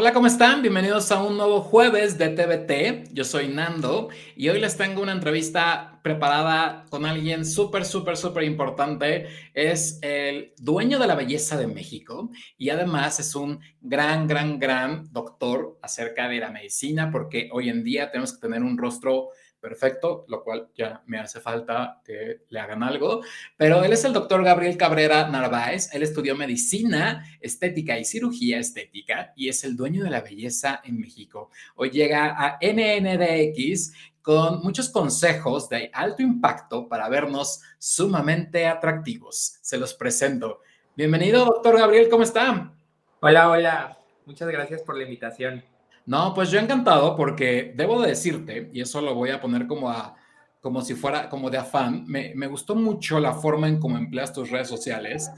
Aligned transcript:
Hola, 0.00 0.12
¿cómo 0.12 0.28
están? 0.28 0.62
Bienvenidos 0.62 1.10
a 1.10 1.20
un 1.20 1.36
nuevo 1.36 1.60
jueves 1.60 2.18
de 2.18 2.28
TVT. 2.28 3.12
Yo 3.12 3.24
soy 3.24 3.48
Nando 3.48 4.10
y 4.36 4.48
hoy 4.48 4.60
les 4.60 4.76
tengo 4.76 5.02
una 5.02 5.10
entrevista 5.10 5.98
preparada 6.04 6.84
con 6.88 7.04
alguien 7.04 7.44
súper, 7.44 7.84
súper, 7.84 8.16
súper 8.16 8.44
importante. 8.44 9.26
Es 9.54 9.98
el 10.02 10.52
dueño 10.56 11.00
de 11.00 11.08
la 11.08 11.16
belleza 11.16 11.56
de 11.56 11.66
México 11.66 12.30
y 12.56 12.70
además 12.70 13.18
es 13.18 13.34
un 13.34 13.58
gran, 13.80 14.28
gran, 14.28 14.60
gran 14.60 15.12
doctor 15.12 15.80
acerca 15.82 16.28
de 16.28 16.38
la 16.38 16.52
medicina 16.52 17.10
porque 17.10 17.48
hoy 17.50 17.68
en 17.68 17.82
día 17.82 18.12
tenemos 18.12 18.32
que 18.32 18.40
tener 18.40 18.62
un 18.62 18.78
rostro 18.78 19.30
perfecto, 19.60 20.24
lo 20.28 20.42
cual 20.42 20.68
ya 20.76 21.02
me 21.06 21.18
hace 21.18 21.40
falta 21.40 22.00
que 22.04 22.42
le 22.48 22.60
hagan 22.60 22.82
algo, 22.82 23.22
pero 23.56 23.82
él 23.84 23.92
es 23.92 24.04
el 24.04 24.12
doctor 24.12 24.44
Gabriel 24.44 24.76
Cabrera 24.76 25.28
Narváez, 25.28 25.92
él 25.92 26.02
estudió 26.02 26.36
medicina, 26.36 27.24
estética 27.40 27.98
y 27.98 28.04
cirugía 28.04 28.58
estética 28.58 29.32
y 29.36 29.48
es 29.48 29.64
el 29.64 29.76
dueño 29.76 30.04
de 30.04 30.10
la 30.10 30.20
belleza 30.20 30.80
en 30.84 31.00
México. 31.00 31.50
Hoy 31.76 31.90
llega 31.90 32.34
a 32.38 32.58
NNDX 32.62 33.92
con 34.22 34.60
muchos 34.60 34.90
consejos 34.90 35.68
de 35.68 35.90
alto 35.92 36.22
impacto 36.22 36.88
para 36.88 37.08
vernos 37.08 37.62
sumamente 37.78 38.66
atractivos. 38.66 39.58
Se 39.62 39.78
los 39.78 39.94
presento. 39.94 40.60
Bienvenido, 40.94 41.44
doctor 41.46 41.78
Gabriel, 41.78 42.08
¿cómo 42.08 42.22
está? 42.24 42.74
Hola, 43.20 43.48
hola. 43.50 43.98
Muchas 44.26 44.48
gracias 44.48 44.82
por 44.82 44.96
la 44.96 45.04
invitación. 45.04 45.64
No, 46.08 46.32
pues 46.32 46.50
yo 46.50 46.58
encantado 46.58 47.14
porque 47.14 47.74
debo 47.76 48.00
de 48.00 48.08
decirte, 48.08 48.70
y 48.72 48.80
eso 48.80 49.02
lo 49.02 49.14
voy 49.14 49.28
a 49.28 49.42
poner 49.42 49.66
como 49.66 49.90
a, 49.90 50.16
como 50.58 50.80
si 50.80 50.94
fuera 50.94 51.28
como 51.28 51.50
de 51.50 51.58
afán, 51.58 52.06
me, 52.06 52.32
me 52.34 52.46
gustó 52.46 52.74
mucho 52.74 53.20
la 53.20 53.34
forma 53.34 53.68
en 53.68 53.78
cómo 53.78 53.98
empleas 53.98 54.32
tus 54.32 54.48
redes 54.48 54.68
sociales 54.68 55.30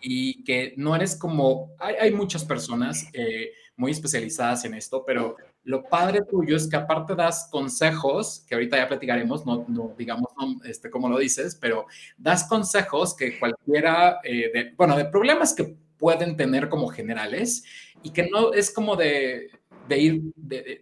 y 0.00 0.44
que 0.44 0.74
no 0.76 0.94
eres 0.94 1.16
como, 1.16 1.72
hay, 1.76 1.96
hay 1.96 2.12
muchas 2.12 2.44
personas 2.44 3.08
eh, 3.12 3.50
muy 3.74 3.90
especializadas 3.90 4.64
en 4.64 4.74
esto, 4.74 5.02
pero 5.04 5.34
lo 5.64 5.82
padre 5.82 6.20
tuyo 6.30 6.54
es 6.54 6.68
que 6.68 6.76
aparte 6.76 7.16
das 7.16 7.48
consejos, 7.50 8.44
que 8.48 8.54
ahorita 8.54 8.76
ya 8.76 8.86
platicaremos, 8.86 9.44
no, 9.44 9.64
no 9.66 9.92
digamos 9.98 10.28
no, 10.38 10.64
este, 10.64 10.88
como 10.88 11.08
lo 11.08 11.18
dices, 11.18 11.58
pero 11.60 11.86
das 12.16 12.44
consejos 12.44 13.16
que 13.16 13.40
cualquiera, 13.40 14.20
eh, 14.22 14.52
de, 14.54 14.74
bueno, 14.76 14.96
de 14.96 15.04
problemas 15.06 15.52
que 15.52 15.76
pueden 15.98 16.36
tener 16.36 16.68
como 16.68 16.86
generales 16.86 17.64
y 18.04 18.10
que 18.10 18.28
no 18.28 18.52
es 18.52 18.72
como 18.72 18.94
de 18.94 19.50
de 19.88 19.98
ir 19.98 20.22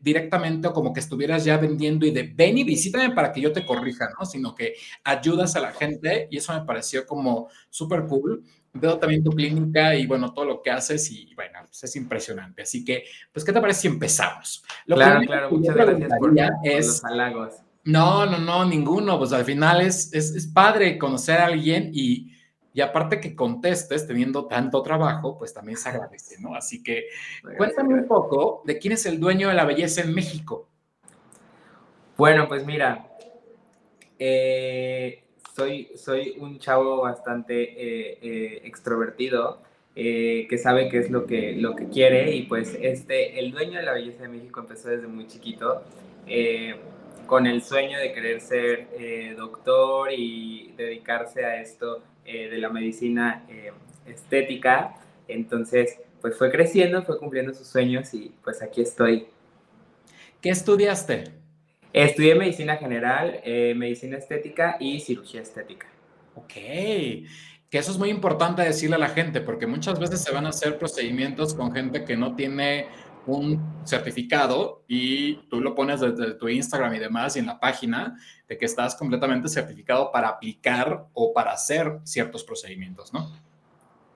directamente 0.00 0.68
o 0.68 0.72
como 0.72 0.92
que 0.92 1.00
estuvieras 1.00 1.44
ya 1.44 1.56
vendiendo 1.56 2.06
y 2.06 2.10
de 2.10 2.32
ven 2.34 2.58
y 2.58 2.64
visítame 2.64 3.14
para 3.14 3.32
que 3.32 3.40
yo 3.40 3.52
te 3.52 3.64
corrija, 3.64 4.10
¿no? 4.18 4.24
Sino 4.26 4.54
que 4.54 4.74
ayudas 5.04 5.56
a 5.56 5.60
la 5.60 5.72
gente 5.72 6.28
y 6.30 6.36
eso 6.36 6.52
me 6.52 6.64
pareció 6.64 7.06
como 7.06 7.48
súper 7.68 8.06
cool. 8.06 8.44
Veo 8.72 8.98
también 8.98 9.24
tu 9.24 9.30
clínica 9.30 9.94
y 9.96 10.06
bueno, 10.06 10.32
todo 10.32 10.44
lo 10.44 10.62
que 10.62 10.70
haces 10.70 11.10
y 11.10 11.34
bueno, 11.34 11.58
pues 11.66 11.82
es 11.84 11.96
impresionante. 11.96 12.62
Así 12.62 12.84
que, 12.84 13.04
pues, 13.32 13.44
¿qué 13.44 13.52
te 13.52 13.60
parece 13.60 13.80
si 13.82 13.88
empezamos? 13.88 14.64
Lo 14.86 14.96
claro, 14.96 15.20
claro, 15.22 15.50
muchas 15.50 15.74
gracias 15.74 16.10
por, 16.18 16.32
es, 16.62 16.86
los 16.86 17.04
halagos. 17.04 17.54
No, 17.84 18.26
no, 18.26 18.38
no, 18.38 18.64
ninguno. 18.64 19.18
Pues 19.18 19.32
al 19.32 19.44
final 19.44 19.80
es, 19.80 20.12
es, 20.12 20.36
es 20.36 20.46
padre 20.46 20.98
conocer 20.98 21.38
a 21.38 21.46
alguien 21.46 21.90
y 21.92 22.30
y 22.72 22.80
aparte 22.80 23.20
que 23.20 23.34
contestes 23.34 24.06
teniendo 24.06 24.46
tanto 24.46 24.82
trabajo, 24.82 25.36
pues 25.36 25.52
también 25.52 25.76
se 25.76 25.88
agradece, 25.88 26.40
¿no? 26.40 26.54
Así 26.54 26.82
que 26.82 27.06
cuéntame 27.56 27.94
un 27.94 28.06
poco 28.06 28.62
de 28.64 28.78
quién 28.78 28.92
es 28.92 29.06
el 29.06 29.18
dueño 29.18 29.48
de 29.48 29.54
la 29.54 29.64
belleza 29.64 30.02
en 30.02 30.14
México. 30.14 30.68
Bueno, 32.16 32.46
pues 32.46 32.64
mira, 32.64 33.08
eh, 34.18 35.24
soy, 35.56 35.90
soy 35.96 36.36
un 36.38 36.58
chavo 36.58 37.00
bastante 37.00 37.62
eh, 37.62 38.18
eh, 38.22 38.60
extrovertido. 38.64 39.62
que 39.94 40.58
sabe 40.62 40.88
qué 40.88 40.98
es 40.98 41.10
lo 41.10 41.26
que, 41.26 41.52
lo 41.52 41.74
que 41.74 41.88
quiere 41.88 42.34
y 42.36 42.42
pues 42.42 42.78
este, 42.80 43.38
el 43.40 43.50
dueño 43.50 43.78
de 43.78 43.84
la 43.84 43.92
belleza 43.92 44.22
de 44.22 44.28
México 44.28 44.60
empezó 44.60 44.88
desde 44.88 45.08
muy 45.08 45.26
chiquito 45.26 45.82
con 47.26 47.46
el 47.46 47.62
sueño 47.62 47.98
de 47.98 48.12
querer 48.12 48.40
ser 48.40 48.88
doctor 49.36 50.12
y 50.12 50.72
dedicarse 50.76 51.44
a 51.44 51.60
esto 51.60 52.02
eh, 52.24 52.48
de 52.48 52.58
la 52.58 52.70
medicina 52.70 53.44
eh, 53.48 53.72
estética. 54.06 54.96
Entonces, 55.28 55.98
pues 56.20 56.36
fue 56.36 56.50
creciendo, 56.50 57.02
fue 57.02 57.18
cumpliendo 57.18 57.54
sus 57.54 57.66
sueños 57.66 58.12
y 58.14 58.32
pues 58.42 58.62
aquí 58.62 58.82
estoy. 58.82 59.26
¿Qué 60.40 60.50
estudiaste? 60.50 61.24
Estudié 61.92 62.34
medicina 62.34 62.76
general, 62.76 63.40
eh, 63.44 63.74
medicina 63.76 64.16
estética 64.16 64.76
y 64.78 65.00
cirugía 65.00 65.42
estética. 65.42 65.88
Ok, 66.34 66.52
que 66.52 67.78
eso 67.78 67.90
es 67.90 67.98
muy 67.98 68.10
importante 68.10 68.62
decirle 68.62 68.96
a 68.96 69.00
la 69.00 69.08
gente, 69.08 69.40
porque 69.40 69.66
muchas 69.66 69.98
veces 69.98 70.22
se 70.22 70.32
van 70.32 70.46
a 70.46 70.50
hacer 70.50 70.78
procedimientos 70.78 71.54
con 71.54 71.72
gente 71.72 72.04
que 72.04 72.16
no 72.16 72.36
tiene 72.36 72.86
un 73.26 73.60
certificado 73.84 74.82
y 74.88 75.36
tú 75.48 75.60
lo 75.60 75.74
pones 75.74 76.00
desde 76.00 76.34
tu 76.34 76.48
Instagram 76.48 76.94
y 76.94 76.98
demás 76.98 77.36
y 77.36 77.40
en 77.40 77.46
la 77.46 77.60
página 77.60 78.18
de 78.48 78.58
que 78.58 78.64
estás 78.64 78.96
completamente 78.96 79.48
certificado 79.48 80.10
para 80.10 80.28
aplicar 80.28 81.06
o 81.12 81.32
para 81.32 81.52
hacer 81.52 81.98
ciertos 82.04 82.44
procedimientos, 82.44 83.12
¿no? 83.12 83.30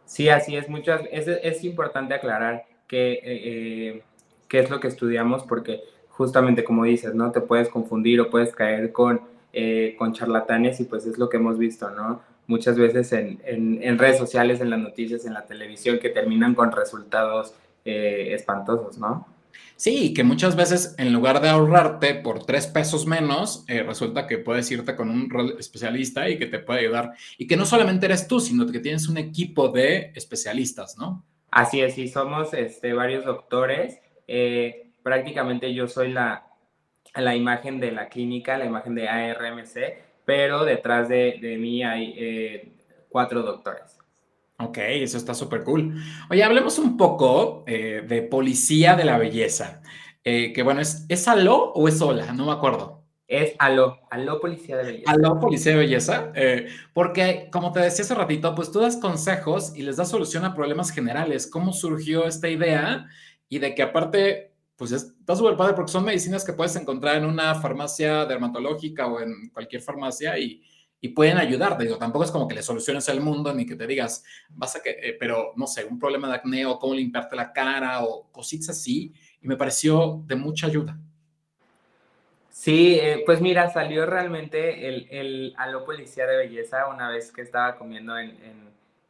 Sí, 0.07 0.29
así 0.29 0.57
es. 0.57 0.69
Muchas, 0.69 1.03
es, 1.11 1.29
es 1.29 1.65
importante 1.65 2.15
aclarar 2.15 2.65
que, 2.87 3.13
eh, 3.13 3.21
eh, 3.25 4.03
qué 4.49 4.61
es 4.61 4.71
lo 4.71 4.81
que 4.81 4.89
estudiamos 4.89 5.45
porque 5.45 5.81
justamente 6.09 6.65
como 6.65 6.85
dices, 6.85 7.15
¿no? 7.15 7.33
Te 7.33 7.41
puedes 7.41 7.69
confundir 7.69 8.21
o 8.21 8.31
puedes 8.31 8.55
caer 8.55 8.93
con, 8.93 9.21
eh, 9.53 9.95
con 9.99 10.13
charlatanes 10.13 10.81
y 10.81 10.85
pues 10.85 11.07
es 11.07 11.19
lo 11.19 11.29
que 11.29 11.39
hemos 11.39 11.59
visto, 11.59 11.91
¿no? 11.91 12.23
Muchas 12.47 12.77
veces 12.77 13.13
en, 13.13 13.41
en, 13.45 13.83
en 13.83 13.99
redes 13.99 14.19
sociales, 14.19 14.61
en 14.61 14.71
las 14.71 14.79
noticias, 14.79 15.25
en 15.25 15.33
la 15.33 15.47
televisión 15.47 15.99
que 15.99 16.11
terminan 16.11 16.55
con 16.55 16.73
resultados 16.73 17.55
eh, 17.85 18.35
espantosos, 18.35 18.99
¿no? 18.99 19.27
Sí, 19.77 20.15
que 20.15 20.25
muchas 20.25 20.57
veces 20.57 20.95
en 20.99 21.13
lugar 21.13 21.41
de 21.41 21.49
ahorrarte 21.49 22.15
por 22.15 22.45
tres 22.45 22.67
pesos 22.67 23.07
menos, 23.07 23.65
eh, 23.69 23.83
resulta 23.83 24.27
que 24.27 24.39
puedes 24.39 24.71
irte 24.71 24.95
con 24.95 25.11
un 25.11 25.29
especialista 25.59 26.29
y 26.29 26.39
que 26.39 26.47
te 26.47 26.61
puede 26.61 26.81
ayudar. 26.81 27.13
Y 27.39 27.47
que 27.47 27.57
no 27.57 27.67
solamente 27.67 28.07
eres 28.07 28.29
tú, 28.29 28.41
sino 28.41 28.67
que 28.67 28.81
tienes 28.81 29.09
un 29.09 29.19
equipo 29.19 29.69
de 29.69 30.13
especialistas, 30.15 30.97
¿no? 30.97 31.25
Así 31.51 31.81
es, 31.81 31.95
sí, 31.95 32.09
somos 32.09 32.55
este, 32.55 32.93
varios 32.93 33.25
doctores. 33.25 34.01
Eh, 34.27 34.93
prácticamente 35.03 35.75
yo 35.75 35.89
soy 35.89 36.13
la, 36.13 36.47
la 37.15 37.37
imagen 37.37 37.81
de 37.81 37.93
la 37.93 38.09
clínica, 38.09 38.59
la 38.59 38.67
imagen 38.67 38.95
de 38.95 39.09
ARMC, 39.09 39.99
pero 40.25 40.65
detrás 40.65 41.09
de, 41.09 41.39
de 41.41 41.57
mí 41.59 41.83
hay 41.83 42.73
cuatro 43.09 43.43
doctores. 43.43 43.99
Ok, 44.59 44.79
eso 44.79 45.17
está 45.17 45.35
súper 45.35 45.65
cool. 45.65 45.95
Oye, 46.31 46.45
hablemos 46.45 46.79
un 46.79 46.97
poco 46.97 47.65
eh, 47.67 48.05
de 48.07 48.23
policía 48.23 48.95
de 48.95 49.05
la 49.05 49.19
belleza. 49.19 49.83
Eh, 50.23 50.53
que 50.53 50.63
bueno, 50.63 50.81
¿es, 50.81 51.05
¿es 51.09 51.27
aló 51.27 51.73
o 51.73 51.89
es 51.89 52.01
hola? 52.01 52.33
No 52.33 52.47
me 52.47 52.53
acuerdo. 52.53 53.05
Es 53.27 53.55
aló, 53.59 54.01
aló 54.11 54.39
policía 54.41 54.77
de 54.77 54.85
belleza. 54.85 55.11
Aló 55.11 55.41
policía 55.41 55.73
de 55.73 55.79
belleza, 55.79 56.33
eh, 56.35 56.69
porque 56.93 57.49
como 57.51 57.73
te 57.73 57.81
decía 57.81 58.05
hace 58.05 58.15
ratito, 58.15 58.55
pues 58.55 58.71
tú 58.71 58.81
das 58.81 58.97
consejos 58.97 59.73
y 59.75 59.83
les 59.83 59.97
das 59.97 60.11
solución 60.11 60.45
a 60.45 60.55
problemas 60.55 60.91
generales. 60.91 61.49
¿Cómo 61.49 61.73
surgió 61.73 62.27
esta 62.27 62.49
idea? 62.49 63.07
Y 63.49 63.59
de 63.59 63.75
que 63.75 63.83
aparte, 63.83 64.53
pues 64.77 64.93
está 64.93 65.35
súper 65.35 65.57
padre 65.57 65.75
porque 65.75 65.91
son 65.91 66.05
medicinas 66.05 66.45
que 66.45 66.53
puedes 66.53 66.77
encontrar 66.77 67.17
en 67.17 67.25
una 67.25 67.55
farmacia 67.57 68.25
dermatológica 68.25 69.07
o 69.07 69.21
en 69.21 69.49
cualquier 69.53 69.83
farmacia 69.83 70.39
y, 70.39 70.63
y 71.05 71.09
pueden 71.09 71.37
ayudarte. 71.37 71.85
Digo, 71.85 71.99
tampoco 71.99 72.25
es 72.25 72.31
como 72.31 72.49
que 72.49 72.55
le 72.55 72.63
soluciones 72.63 73.07
el 73.11 73.21
mundo 73.21 73.53
ni 73.53 73.67
que 73.67 73.77
te 73.77 73.87
digas, 73.87 74.25
vas 74.49 74.75
a 74.75 74.83
que, 74.83 74.89
eh, 74.89 75.15
pero 75.21 75.53
no 75.55 75.67
sé, 75.67 75.85
un 75.85 75.99
problema 75.99 76.29
de 76.29 76.37
acné 76.37 76.65
o 76.65 76.79
cómo 76.79 76.95
limpiarte 76.95 77.37
la 77.37 77.53
cara 77.53 78.03
o 78.05 78.33
cositas 78.33 78.71
así. 78.71 79.13
Y 79.43 79.47
me 79.47 79.59
pareció 79.59 80.23
de 80.27 80.35
mucha 80.35 80.67
ayuda. 80.67 80.99
Sí, 82.49 82.99
eh, 82.99 83.23
pues 83.27 83.43
mira, 83.43 83.69
salió 83.69 84.07
realmente 84.07 84.89
el, 84.89 85.07
el 85.11 85.55
Aló 85.59 85.85
Policía 85.85 86.27
de 86.27 86.39
Belleza 86.39 86.89
una 86.89 87.11
vez 87.11 87.31
que 87.31 87.43
estaba 87.43 87.77
comiendo 87.77 88.19
en, 88.19 88.39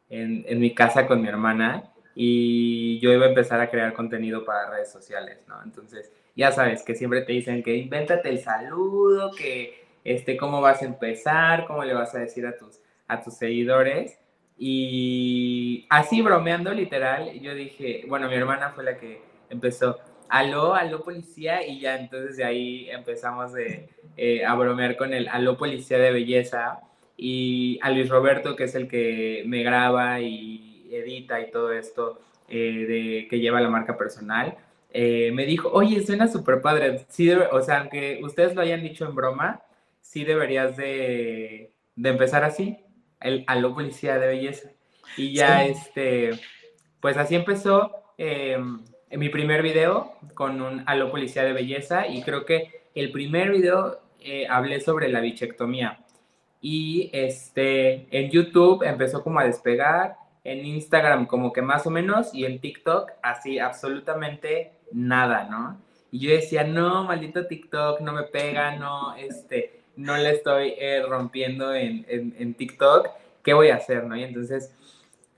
en, 0.09 0.43
en, 0.45 0.59
mi 0.59 0.75
casa 0.75 1.07
con 1.07 1.21
mi 1.21 1.29
hermana 1.29 1.93
y 2.13 2.99
yo 2.99 3.13
iba 3.13 3.25
a 3.25 3.29
empezar 3.29 3.61
a 3.61 3.69
crear 3.69 3.93
contenido 3.93 4.43
para 4.43 4.69
redes 4.69 4.91
sociales, 4.91 5.37
¿no? 5.47 5.63
Entonces, 5.63 6.11
ya 6.35 6.51
sabes 6.51 6.83
que 6.83 6.93
siempre 6.93 7.21
te 7.21 7.31
dicen 7.31 7.63
que 7.63 7.77
invéntate 7.77 8.27
el 8.27 8.39
saludo, 8.39 9.31
que 9.31 9.84
este, 10.05 10.37
cómo 10.37 10.61
vas 10.61 10.81
a 10.81 10.85
empezar, 10.85 11.65
cómo 11.65 11.83
le 11.83 11.93
vas 11.93 12.15
a 12.15 12.19
decir 12.19 12.45
a 12.45 12.55
tus, 12.55 12.79
a 13.07 13.21
tus 13.21 13.33
seguidores. 13.33 14.17
Y 14.57 15.85
así 15.89 16.21
bromeando 16.21 16.71
literal, 16.71 17.33
yo 17.41 17.53
dije, 17.53 18.05
bueno, 18.07 18.29
mi 18.29 18.35
hermana 18.35 18.69
fue 18.69 18.85
la 18.85 18.97
que 18.97 19.21
empezó, 19.49 19.99
aló, 20.29 20.75
aló 20.75 21.03
policía, 21.03 21.67
y 21.67 21.81
ya 21.81 21.97
entonces 21.97 22.37
de 22.37 22.45
ahí 22.45 22.89
empezamos 22.89 23.51
de, 23.51 23.89
eh, 24.15 24.45
a 24.45 24.55
bromear 24.55 24.95
con 24.95 25.13
el 25.13 25.27
aló 25.27 25.57
policía 25.57 25.97
de 25.97 26.11
belleza, 26.11 26.79
y 27.17 27.79
a 27.81 27.91
Luis 27.91 28.09
Roberto, 28.09 28.55
que 28.55 28.65
es 28.65 28.75
el 28.75 28.87
que 28.87 29.43
me 29.47 29.63
graba 29.63 30.21
y 30.21 30.87
edita 30.91 31.41
y 31.41 31.51
todo 31.51 31.73
esto, 31.73 32.19
eh, 32.47 32.85
de, 32.87 33.27
que 33.29 33.39
lleva 33.39 33.59
la 33.59 33.69
marca 33.69 33.97
personal, 33.97 34.55
eh, 34.93 35.31
me 35.33 35.45
dijo, 35.45 35.69
oye, 35.69 36.01
suena 36.05 36.27
súper 36.27 36.61
padre, 36.61 37.05
sí, 37.09 37.29
o 37.31 37.61
sea, 37.61 37.81
aunque 37.81 38.21
ustedes 38.23 38.55
lo 38.55 38.61
hayan 38.61 38.81
dicho 38.81 39.05
en 39.05 39.15
broma, 39.15 39.61
sí 40.15 40.23
deberías 40.23 40.77
de, 40.77 41.73
empezar 42.01 42.45
así, 42.45 42.79
el, 43.19 43.43
a 43.47 43.57
lo 43.57 43.73
policía 43.73 44.17
de 44.17 44.27
belleza. 44.27 44.69
Y 45.17 45.33
ya, 45.33 45.65
este, 45.65 46.31
pues 47.01 47.17
así 47.17 47.35
empezó. 47.35 47.91
Em, 48.17 48.79
en 49.09 49.19
mi 49.19 49.27
primer 49.27 49.61
video 49.61 50.13
con 50.33 50.61
un 50.61 50.83
Aló 50.85 51.11
Policía 51.11 51.43
de 51.43 51.51
Belleza 51.51 52.07
y 52.07 52.21
creo 52.21 52.45
que 52.45 52.87
el 52.95 53.11
primer 53.11 53.51
video 53.51 53.99
eh, 54.21 54.47
hablé 54.49 54.79
sobre 54.79 55.09
la 55.09 55.19
bichectomía. 55.19 56.05
Y 56.61 57.09
este, 57.11 58.07
en 58.17 58.31
YouTube 58.31 58.83
empezó 58.83 59.21
como 59.21 59.41
a 59.41 59.43
despegar, 59.43 60.15
en 60.45 60.65
Instagram 60.65 61.25
como 61.25 61.51
que 61.51 61.61
más 61.61 61.85
o 61.87 61.89
menos 61.89 62.33
y 62.33 62.45
en 62.45 62.61
TikTok 62.61 63.11
así 63.21 63.59
absolutamente 63.59 64.71
nada, 64.93 65.43
¿no? 65.49 65.77
Y 66.09 66.19
yo 66.19 66.31
decía, 66.31 66.63
no, 66.63 67.03
maldito 67.03 67.47
TikTok, 67.47 67.99
no 67.99 68.13
me 68.13 68.23
pega, 68.23 68.77
no, 68.77 69.13
este, 69.17 69.74
no 69.97 70.17
le 70.17 70.31
estoy 70.31 70.73
eh, 70.77 71.03
rompiendo 71.07 71.73
en, 71.73 72.05
en, 72.07 72.53
TikTok, 72.53 73.09
¿qué 73.43 73.53
voy 73.53 73.69
a 73.69 73.75
hacer, 73.75 74.05
no? 74.05 74.15
Y 74.15 74.23
entonces 74.23 74.73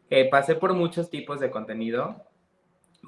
eh, 0.10 0.30
pasé 0.30 0.56
por 0.56 0.74
muchos 0.74 1.10
tipos 1.10 1.40
de 1.40 1.52
contenido, 1.52 2.16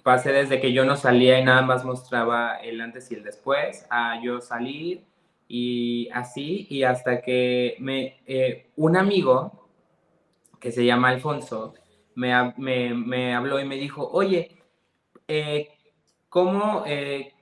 pasé 0.04 0.32
desde 0.32 0.60
que 0.60 0.74
yo 0.74 0.86
no 0.86 0.96
salía 0.96 1.40
y 1.40 1.44
nada 1.44 1.62
más 1.62 1.84
mostraba 1.84 2.58
el 2.58 2.82
antes 2.82 3.12
y 3.12 3.16
el 3.16 3.24
después, 3.24 3.86
a 3.90 4.22
yo 4.24 4.42
salir 4.42 5.06
y 5.48 6.10
así, 6.14 6.68
y 6.70 6.84
hasta 6.84 7.22
que 7.22 7.76
me, 7.80 8.22
eh, 8.28 8.68
un 8.76 8.98
amigo 8.98 9.68
que 10.60 10.72
se 10.72 10.86
llama 10.86 11.10
Alfonso 11.10 11.74
me, 12.16 12.54
me, 12.58 12.94
me 12.94 13.34
habló 13.34 13.60
y 13.60 13.66
me 13.66 13.78
dijo, 13.78 14.08
oye, 14.12 14.62
¿cómo, 16.28 16.84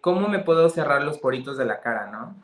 ¿cómo 0.02 0.28
me 0.28 0.40
puedo 0.40 0.70
cerrar 0.70 1.04
los 1.04 1.18
poritos 1.18 1.58
de 1.58 1.66
la 1.66 1.82
cara, 1.82 2.12
no? 2.12 2.36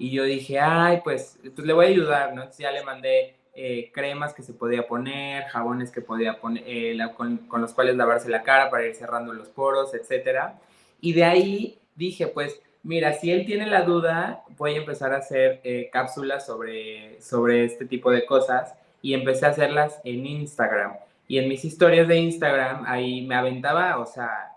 Y 0.00 0.10
yo 0.10 0.24
dije, 0.24 0.58
ay, 0.58 1.02
pues, 1.04 1.38
pues 1.54 1.66
le 1.66 1.74
voy 1.74 1.84
a 1.84 1.88
ayudar, 1.90 2.34
¿no? 2.34 2.40
Entonces 2.40 2.62
ya 2.62 2.72
le 2.72 2.82
mandé 2.82 3.34
eh, 3.54 3.90
cremas 3.92 4.32
que 4.32 4.42
se 4.42 4.54
podía 4.54 4.88
poner, 4.88 5.44
jabones 5.48 5.90
que 5.90 6.00
podía 6.00 6.40
poner, 6.40 6.64
eh, 6.66 6.98
con, 7.14 7.36
con, 7.36 7.60
los 7.60 7.74
cuales 7.74 7.96
lavarse 7.96 8.30
la 8.30 8.42
cara 8.42 8.70
para 8.70 8.86
ir 8.86 8.94
cerrando 8.94 9.34
los 9.34 9.50
poros, 9.50 9.92
etcétera. 9.92 10.58
Y 11.02 11.12
de 11.12 11.24
ahí 11.24 11.78
dije, 11.96 12.28
pues, 12.28 12.62
mira, 12.82 13.12
si 13.12 13.30
él 13.30 13.44
tiene 13.44 13.66
la 13.66 13.82
duda, 13.82 14.42
voy 14.56 14.72
a 14.72 14.78
empezar 14.78 15.12
a 15.12 15.18
hacer 15.18 15.60
cápsulas 15.92 16.46
sobre, 16.46 17.20
sobre 17.20 17.66
este 17.66 17.84
tipo 17.84 18.10
de 18.10 18.24
cosas 18.24 18.74
y 19.02 19.12
empecé 19.12 19.44
a 19.44 19.50
hacerlas 19.50 20.00
en 20.04 20.24
Instagram. 20.24 20.94
Y 21.28 21.36
en 21.36 21.46
mis 21.46 21.62
historias 21.66 22.08
de 22.08 22.16
Instagram, 22.16 22.84
ahí 22.86 23.26
me 23.26 23.34
aventaba, 23.34 23.98
o 23.98 24.06
sea, 24.06 24.56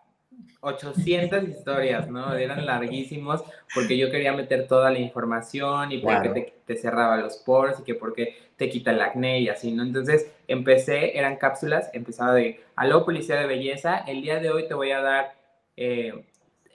800 0.63 1.43
historias, 1.43 2.09
¿no? 2.09 2.33
Eran 2.33 2.65
larguísimos 2.65 3.43
porque 3.75 3.97
yo 3.97 4.09
quería 4.09 4.31
meter 4.31 4.65
toda 4.65 4.89
la 4.91 4.99
información 4.99 5.91
y 5.91 5.97
por 5.97 6.21
qué 6.21 6.53
te, 6.65 6.77
cerraba 6.77 7.17
los 7.17 7.37
poros 7.37 7.81
y 7.81 7.83
que 7.83 7.95
por 7.95 8.13
qué 8.13 8.37
te 8.55 8.69
quita 8.69 8.91
el 8.91 9.01
acné 9.01 9.41
y 9.41 9.49
así, 9.49 9.71
¿no? 9.71 9.83
Entonces 9.83 10.31
empecé, 10.47 11.17
eran 11.17 11.35
cápsulas, 11.35 11.89
empezaba 11.93 12.33
de, 12.33 12.61
aló, 12.77 13.03
policía 13.03 13.35
de 13.35 13.45
belleza, 13.45 13.97
el 14.07 14.21
día 14.21 14.39
de 14.39 14.51
hoy 14.51 14.67
te 14.67 14.73
voy 14.73 14.91
a 14.91 15.01
dar, 15.01 15.33
eh, 15.75 16.23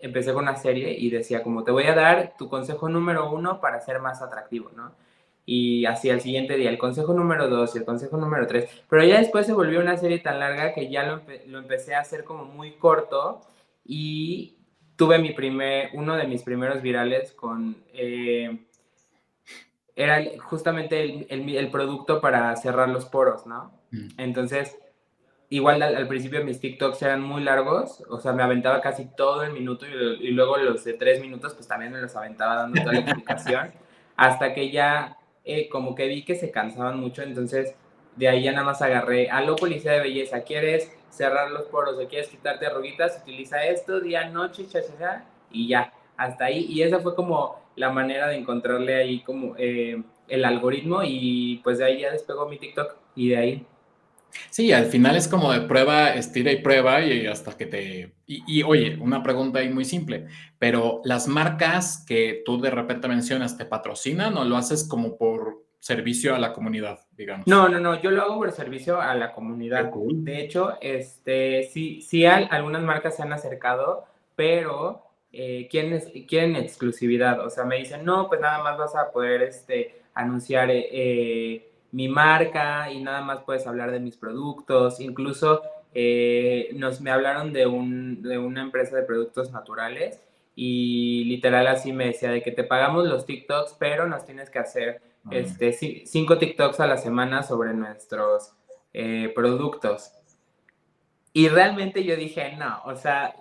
empecé 0.02 0.34
con 0.34 0.42
una 0.42 0.56
serie 0.56 0.94
y 0.98 1.08
decía 1.08 1.42
como, 1.42 1.64
te 1.64 1.70
voy 1.70 1.84
a 1.84 1.94
dar 1.94 2.34
tu 2.36 2.48
consejo 2.48 2.90
número 2.90 3.32
uno 3.32 3.58
para 3.60 3.80
ser 3.80 4.00
más 4.00 4.20
atractivo, 4.20 4.70
¿no? 4.76 4.92
y 5.50 5.86
así 5.86 6.10
al 6.10 6.20
siguiente 6.20 6.58
día 6.58 6.68
el 6.68 6.76
consejo 6.76 7.14
número 7.14 7.48
dos 7.48 7.74
y 7.74 7.78
el 7.78 7.86
consejo 7.86 8.18
número 8.18 8.46
tres, 8.46 8.68
pero 8.90 9.02
ya 9.02 9.16
después 9.16 9.46
se 9.46 9.54
volvió 9.54 9.80
una 9.80 9.96
serie 9.96 10.18
tan 10.18 10.38
larga 10.38 10.74
que 10.74 10.90
ya 10.90 11.04
lo, 11.04 11.22
lo 11.46 11.58
empecé 11.58 11.94
a 11.94 12.00
hacer 12.00 12.24
como 12.24 12.44
muy 12.44 12.72
corto 12.72 13.40
y 13.88 14.58
tuve 14.94 15.18
mi 15.18 15.32
primer, 15.32 15.90
uno 15.94 16.16
de 16.16 16.26
mis 16.28 16.42
primeros 16.42 16.82
virales 16.82 17.32
con, 17.32 17.76
eh, 17.94 18.66
era 19.96 20.22
justamente 20.38 21.02
el, 21.02 21.26
el, 21.30 21.56
el, 21.56 21.70
producto 21.70 22.20
para 22.20 22.54
cerrar 22.54 22.90
los 22.90 23.06
poros, 23.06 23.46
¿no? 23.46 23.72
Mm. 23.90 24.08
Entonces, 24.18 24.78
igual 25.48 25.82
al, 25.82 26.06
principio 26.06 26.44
mis 26.44 26.60
TikToks 26.60 27.02
eran 27.02 27.22
muy 27.22 27.42
largos, 27.42 28.04
o 28.10 28.20
sea, 28.20 28.32
me 28.32 28.42
aventaba 28.42 28.80
casi 28.80 29.06
todo 29.16 29.42
el 29.42 29.52
minuto 29.52 29.86
y, 29.86 30.30
luego 30.30 30.58
los 30.58 30.84
de 30.84 30.92
tres 30.92 31.20
minutos, 31.20 31.54
pues 31.54 31.66
también 31.66 31.90
me 31.90 32.00
los 32.00 32.14
aventaba 32.14 32.56
dando 32.56 32.80
toda 32.82 32.92
la 32.92 33.00
explicación, 33.00 33.72
hasta 34.16 34.52
que 34.52 34.70
ya 34.70 35.16
eh, 35.44 35.68
como 35.70 35.94
que 35.94 36.06
vi 36.06 36.24
que 36.24 36.34
se 36.34 36.50
cansaban 36.50 37.00
mucho, 37.00 37.22
entonces 37.22 37.74
de 38.18 38.28
ahí 38.28 38.42
ya 38.42 38.52
nada 38.52 38.64
más 38.64 38.82
agarré, 38.82 39.30
a 39.30 39.40
lo 39.40 39.56
policía 39.56 39.92
de 39.92 40.00
belleza, 40.00 40.42
¿quieres 40.42 40.92
cerrar 41.10 41.50
los 41.50 41.64
poros 41.64 41.98
o 41.98 42.08
quieres 42.08 42.28
quitarte 42.28 42.66
arruguitas, 42.66 43.20
utiliza 43.22 43.64
esto 43.64 44.00
día, 44.00 44.28
noche, 44.28 44.66
cha, 44.68 44.80
cha, 44.98 45.24
y 45.50 45.68
ya, 45.68 45.92
hasta 46.16 46.46
ahí. 46.46 46.66
Y 46.68 46.82
esa 46.82 47.00
fue 47.00 47.14
como 47.14 47.60
la 47.76 47.90
manera 47.90 48.28
de 48.28 48.36
encontrarle 48.36 48.94
ahí 48.94 49.20
como 49.20 49.54
eh, 49.58 50.02
el 50.28 50.44
algoritmo 50.44 51.02
y 51.04 51.60
pues 51.64 51.78
de 51.78 51.84
ahí 51.84 52.00
ya 52.00 52.12
despegó 52.12 52.48
mi 52.48 52.58
TikTok 52.58 52.96
y 53.14 53.30
de 53.30 53.36
ahí. 53.36 53.66
Sí, 54.50 54.72
al 54.72 54.86
final 54.86 55.16
es 55.16 55.26
como 55.26 55.52
de 55.52 55.62
prueba, 55.62 56.14
estira 56.14 56.52
y 56.52 56.62
prueba 56.62 57.00
y 57.00 57.26
hasta 57.26 57.56
que 57.56 57.66
te... 57.66 58.14
Y, 58.26 58.42
y, 58.46 58.62
oye, 58.62 58.98
una 59.00 59.22
pregunta 59.22 59.60
ahí 59.60 59.70
muy 59.70 59.86
simple, 59.86 60.26
pero 60.58 61.00
las 61.04 61.28
marcas 61.28 62.04
que 62.06 62.42
tú 62.44 62.60
de 62.60 62.70
repente 62.70 63.08
mencionas 63.08 63.56
te 63.56 63.64
patrocinan 63.64 64.36
o 64.36 64.44
lo 64.44 64.56
haces 64.56 64.86
como 64.86 65.16
por 65.16 65.67
servicio 65.80 66.34
a 66.34 66.38
la 66.38 66.52
comunidad, 66.52 67.00
digamos. 67.16 67.46
No, 67.46 67.68
no, 67.68 67.78
no, 67.80 68.00
yo 68.00 68.10
lo 68.10 68.22
hago 68.22 68.36
por 68.36 68.52
servicio 68.52 69.00
a 69.00 69.14
la 69.14 69.32
comunidad. 69.32 69.90
De 69.92 70.40
hecho, 70.40 70.76
este, 70.80 71.64
sí, 71.72 72.02
sí 72.02 72.26
algunas 72.26 72.82
marcas 72.82 73.16
se 73.16 73.22
han 73.22 73.32
acercado, 73.32 74.04
pero 74.34 75.04
eh, 75.32 75.68
quieren, 75.70 76.00
quieren 76.26 76.56
exclusividad. 76.56 77.44
O 77.44 77.50
sea, 77.50 77.64
me 77.64 77.76
dicen, 77.76 78.04
no, 78.04 78.28
pues 78.28 78.40
nada 78.40 78.62
más 78.62 78.76
vas 78.76 78.96
a 78.96 79.10
poder 79.12 79.42
este, 79.42 80.02
anunciar 80.14 80.68
eh, 80.70 81.70
mi 81.92 82.08
marca 82.08 82.90
y 82.90 83.02
nada 83.02 83.22
más 83.22 83.42
puedes 83.44 83.66
hablar 83.66 83.90
de 83.90 84.00
mis 84.00 84.16
productos. 84.16 85.00
Incluso 85.00 85.62
eh, 85.94 86.70
nos, 86.74 87.00
me 87.00 87.10
hablaron 87.10 87.52
de, 87.52 87.66
un, 87.66 88.22
de 88.22 88.38
una 88.38 88.62
empresa 88.62 88.96
de 88.96 89.02
productos 89.02 89.52
naturales 89.52 90.20
y 90.54 91.24
literal 91.24 91.68
así 91.68 91.92
me 91.92 92.06
decía 92.06 92.30
de 92.30 92.42
que 92.42 92.50
te 92.50 92.64
pagamos 92.64 93.06
los 93.06 93.26
TikToks, 93.26 93.76
pero 93.78 94.08
nos 94.08 94.24
tienes 94.24 94.50
que 94.50 94.58
hacer 94.58 95.00
este, 95.30 95.72
cinco 96.06 96.38
TikToks 96.38 96.80
a 96.80 96.86
la 96.86 96.96
semana 96.96 97.42
sobre 97.42 97.74
nuestros 97.74 98.52
eh, 98.92 99.32
productos. 99.34 100.12
Y 101.32 101.48
realmente 101.48 102.04
yo 102.04 102.16
dije, 102.16 102.56
no, 102.56 102.80
o 102.84 102.96
sea, 102.96 103.34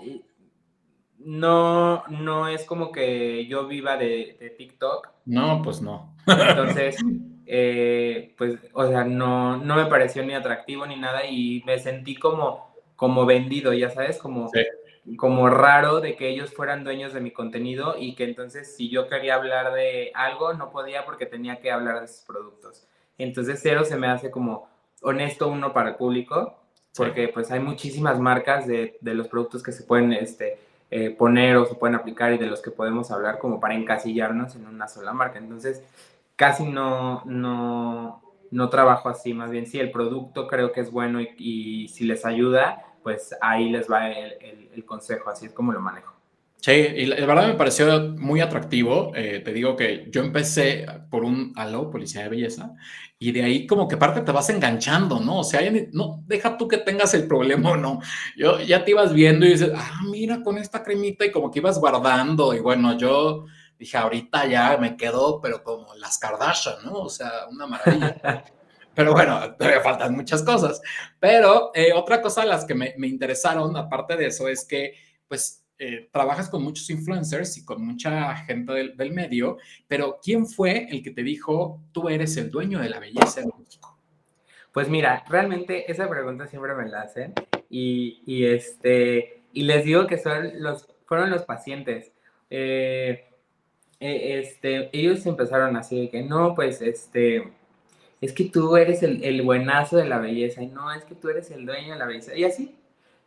no, 1.20 2.04
no 2.08 2.48
es 2.48 2.64
como 2.66 2.92
que 2.92 3.48
yo 3.48 3.68
viva 3.68 3.98
de, 3.98 4.56
TikTok. 4.58 5.10
No, 5.26 5.62
pues 5.62 5.82
no. 5.82 6.16
Entonces, 6.28 6.98
eh, 7.46 8.36
pues, 8.38 8.60
o 8.74 8.88
sea, 8.88 9.04
no, 9.04 9.58
no 9.58 9.76
me 9.76 9.86
pareció 9.86 10.24
ni 10.24 10.34
atractivo 10.34 10.86
ni 10.86 10.96
nada 10.96 11.26
y 11.26 11.64
me 11.66 11.80
sentí 11.80 12.16
como, 12.16 12.76
como 12.96 13.26
vendido, 13.26 13.74
ya 13.74 13.90
sabes, 13.90 14.18
como, 14.18 14.52
como 15.16 15.50
raro 15.50 16.02
de 16.02 16.16
que 16.16 16.28
ellos 16.28 16.54
fueran 16.54 16.84
dueños 16.84 17.14
de 17.14 17.22
mi 17.22 17.32
contenido 17.32 17.96
y 17.98 18.16
que 18.16 18.26
entonces 18.26 18.76
si 18.76 18.90
yo 18.90 19.08
quería 19.08 19.36
hablar 19.36 19.74
de 19.74 20.12
algo 20.14 20.54
no 20.54 20.70
podía 20.70 21.06
porque 21.06 21.26
tenía 21.26 21.60
que 21.60 21.72
hablar 21.72 22.02
de 22.02 22.08
sus 22.08 22.26
productos. 22.26 22.86
Entonces 23.18 23.60
cero 23.62 23.86
se 23.86 23.96
me 23.96 24.08
hace 24.08 24.30
como 24.30 24.68
honesto 25.02 25.48
uno 25.48 25.72
para 25.72 25.92
el 25.92 25.96
público 25.96 26.60
porque 26.96 27.30
pues 27.30 27.52
hay 27.52 27.60
muchísimas 27.60 28.20
marcas 28.20 28.68
de, 28.68 28.98
de, 29.00 29.14
los 29.14 29.28
productos 29.28 29.62
que 29.64 29.72
se 29.72 29.84
pueden 29.84 30.12
este, 30.14 30.60
eh, 30.90 31.12
poner 31.12 31.56
o 31.58 31.66
se 31.66 31.76
pueden 31.76 31.96
aplicar 31.96 32.34
y 32.34 32.38
de 32.38 32.48
los 32.48 32.62
que 32.62 32.72
podemos 32.72 33.12
hablar 33.12 33.38
como 33.38 33.60
para 33.60 33.76
encasillarnos 33.76 34.56
en 34.56 34.66
una 34.66 34.88
sola 34.88 35.14
marca. 35.14 35.38
Entonces 35.38 35.84
casi 36.36 36.66
no, 36.66 37.24
no, 37.26 38.22
no 38.52 38.70
trabajo 38.70 39.10
así, 39.10 39.34
más 39.34 39.52
bien 39.52 39.68
si 39.68 39.80
el 39.80 39.92
producto 39.92 40.48
creo 40.48 40.72
que 40.72 40.82
es 40.82 40.92
bueno 40.92 41.22
y, 41.22 41.30
y 41.38 41.88
si 41.90 42.04
les 42.06 42.26
ayuda, 42.26 42.84
pues 43.08 43.34
ahí 43.40 43.70
les 43.70 43.90
va 43.90 44.10
el, 44.12 44.84
consejo, 44.86 45.30
así 45.30 45.46
es 45.46 45.54
como 45.54 45.72
lo 45.72 45.80
manejo. 45.80 46.14
Sí, 46.58 46.74
y 46.74 47.06
la, 47.06 47.26
verdad 47.26 47.48
me 47.48 47.54
pareció 47.54 48.10
muy 48.18 48.42
atractivo. 48.42 49.14
Eh, 49.16 49.40
te 49.46 49.54
digo 49.54 49.78
que 49.78 50.08
yo 50.12 50.22
empecé 50.22 50.86
por 51.10 51.24
un 51.24 51.54
aló, 51.56 51.90
policía 51.90 52.24
de 52.24 52.30
belleza, 52.30 52.74
y 53.18 53.32
de 53.32 53.46
ahí 53.46 53.66
como 53.66 53.88
que 53.88 53.96
parte 53.96 54.20
te 54.20 54.34
vas 54.34 54.50
enganchando, 54.50 55.22
¿no? 55.22 55.40
O 55.40 55.44
sea, 55.46 55.62
no, 55.94 56.22
deja 56.28 56.58
tú 56.58 56.68
que 56.68 56.80
tengas 56.80 57.14
el 57.14 57.30
problema 57.30 57.72
o 57.72 57.78
no. 57.78 58.02
Yo 58.36 58.60
ya 58.60 58.84
te 58.84 58.92
ibas 58.92 59.14
viendo 59.14 59.46
y 59.46 59.52
dices, 59.52 59.72
ah, 59.74 60.02
mira, 60.12 60.44
con 60.44 60.58
esta 60.58 60.84
cremita 60.84 61.26
y 61.26 61.32
como 61.32 61.50
que 61.50 61.60
ibas 61.60 61.80
guardando. 61.80 62.54
Y 62.54 62.60
bueno, 62.60 62.98
yo 62.98 63.46
dije, 63.80 63.96
ahorita 63.96 64.48
ya 64.48 64.78
me 64.78 64.98
quedo, 64.98 65.40
pero 65.40 65.64
como 65.64 65.96
las 65.96 66.18
Kardashian, 66.18 66.84
¿no? 66.84 67.04
O 67.04 67.10
sea, 67.10 67.32
una 67.50 67.68
maravilla. 67.68 68.44
Pero 68.98 69.12
bueno, 69.12 69.54
todavía 69.54 69.82
faltan 69.82 70.16
muchas 70.16 70.42
cosas. 70.42 70.82
Pero 71.20 71.70
eh, 71.76 71.94
otra 71.94 72.20
cosa 72.20 72.42
de 72.42 72.48
las 72.48 72.66
que 72.66 72.74
me, 72.74 72.96
interesaron, 73.04 73.78
aparte 73.78 74.18
de 74.18 74.26
eso, 74.26 74.48
es 74.48 74.66
que 74.66 74.96
pues 75.28 75.64
eh, 75.78 76.10
trabajas 76.12 76.50
con 76.50 76.64
muchos 76.64 76.90
influencers 76.90 77.58
y 77.58 77.64
con 77.64 77.86
mucha 77.86 78.36
gente 78.38 78.74
del, 78.74 79.12
medio, 79.12 79.58
pero 79.88 80.18
¿quién 80.20 80.48
fue 80.48 80.88
el 80.90 81.04
que 81.04 81.12
te 81.12 81.22
dijo, 81.22 81.80
tú 81.92 82.10
eres 82.10 82.38
el 82.38 82.50
dueño 82.50 82.80
de 82.80 82.90
la 82.90 83.00
belleza 83.00 83.42
en 83.42 83.52
México? 83.60 84.00
Pues 84.72 84.90
mira, 84.90 85.24
realmente 85.30 85.92
esa 85.92 86.10
pregunta 86.10 86.48
siempre 86.48 86.74
me 86.74 86.90
la 86.90 87.02
hacen 87.02 87.36
y, 87.70 88.24
y 88.26 88.46
este, 88.46 89.44
y 89.54 89.62
les 89.62 89.86
digo 89.86 90.08
que 90.08 90.18
son 90.18 90.54
los, 90.60 90.88
fueron 91.06 91.30
los 91.30 91.44
pacientes. 91.44 92.12
Eh, 92.50 93.28
este, 94.00 94.90
ellos 94.92 95.24
empezaron 95.28 95.76
así 95.76 96.02
de 96.02 96.10
que 96.10 96.24
no, 96.24 96.56
pues 96.56 96.82
este 96.82 97.57
es 98.22 98.34
que 98.34 98.46
tú 98.46 98.76
eres 98.78 99.04
el, 99.04 99.42
buenazo 99.44 99.98
de 99.98 100.06
la 100.06 100.18
belleza, 100.18 100.64
y 100.64 100.68
no, 100.68 100.92
es 100.92 101.04
que 101.06 101.16
tú 101.16 101.30
eres 101.30 101.52
el 101.52 101.66
dueño 101.66 101.94
de 101.94 102.00
la 102.00 102.06
belleza, 102.06 102.36
y 102.36 102.44
así. 102.44 102.76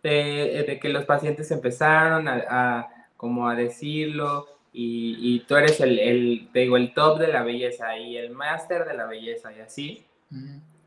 de, 0.02 0.78
que 0.80 0.88
los 0.88 1.04
pacientes 1.04 1.50
empezaron 1.50 2.26
a, 2.28 2.88
como 3.16 3.48
a 3.48 3.54
decirlo 3.54 4.46
y, 4.72 5.40
tú 5.40 5.56
eres 5.56 5.80
el, 5.80 5.98
el, 5.98 6.48
te 6.52 6.60
digo, 6.60 6.76
el 6.76 6.94
top 6.94 7.18
de 7.18 7.28
la 7.28 7.42
belleza 7.42 7.96
y 7.98 8.16
el 8.16 8.30
máster 8.30 8.84
de 8.86 8.94
la 8.94 9.06
belleza 9.06 9.52
y 9.52 9.60
así, 9.60 10.06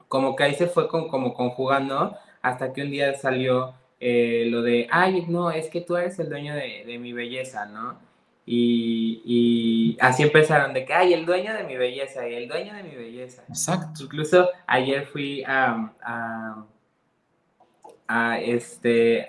como 0.08 0.36
que 0.36 0.44
ahí 0.44 0.56
se 0.56 0.68
fue 0.68 0.88
con, 0.88 1.08
como 1.08 1.34
conjugando 1.34 2.18
hasta 2.42 2.74
que 2.74 2.82
un 2.82 2.92
día 2.92 3.14
salió 3.16 3.74
eh, 4.00 4.48
lo 4.50 4.62
de, 4.62 4.88
ay, 4.92 5.26
no, 5.28 5.52
es 5.52 5.70
que 5.70 5.82
tú 5.82 5.96
eres 5.96 6.20
el 6.20 6.30
dueño 6.30 6.56
de, 6.56 6.84
de 6.86 6.98
mi 6.98 7.14
belleza, 7.14 7.66
¿no? 7.66 7.98
Y, 8.46 9.22
y, 9.26 9.98
así 10.02 10.24
empezaron 10.24 10.74
de 10.74 10.84
que, 10.84 10.94
ay, 10.94 11.14
el 11.14 11.26
dueño 11.26 11.54
de 11.54 11.64
mi 11.64 11.78
belleza, 11.78 12.28
y 12.28 12.36
el 12.36 12.48
dueño 12.48 12.74
de 12.74 12.84
mi 12.84 12.96
belleza. 12.96 13.44
Exacto. 13.48 14.04
Incluso 14.04 14.50
ayer 14.68 15.06
fui 15.06 15.44
a, 15.48 15.94
a, 16.02 16.66
a 18.08 18.40
este, 18.42 19.28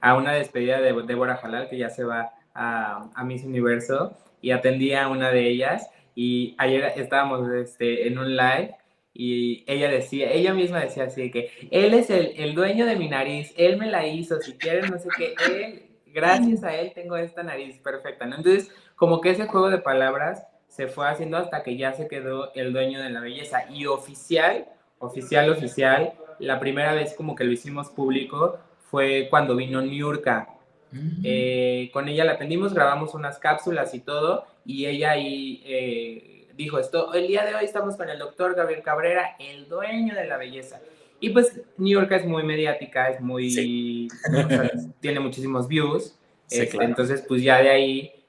a 0.00 0.16
una 0.16 0.32
despedida 0.32 0.80
de 0.80 0.92
Débora 1.02 1.36
Jalal, 1.36 1.68
que 1.68 1.78
ya 1.78 1.90
se 1.90 2.02
va 2.02 2.32
a, 2.54 3.08
a 3.14 3.24
Miss 3.24 3.44
Universo, 3.44 4.16
y 4.42 4.50
atendí 4.50 4.94
a 4.94 5.08
una 5.08 5.30
de 5.30 5.48
ellas, 5.48 5.88
y 6.16 6.56
ayer 6.58 6.92
estábamos 6.96 7.48
este, 7.52 8.08
en 8.08 8.18
un 8.18 8.36
live, 8.36 8.74
y 9.18 9.64
ella 9.66 9.88
decía, 9.88 10.30
ella 10.30 10.52
misma 10.52 10.80
decía 10.80 11.04
así 11.04 11.30
que 11.30 11.50
él 11.70 11.94
es 11.94 12.10
el, 12.10 12.32
el, 12.36 12.54
dueño 12.54 12.84
de 12.84 12.96
mi 12.96 13.08
nariz, 13.08 13.54
él 13.56 13.78
me 13.78 13.90
la 13.90 14.06
hizo, 14.06 14.40
si 14.42 14.54
quieres, 14.54 14.90
no 14.90 14.98
sé 14.98 15.08
qué, 15.16 15.34
él, 15.46 15.85
gracias 16.16 16.64
a 16.64 16.74
él 16.74 16.92
tengo 16.94 17.14
esta 17.16 17.42
nariz 17.42 17.78
perfecta, 17.78 18.24
¿no? 18.24 18.36
Entonces, 18.36 18.70
como 18.96 19.20
que 19.20 19.30
ese 19.30 19.46
juego 19.46 19.68
de 19.68 19.78
palabras 19.78 20.46
se 20.66 20.88
fue 20.88 21.06
haciendo 21.06 21.36
hasta 21.36 21.62
que 21.62 21.76
ya 21.76 21.92
se 21.92 22.08
quedó 22.08 22.52
el 22.54 22.72
dueño 22.72 23.02
de 23.02 23.10
la 23.10 23.20
belleza. 23.20 23.70
Y 23.70 23.84
oficial, 23.84 24.66
oficial, 24.98 25.50
oficial, 25.50 26.14
la 26.38 26.58
primera 26.58 26.94
vez 26.94 27.14
como 27.14 27.34
que 27.34 27.44
lo 27.44 27.52
hicimos 27.52 27.90
público 27.90 28.58
fue 28.90 29.28
cuando 29.28 29.54
vino 29.54 29.82
Niurka. 29.82 30.48
Mm. 30.90 31.20
Eh, 31.22 31.90
con 31.92 32.08
ella 32.08 32.24
la 32.24 32.32
atendimos, 32.32 32.72
grabamos 32.72 33.12
unas 33.14 33.38
cápsulas 33.38 33.94
y 33.94 34.00
todo, 34.00 34.46
y 34.64 34.86
ella 34.86 35.12
ahí... 35.12 35.62
Eh, 35.66 36.32
dijo 36.56 36.78
esto, 36.78 37.12
el 37.12 37.26
día 37.26 37.44
de 37.44 37.54
hoy 37.54 37.66
estamos 37.66 37.96
con 37.96 38.08
el 38.08 38.18
doctor 38.18 38.54
Gabriel 38.54 38.82
Cabrera, 38.82 39.36
el 39.38 39.68
dueño 39.68 40.14
de 40.14 40.26
la 40.26 40.38
belleza. 40.38 40.80
Y 41.20 41.30
pues 41.30 41.60
New 41.78 41.98
York 41.98 42.12
es 42.12 42.26
muy 42.26 42.42
mediática, 42.42 43.08
es 43.08 43.20
muy, 43.20 44.08
tiene 45.00 45.20
muchísimos 45.20 45.66
views. 45.66 46.18
Este, 46.50 46.82
entonces, 46.84 47.24
pues 47.26 47.42
ya 47.42 47.60
de 47.60 47.70
ahí, 47.70 48.24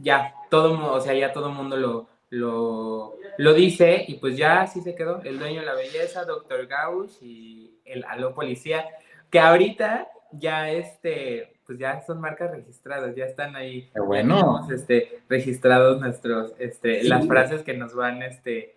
ya 0.00 0.32
todo, 0.50 0.92
o 0.92 1.00
sea, 1.00 1.14
ya 1.14 1.32
todo 1.32 1.48
el 1.48 1.54
mundo 1.54 1.76
lo, 1.76 2.08
lo, 2.30 3.16
lo, 3.36 3.54
dice 3.54 4.04
y 4.06 4.14
pues 4.14 4.36
ya 4.36 4.62
así 4.62 4.80
se 4.80 4.94
quedó. 4.94 5.20
El 5.22 5.38
dueño 5.38 5.60
de 5.60 5.66
la 5.66 5.74
belleza, 5.74 6.24
doctor 6.24 6.66
Gauss 6.66 7.18
y 7.22 7.78
el 7.84 8.04
Aló 8.04 8.34
Policía, 8.34 8.86
que 9.30 9.40
ahorita 9.40 10.08
ya 10.32 10.70
este, 10.70 11.54
pues 11.66 11.78
ya 11.78 12.02
son 12.02 12.20
marcas 12.20 12.50
registradas, 12.50 13.14
ya 13.14 13.26
están 13.26 13.56
ahí. 13.56 13.90
bueno. 13.94 14.66
este, 14.72 15.20
registrados 15.28 16.00
nuestros, 16.00 16.54
este, 16.58 17.04
las 17.04 17.26
frases 17.26 17.62
que 17.62 17.74
nos 17.74 17.94
van, 17.94 18.22
este, 18.22 18.76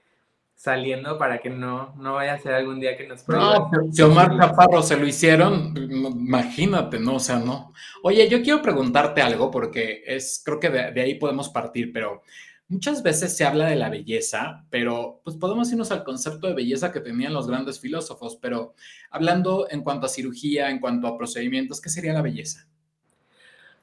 saliendo 0.64 1.18
para 1.18 1.40
que 1.40 1.50
no, 1.50 1.94
no 1.98 2.14
vaya 2.14 2.36
a 2.36 2.40
ser 2.40 2.54
algún 2.54 2.80
día 2.80 2.96
que 2.96 3.06
nos 3.06 3.28
No, 3.28 3.70
si 3.92 4.02
Omar 4.02 4.38
Chaparro 4.40 4.82
se 4.82 4.96
lo 4.96 5.06
hicieron, 5.06 5.76
imagínate, 5.76 7.00
¿no? 7.00 7.16
O 7.16 7.20
sea, 7.20 7.38
no. 7.38 7.74
Oye, 8.02 8.30
yo 8.30 8.42
quiero 8.42 8.62
preguntarte 8.62 9.22
algo 9.22 9.52
porque 9.52 10.04
es, 10.08 10.42
creo 10.46 10.62
que 10.62 10.70
de, 10.70 10.94
de, 10.94 11.02
ahí 11.02 11.16
podemos 11.16 11.50
partir, 11.50 11.92
pero 11.92 12.24
muchas 12.70 13.04
veces 13.04 13.36
se 13.36 13.44
habla 13.44 13.66
de 13.66 13.76
la 13.76 13.90
belleza, 13.90 14.64
pero 14.70 15.20
pues 15.26 15.36
podemos 15.36 15.70
irnos 15.70 15.92
al 15.92 16.06
concepto 16.06 16.48
de 16.48 16.54
belleza 16.54 16.94
que 16.94 17.02
tenían 17.02 17.34
los 17.34 17.50
grandes 17.50 17.82
filósofos, 17.82 18.38
pero 18.42 18.74
hablando 19.12 19.68
en 19.70 19.82
cuanto 19.82 20.06
a 20.06 20.10
cirugía, 20.10 20.70
en 20.70 20.80
cuanto 20.80 21.08
a 21.08 21.18
procedimientos, 21.18 21.82
¿qué 21.82 21.90
sería 21.90 22.14
la 22.14 22.22
belleza? 22.22 22.66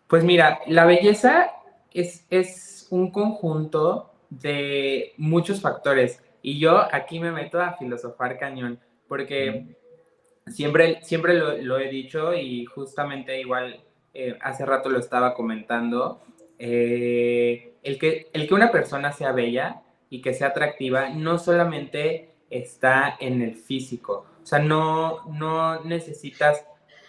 Pues 0.06 0.24
mira, 0.24 0.60
la 0.66 0.86
belleza 0.86 1.50
es, 1.92 2.24
es 2.30 2.86
un 2.88 3.10
conjunto 3.10 4.14
de 4.30 5.12
muchos 5.18 5.60
factores 5.60 6.22
y 6.42 6.58
yo 6.58 6.82
aquí 6.92 7.20
me 7.20 7.32
meto 7.32 7.60
a 7.60 7.74
filosofar 7.74 8.38
cañón 8.38 8.78
porque 9.08 9.76
siempre, 10.46 11.00
siempre 11.02 11.34
lo, 11.34 11.78
he 11.78 11.88
dicho 11.88 12.34
y 12.34 12.64
justamente 12.64 13.40
igual 13.40 13.80
eh, 14.14 14.38
hace 14.40 14.64
rato 14.64 14.88
lo 14.88 14.98
estaba 14.98 15.34
comentando, 15.34 16.20
eh, 16.58 17.74
el, 17.82 17.98
que, 17.98 18.28
el 18.32 18.46
que 18.46 18.54
una 18.54 18.70
persona 18.70 19.12
sea 19.12 19.32
bella 19.32 19.82
y 20.08 20.20
que 20.20 20.34
sea 20.34 20.48
atractiva 20.48 21.10
no 21.10 21.38
solamente 21.38 22.30
está 22.50 23.16
en 23.20 23.42
el 23.42 23.54
físico, 23.54 24.26
o 24.42 24.46
sea, 24.46 24.58
no, 24.58 25.24
no 25.26 25.84
necesitas, 25.84 26.64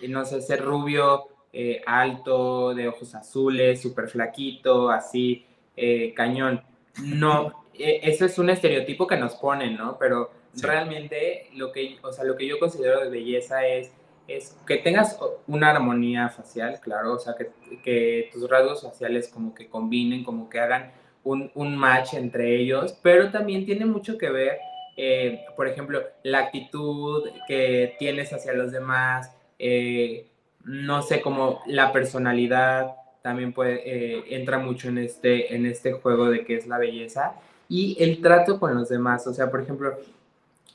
no 0.07 0.25
sé, 0.25 0.41
ser 0.41 0.61
rubio, 0.61 1.27
eh, 1.53 1.81
alto, 1.85 2.73
de 2.73 2.87
ojos 2.87 3.13
azules, 3.13 3.81
súper 3.81 4.07
flaquito, 4.07 4.89
así, 4.89 5.45
eh, 5.75 6.13
cañón. 6.15 6.61
No, 7.03 7.60
eso 7.73 8.25
es 8.25 8.37
un 8.37 8.49
estereotipo 8.49 9.07
que 9.07 9.17
nos 9.17 9.35
ponen, 9.35 9.77
¿no? 9.77 9.97
Pero 9.97 10.31
realmente 10.59 11.47
lo 11.55 11.71
que, 11.71 11.97
o 12.01 12.11
sea, 12.11 12.23
lo 12.23 12.35
que 12.35 12.47
yo 12.47 12.59
considero 12.59 13.01
de 13.01 13.09
belleza 13.09 13.65
es, 13.65 13.91
es 14.27 14.57
que 14.65 14.77
tengas 14.77 15.17
una 15.47 15.71
armonía 15.71 16.29
facial, 16.29 16.79
claro, 16.81 17.13
o 17.13 17.19
sea, 17.19 17.35
que, 17.35 17.51
que 17.83 18.29
tus 18.31 18.49
rasgos 18.49 18.81
faciales 18.81 19.29
como 19.29 19.53
que 19.53 19.67
combinen, 19.67 20.23
como 20.23 20.49
que 20.49 20.59
hagan 20.59 20.91
un, 21.23 21.51
un 21.55 21.75
match 21.75 22.13
entre 22.13 22.55
ellos, 22.55 22.97
pero 23.01 23.31
también 23.31 23.65
tiene 23.65 23.85
mucho 23.85 24.17
que 24.17 24.29
ver, 24.29 24.59
eh, 24.97 25.45
por 25.55 25.67
ejemplo, 25.67 26.01
la 26.23 26.39
actitud 26.39 27.29
que 27.47 27.95
tienes 27.99 28.33
hacia 28.33 28.53
los 28.53 28.71
demás, 28.71 29.33
eh, 29.59 30.27
no 30.63 31.01
sé, 31.01 31.21
como 31.21 31.61
la 31.65 31.91
personalidad 31.91 32.95
también 33.21 33.53
puede, 33.53 33.81
eh, 33.85 34.23
entra 34.29 34.57
mucho 34.57 34.89
en 34.89 34.97
este, 34.97 35.55
en 35.55 35.65
este 35.65 35.93
juego 35.93 36.29
de 36.29 36.43
qué 36.43 36.55
es 36.55 36.67
la 36.67 36.77
belleza 36.77 37.35
y 37.71 37.95
el 38.03 38.21
trato 38.21 38.59
con 38.59 38.75
los 38.75 38.89
demás. 38.89 39.25
O 39.27 39.33
sea, 39.33 39.49
por 39.49 39.61
ejemplo, 39.61 39.97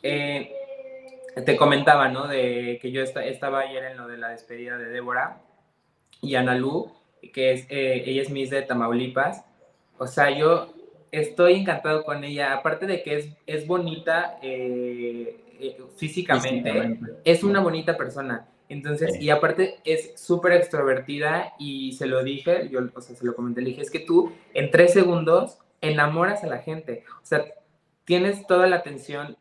eh, 0.03 0.51
te 1.45 1.55
comentaba, 1.55 2.09
¿no? 2.09 2.27
De 2.27 2.79
que 2.81 2.91
yo 2.91 3.03
estaba 3.03 3.61
ayer 3.61 3.85
en 3.85 3.99
lo 3.99 4.09
de 4.09 4.17
la 4.17 4.31
despedida 4.31 4.79
de 4.79 4.87
Débora 4.87 5.43
y 6.23 6.37
Analú, 6.37 6.91
que 7.35 7.53
es, 7.53 7.67
eh, 7.69 8.05
ella 8.07 8.23
es 8.23 8.31
Miss 8.31 8.49
de 8.49 8.63
Tamaulipas. 8.63 9.45
O 9.99 10.07
sea, 10.07 10.31
yo 10.31 10.73
estoy 11.13 11.57
encantado 11.57 12.03
con 12.03 12.25
ella, 12.25 12.55
aparte 12.55 12.87
de 12.87 13.03
que 13.03 13.17
es, 13.17 13.29
es 13.47 13.67
bonita 13.67 14.39
físicamente, 15.97 16.99
es 17.25 17.45
una 17.45 17.61
bonita 17.61 17.99
persona. 17.99 18.49
Entonces, 18.71 19.21
y 19.21 19.29
aparte 19.29 19.77
es 19.85 20.19
súper 20.19 20.53
extrovertida 20.53 21.53
y 21.59 21.93
se 21.93 22.07
lo 22.07 22.25
dije, 22.25 22.71
yo, 22.71 22.81
o 22.95 23.01
sea, 23.03 23.15
se 23.15 23.25
lo 23.25 23.37
comenté, 23.37 23.61
le 23.61 23.69
dije, 23.71 23.83
es 23.83 23.91
que 23.91 24.01
tú 24.01 24.33
en 24.55 24.71
tres 24.71 24.95
segundos 24.95 25.59
enamoras 25.87 26.45
a 26.45 26.47
la 26.47 26.59
gente. 26.59 27.05
O 27.23 27.25
sea, 27.25 27.45
tienes 28.05 28.47
toda 28.47 28.67
la 28.67 28.77
atención 28.77 29.37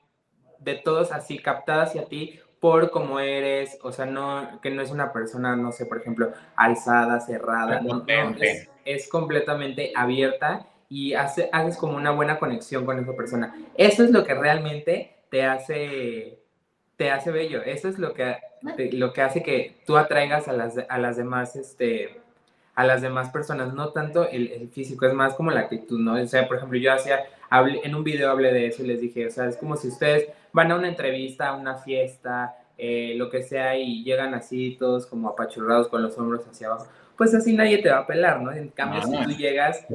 de 0.60 0.76
todos 0.76 1.12
así 1.12 1.40
captada 1.40 1.84
hacia 1.84 2.06
ti 2.06 2.40
por 2.60 2.90
cómo 2.90 3.20
eres, 3.20 3.78
o 3.84 3.92
sea, 3.92 4.06
no, 4.06 4.60
que 4.62 4.72
no 4.72 4.82
es 4.82 4.90
una 4.90 5.14
persona, 5.14 5.56
no 5.56 5.72
sé, 5.72 5.86
por 5.86 6.00
ejemplo, 6.00 6.32
alzada, 6.56 7.20
cerrada, 7.20 7.82
no, 7.82 8.04
es, 8.86 9.08
completamente 9.08 9.92
abierta 9.96 10.66
y 10.90 11.14
hace, 11.14 11.50
haces 11.52 11.78
como 11.78 11.96
una 11.96 12.12
buena 12.12 12.40
conexión 12.40 12.86
con 12.86 12.98
esa 12.98 13.14
persona. 13.14 13.56
Eso 13.76 14.04
es 14.04 14.10
lo 14.10 14.24
que 14.24 14.34
realmente 14.34 15.16
te 15.30 15.44
hace 15.44 16.40
te 16.98 17.12
hace 17.12 17.32
bello. 17.32 17.62
Eso 17.64 17.88
es 17.88 18.00
lo 18.00 18.14
que, 18.14 18.36
lo 18.94 19.14
que 19.14 19.22
hace 19.22 19.44
que 19.44 19.82
tú 19.86 19.98
atraigas 19.98 20.48
a 20.48 20.54
las, 20.54 20.76
a 20.90 20.98
las 20.98 21.18
demás, 21.18 21.56
este, 21.56 22.22
a 22.76 22.84
las 22.84 23.02
demás 23.02 23.30
personas, 23.30 23.74
no 23.74 23.90
tanto 23.90 24.28
el, 24.30 24.70
físico, 24.72 25.06
es 25.06 25.14
más 25.14 25.34
como 25.34 25.52
la 25.52 25.62
actitud, 25.62 26.00
¿no? 26.00 26.14
O 26.14 26.28
sea, 26.28 26.48
por 26.48 26.58
ejemplo, 26.58 26.78
yo 26.78 26.94
hacía, 26.94 27.26
en 27.52 27.96
un 27.96 28.04
video 28.04 28.30
hablé 28.30 28.54
de 28.54 28.68
eso 28.68 28.84
y 28.84 28.88
les 28.88 29.00
dije, 29.00 29.28
o 29.28 29.32
sea, 29.32 29.48
es 29.48 29.56
como 29.56 29.78
si 29.78 29.88
ustedes 29.88 30.28
van 30.52 30.72
a 30.72 30.76
una 30.76 30.90
entrevista, 30.90 31.50
a 31.50 31.56
una 31.56 31.76
fiesta, 31.76 32.56
eh, 32.78 33.14
lo 33.16 33.30
que 33.30 33.44
sea, 33.44 33.78
y 33.78 34.04
llegan 34.04 34.34
así 34.34 34.76
todos 34.78 35.06
como 35.06 35.30
apachurrados 35.30 35.88
con 35.88 36.02
los 36.02 36.18
hombros 36.18 36.46
hacia 36.46 36.68
abajo, 36.68 36.88
pues 37.18 37.34
así 37.34 37.56
nadie 37.56 37.78
te 37.78 37.90
va 37.90 38.00
a 38.00 38.08
pelar, 38.08 38.42
¿no? 38.42 38.52
En 38.52 38.68
cambio, 38.68 39.02
si 39.04 39.24
tú 39.24 39.32
llegas, 39.32 39.86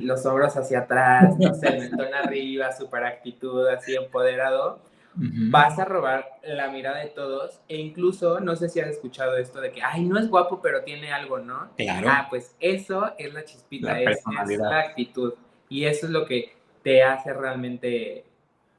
los 0.00 0.26
hombros 0.26 0.56
hacia 0.56 0.80
atrás, 0.80 1.38
no 1.38 1.54
sé, 1.54 1.70
mentón 1.70 2.12
arriba, 2.12 2.72
super 2.72 3.04
actitud, 3.04 3.68
así 3.68 3.94
empoderado, 3.94 4.80
vas 5.16 5.78
a 5.78 5.84
robar 5.84 6.38
la 6.42 6.68
mirada 6.68 6.98
de 6.98 7.08
todos 7.08 7.60
e 7.68 7.76
incluso, 7.76 8.40
no 8.40 8.54
sé 8.54 8.68
si 8.68 8.80
has 8.80 8.88
escuchado 8.88 9.36
esto 9.36 9.60
de 9.60 9.72
que, 9.72 9.82
ay, 9.82 10.04
no 10.04 10.18
es 10.18 10.28
guapo, 10.28 10.60
pero 10.60 10.82
tiene 10.82 11.12
algo, 11.12 11.38
¿no? 11.38 11.70
Claro. 11.76 12.08
Ah, 12.10 12.26
pues 12.28 12.54
eso 12.60 13.12
es 13.18 13.32
la 13.32 13.44
chispita, 13.44 14.00
es, 14.00 14.22
la 14.58 14.80
actitud 14.80 15.34
y 15.68 15.84
eso 15.84 16.06
es 16.06 16.12
lo 16.12 16.26
que 16.26 16.54
te 16.82 17.02
hace 17.02 17.32
realmente 17.32 18.24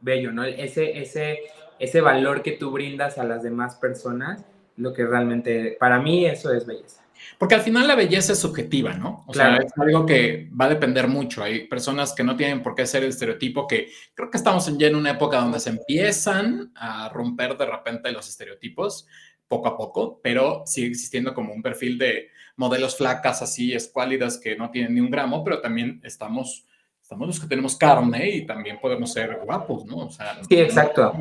bello, 0.02 0.32
¿no? 0.32 0.44
Ese, 0.44 1.00
ese, 1.00 1.40
ese 1.80 2.02
valor 2.02 2.44
que 2.44 2.52
tú 2.52 2.72
brindas 2.72 3.18
a 3.18 3.24
las 3.24 3.44
demás 3.44 3.76
personas, 3.76 4.46
lo 4.78 4.94
que 4.94 5.06
realmente, 5.06 5.76
para 5.80 6.00
mí 6.00 6.26
eso 6.26 6.54
es 6.54 6.66
belleza. 6.66 7.04
Porque 7.38 7.56
al 7.56 7.62
final 7.62 7.88
la 7.88 7.96
belleza 7.96 8.34
es 8.34 8.40
subjetiva, 8.40 8.94
¿no? 8.94 9.24
O 9.28 9.34
sea, 9.34 9.58
es 9.58 9.72
algo 9.78 10.06
que 10.06 10.50
va 10.60 10.66
a 10.66 10.70
depender 10.70 11.08
mucho. 11.08 11.44
Hay 11.44 11.68
personas 11.68 12.14
que 12.14 12.24
no 12.24 12.36
tienen 12.36 12.64
por 12.64 12.76
qué 12.76 12.86
ser 12.86 13.04
el 13.04 13.10
estereotipo, 13.10 13.68
que 13.68 13.90
creo 14.14 14.30
que 14.30 14.38
estamos 14.38 14.76
ya 14.78 14.88
en 14.88 14.96
una 14.96 15.12
época 15.12 15.40
donde 15.40 15.60
se 15.60 15.70
empiezan 15.70 16.72
a 16.76 17.10
romper 17.10 17.58
de 17.58 17.66
repente 17.66 18.12
los 18.12 18.28
estereotipos, 18.28 19.08
poco 19.48 19.68
a 19.68 19.78
poco, 19.78 20.20
pero 20.22 20.64
sigue 20.66 20.88
existiendo 20.88 21.34
como 21.34 21.54
un 21.54 21.62
perfil 21.62 21.98
de 21.98 22.30
modelos 22.56 22.98
flacas 22.98 23.42
así, 23.42 23.74
escuálidas 23.74 24.38
que 24.38 24.56
no 24.56 24.72
tienen 24.72 24.96
ni 24.96 25.00
un 25.00 25.12
gramo, 25.12 25.44
pero 25.44 25.62
también 25.62 26.02
estamos, 26.04 26.66
estamos 27.02 27.28
los 27.28 27.40
que 27.40 27.48
tenemos 27.48 27.76
carne 27.78 28.30
y 28.30 28.46
también 28.46 28.80
podemos 28.82 29.14
ser 29.14 29.40
guapos, 29.44 29.86
¿no? 29.86 29.98
O 29.98 30.10
sea, 30.10 30.42
sí, 30.48 30.58
exacto. 30.58 31.14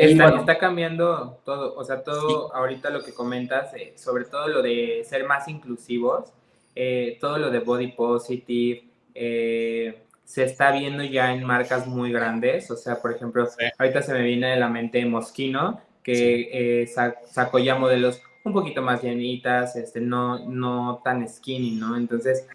Está, 0.00 0.36
está, 0.36 0.58
cambiando 0.58 1.40
todo, 1.44 1.74
o 1.76 1.84
sea, 1.84 2.02
todo 2.02 2.54
ahorita 2.54 2.90
lo 2.90 3.02
que 3.02 3.12
comentas, 3.12 3.74
eh, 3.74 3.94
sobre 3.96 4.24
todo 4.24 4.48
lo 4.48 4.62
de 4.62 5.04
ser 5.08 5.26
más 5.26 5.48
inclusivos, 5.48 6.32
eh, 6.74 7.18
todo 7.20 7.38
lo 7.38 7.50
de 7.50 7.60
body 7.60 7.88
positive, 7.88 8.84
eh, 9.14 10.02
se 10.24 10.44
está 10.44 10.72
viendo 10.72 11.04
ya 11.04 11.32
en 11.32 11.44
marcas 11.44 11.86
muy 11.86 12.10
grandes, 12.12 12.70
o 12.70 12.76
sea, 12.76 13.00
por 13.00 13.12
ejemplo, 13.12 13.46
ahorita 13.78 14.02
se 14.02 14.12
me 14.12 14.22
viene 14.22 14.50
de 14.50 14.56
la 14.56 14.68
mente 14.68 15.04
Moschino, 15.04 15.80
que 16.02 16.86
sacó 17.30 17.58
ya 17.58 17.76
modelos 17.76 18.20
un 18.44 18.52
poquito 18.52 18.82
más 18.82 19.02
llenitas, 19.02 19.76
este, 19.76 20.00
no, 20.00 20.38
no 20.48 21.00
tan 21.02 21.26
skinny, 21.28 21.72
¿no? 21.72 21.96
Entonces, 21.96 22.46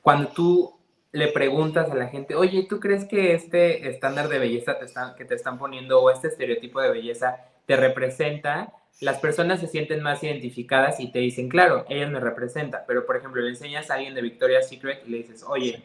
cuando 0.00 0.28
tú 0.28 0.72
le 1.12 1.28
preguntas 1.28 1.90
a 1.90 1.94
la 1.94 2.08
gente, 2.08 2.34
oye, 2.34 2.66
¿tú 2.68 2.80
crees 2.80 3.04
que 3.04 3.34
este 3.34 3.88
estándar 3.88 4.28
de 4.28 4.38
belleza 4.38 4.78
te 4.78 4.86
están, 4.86 5.14
que 5.14 5.26
te 5.26 5.34
están 5.34 5.58
poniendo 5.58 6.00
o 6.00 6.10
este 6.10 6.28
estereotipo 6.28 6.80
de 6.80 6.90
belleza 6.90 7.36
te 7.66 7.76
representa? 7.76 8.72
Las 9.00 9.18
personas 9.18 9.60
se 9.60 9.66
sienten 9.66 10.02
más 10.02 10.22
identificadas 10.22 11.00
y 11.00 11.12
te 11.12 11.18
dicen, 11.18 11.48
claro, 11.48 11.84
ella 11.88 12.08
me 12.08 12.20
representa, 12.20 12.84
pero 12.86 13.04
por 13.04 13.16
ejemplo, 13.16 13.42
le 13.42 13.50
enseñas 13.50 13.90
a 13.90 13.94
alguien 13.94 14.14
de 14.14 14.22
Victoria's 14.22 14.68
Secret 14.68 15.02
y 15.06 15.10
le 15.10 15.16
dices, 15.18 15.44
oye, 15.46 15.82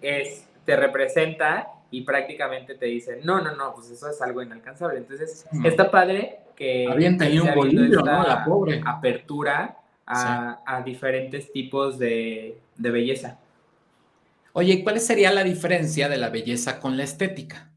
es, 0.00 0.46
te 0.64 0.76
representa 0.76 1.68
y 1.90 2.02
prácticamente 2.02 2.74
te 2.74 2.86
dicen, 2.86 3.20
no, 3.24 3.42
no, 3.42 3.54
no, 3.54 3.74
pues 3.74 3.90
eso 3.90 4.08
es 4.08 4.20
algo 4.22 4.42
inalcanzable. 4.42 4.98
Entonces, 4.98 5.46
está 5.64 5.90
padre 5.90 6.38
que 6.56 6.86
Avienta 6.90 7.26
un 7.26 7.54
bolillo, 7.54 8.00
¿no? 8.00 8.22
La 8.22 8.44
pobre. 8.44 8.80
apertura 8.86 9.76
a, 10.06 10.60
a 10.66 10.82
diferentes 10.82 11.52
tipos 11.52 11.98
de, 11.98 12.58
de 12.76 12.90
belleza. 12.90 13.38
Oye, 14.56 14.84
¿cuál 14.84 15.00
sería 15.00 15.32
la 15.32 15.42
diferencia 15.42 16.08
de 16.08 16.16
la 16.16 16.30
belleza 16.30 16.78
con 16.78 16.96
la 16.96 17.02
estética? 17.02 17.72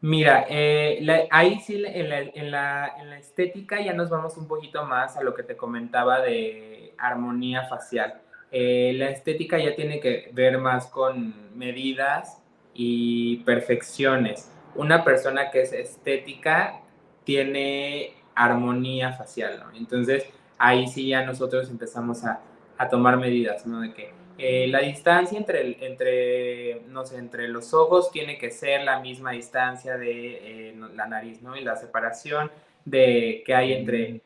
Mira, 0.00 0.46
eh, 0.48 1.28
ahí 1.30 1.60
sí, 1.60 1.82
en 1.84 2.08
la, 2.08 2.20
en, 2.20 2.50
la, 2.50 3.18
estética 3.18 3.78
ya 3.78 3.92
nos 3.92 4.08
vamos 4.08 4.38
un 4.38 4.48
poquito 4.48 4.86
más 4.86 5.18
a 5.18 5.22
lo 5.22 5.34
que 5.34 5.42
te 5.42 5.54
comentaba 5.54 6.22
de 6.22 6.94
armonía 6.96 7.64
facial. 7.64 8.22
Eh, 8.52 8.94
la 8.96 9.10
estética 9.10 9.58
ya 9.58 9.76
tiene 9.76 10.00
que 10.00 10.30
ver 10.32 10.56
más 10.56 10.86
con 10.86 11.34
medidas 11.54 12.42
y 12.72 13.38
perfecciones. 13.44 14.50
Una 14.74 15.04
persona 15.04 15.50
que 15.50 15.60
es 15.60 15.74
estética 15.74 16.80
tiene 17.24 18.14
armonía 18.34 19.12
facial, 19.12 19.60
¿no? 19.60 19.76
Entonces, 19.76 20.24
ahí 20.56 20.86
sí 20.86 21.08
ya 21.08 21.22
nosotros 21.26 21.68
empezamos 21.68 22.24
a, 22.24 22.40
a 22.78 22.88
tomar 22.88 23.18
medidas, 23.18 23.66
¿no? 23.66 23.82
De 23.82 23.92
eh, 24.36 24.66
la 24.68 24.80
distancia 24.80 25.38
entre, 25.38 25.86
entre, 25.86 26.82
no 26.88 27.06
sé, 27.06 27.18
entre 27.18 27.46
los 27.48 27.72
ojos 27.72 28.10
tiene 28.10 28.36
que 28.36 28.50
ser 28.50 28.82
la 28.82 28.98
misma 29.00 29.30
distancia 29.30 29.96
de 29.96 30.70
eh, 30.70 30.74
la 30.94 31.06
nariz, 31.06 31.40
¿no? 31.42 31.56
Y 31.56 31.62
la 31.62 31.76
separación 31.76 32.50
de, 32.84 33.44
que 33.46 33.54
hay 33.54 33.74
entre 33.74 34.22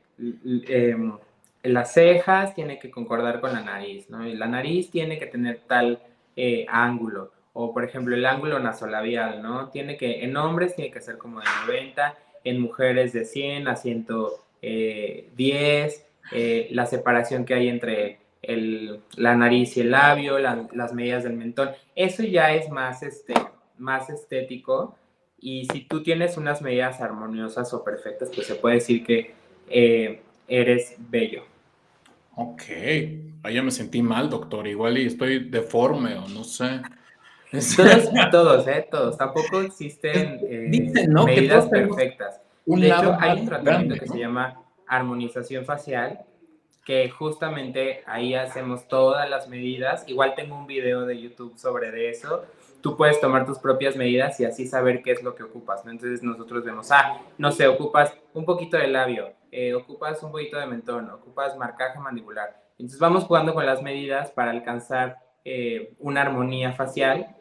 em, 0.69 1.13
las 1.63 1.93
cejas 1.93 2.55
tiene 2.55 2.79
que 2.79 2.91
concordar 2.91 3.41
con 3.41 3.53
la 3.53 3.61
nariz, 3.61 4.09
¿no? 4.09 4.27
Y 4.27 4.33
la 4.35 4.47
nariz 4.47 4.91
tiene 4.91 5.19
que 5.19 5.27
tener 5.27 5.61
tal 5.67 6.01
eh, 6.37 6.65
ángulo. 6.69 7.33
O, 7.53 7.75
por 7.75 7.85
ejemplo, 7.85 8.15
el 8.15 8.25
ángulo 8.25 8.59
nasolabial, 8.61 9.43
¿no? 9.43 9.69
Tiene 9.69 9.99
que, 9.99 10.25
en 10.25 10.37
hombres 10.37 10.75
tiene 10.75 10.91
que 10.91 11.01
ser 11.01 11.19
como 11.19 11.41
de 11.41 11.47
90, 11.67 12.17
en 12.45 12.61
mujeres 12.61 13.13
de 13.13 13.25
100 13.25 13.69
a 13.69 13.77
110, 13.77 16.07
la 16.71 16.87
separación 16.87 17.45
que 17.45 17.55
hay 17.55 17.69
entre 17.69 18.19
el, 18.43 19.01
la 19.17 19.37
nariz 19.37 19.77
y 19.77 19.81
el 19.81 19.91
labio, 19.91 20.39
las 20.39 20.93
medidas 20.93 21.25
del 21.25 21.35
mentón. 21.35 21.71
Eso 21.95 22.23
ya 22.23 22.53
es 22.55 22.71
más, 22.71 23.03
este, 23.03 23.35
más 23.79 24.11
estético 24.11 24.97
y 25.41 25.67
si 25.73 25.83
tú 25.83 26.03
tienes 26.03 26.37
unas 26.37 26.63
medidas 26.63 27.01
armoniosas 27.01 27.73
o 27.73 27.85
perfectas, 27.85 28.31
pues 28.35 28.47
se 28.47 28.57
puede 28.57 28.77
decir 28.77 29.05
que 29.05 29.35
eh, 29.69 30.21
eres 30.49 30.97
bello. 30.99 31.45
Ok, 32.35 32.63
ahí 33.43 33.63
me 33.63 33.71
sentí 33.71 34.03
mal, 34.03 34.31
doctor. 34.31 34.67
Igual 34.67 34.99
y 34.99 35.07
estoy 35.07 35.49
deforme 35.49 36.17
o 36.17 36.29
no 36.29 36.45
sé. 36.45 36.81
Todos, 37.77 38.11
todos, 38.31 38.69
¿eh? 38.69 38.87
Todos. 38.91 39.17
Tampoco 39.17 39.63
existen 39.63 40.39
eh, 40.43 40.69
medidas 41.25 41.67
perfectas. 41.67 42.43
Un 42.67 42.83
de 42.83 42.89
hecho, 42.89 43.17
hay 43.19 43.41
un 43.41 43.47
tratamiento 43.47 43.95
que 43.95 44.07
se 44.07 44.19
llama 44.19 44.61
armonización 44.87 45.65
facial, 45.65 46.21
que 46.89 47.11
justamente 47.11 48.03
ahí 48.07 48.35
hacemos 48.35 48.89
todas 48.89 49.29
las 49.29 49.47
medidas. 49.47 50.09
Igual 50.09 50.35
tengo 50.35 50.57
un 50.57 50.67
video 50.67 51.05
de 51.05 51.21
YouTube 51.21 51.59
sobre 51.59 52.09
eso. 52.09 52.47
Tú 52.81 52.97
puedes 52.97 53.21
tomar 53.21 53.45
tus 53.45 53.59
propias 53.59 53.95
medidas 53.95 54.41
y 54.41 54.47
así 54.47 54.67
saber 54.67 55.03
qué 55.03 55.11
es 55.11 55.23
lo 55.23 55.35
que 55.35 55.43
ocupas. 55.43 55.85
Entonces 55.85 56.23
nosotros 56.23 56.65
vemos, 56.65 56.91
ah, 56.91 57.21
no 57.37 57.53
sé, 57.53 57.69
ocupas 57.69 58.15
un 58.33 58.47
poquito 58.47 58.79
de 58.79 58.87
labio, 58.89 59.35
eh, 59.53 59.75
ocupas 59.75 60.23
un 60.23 60.33
poquito 60.33 60.59
de 60.59 60.65
mentón, 60.65 61.11
ocupas 61.11 61.59
marcaje 61.59 61.99
mandibular. 61.99 62.59
Entonces 62.79 62.99
vamos 62.99 63.25
jugando 63.25 63.53
con 63.53 63.67
las 63.67 63.83
medidas 63.83 64.31
para 64.31 64.51
alcanzar 64.51 65.19
eh, 65.45 65.95
una 65.99 66.23
armonía 66.23 66.73
facial 66.73 67.37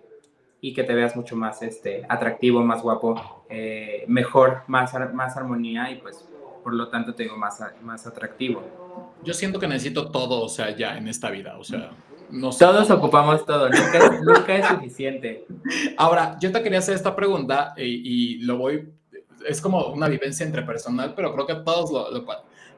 y 0.59 0.73
que 0.73 0.83
te 0.83 0.93
veas 0.93 1.15
mucho 1.15 1.37
más 1.37 1.61
este, 1.61 2.05
atractivo, 2.09 2.61
más 2.63 2.83
guapo, 2.83 3.45
eh, 3.47 4.03
mejor, 4.09 4.63
más, 4.67 4.93
más 5.13 5.37
armonía 5.37 5.89
y 5.89 6.01
pues 6.01 6.27
por 6.65 6.73
lo 6.73 6.89
tanto 6.89 7.15
te 7.15 7.23
digo 7.23 7.37
más, 7.37 7.63
más 7.81 8.05
atractivo 8.05 8.86
yo 9.27 9.33
siento 9.33 9.59
que 9.59 9.67
necesito 9.67 10.09
todo, 10.09 10.41
o 10.41 10.47
sea, 10.47 10.73
ya 10.73 10.97
en 10.97 11.09
esta 11.09 11.29
vida, 11.29 11.57
o 11.57 11.63
sea, 11.63 11.91
no 12.29 12.53
sé. 12.53 12.59
Todos 12.63 12.89
ocupamos 12.89 13.45
todo, 13.45 13.69
nunca, 13.69 14.55
es 14.55 14.67
suficiente. 14.67 15.45
Ahora, 15.97 16.37
yo 16.39 16.49
te 16.49 16.63
quería 16.63 16.79
hacer 16.79 16.95
esta 16.95 17.13
pregunta 17.13 17.73
y, 17.75 18.37
lo 18.37 18.57
voy, 18.57 18.87
es 19.45 19.59
como 19.59 19.87
una 19.87 20.07
vivencia 20.07 20.45
entre 20.45 20.61
personal, 20.61 21.13
pero 21.13 21.33
creo 21.33 21.45
que 21.45 21.55
todos 21.55 21.91
lo, 21.91 22.09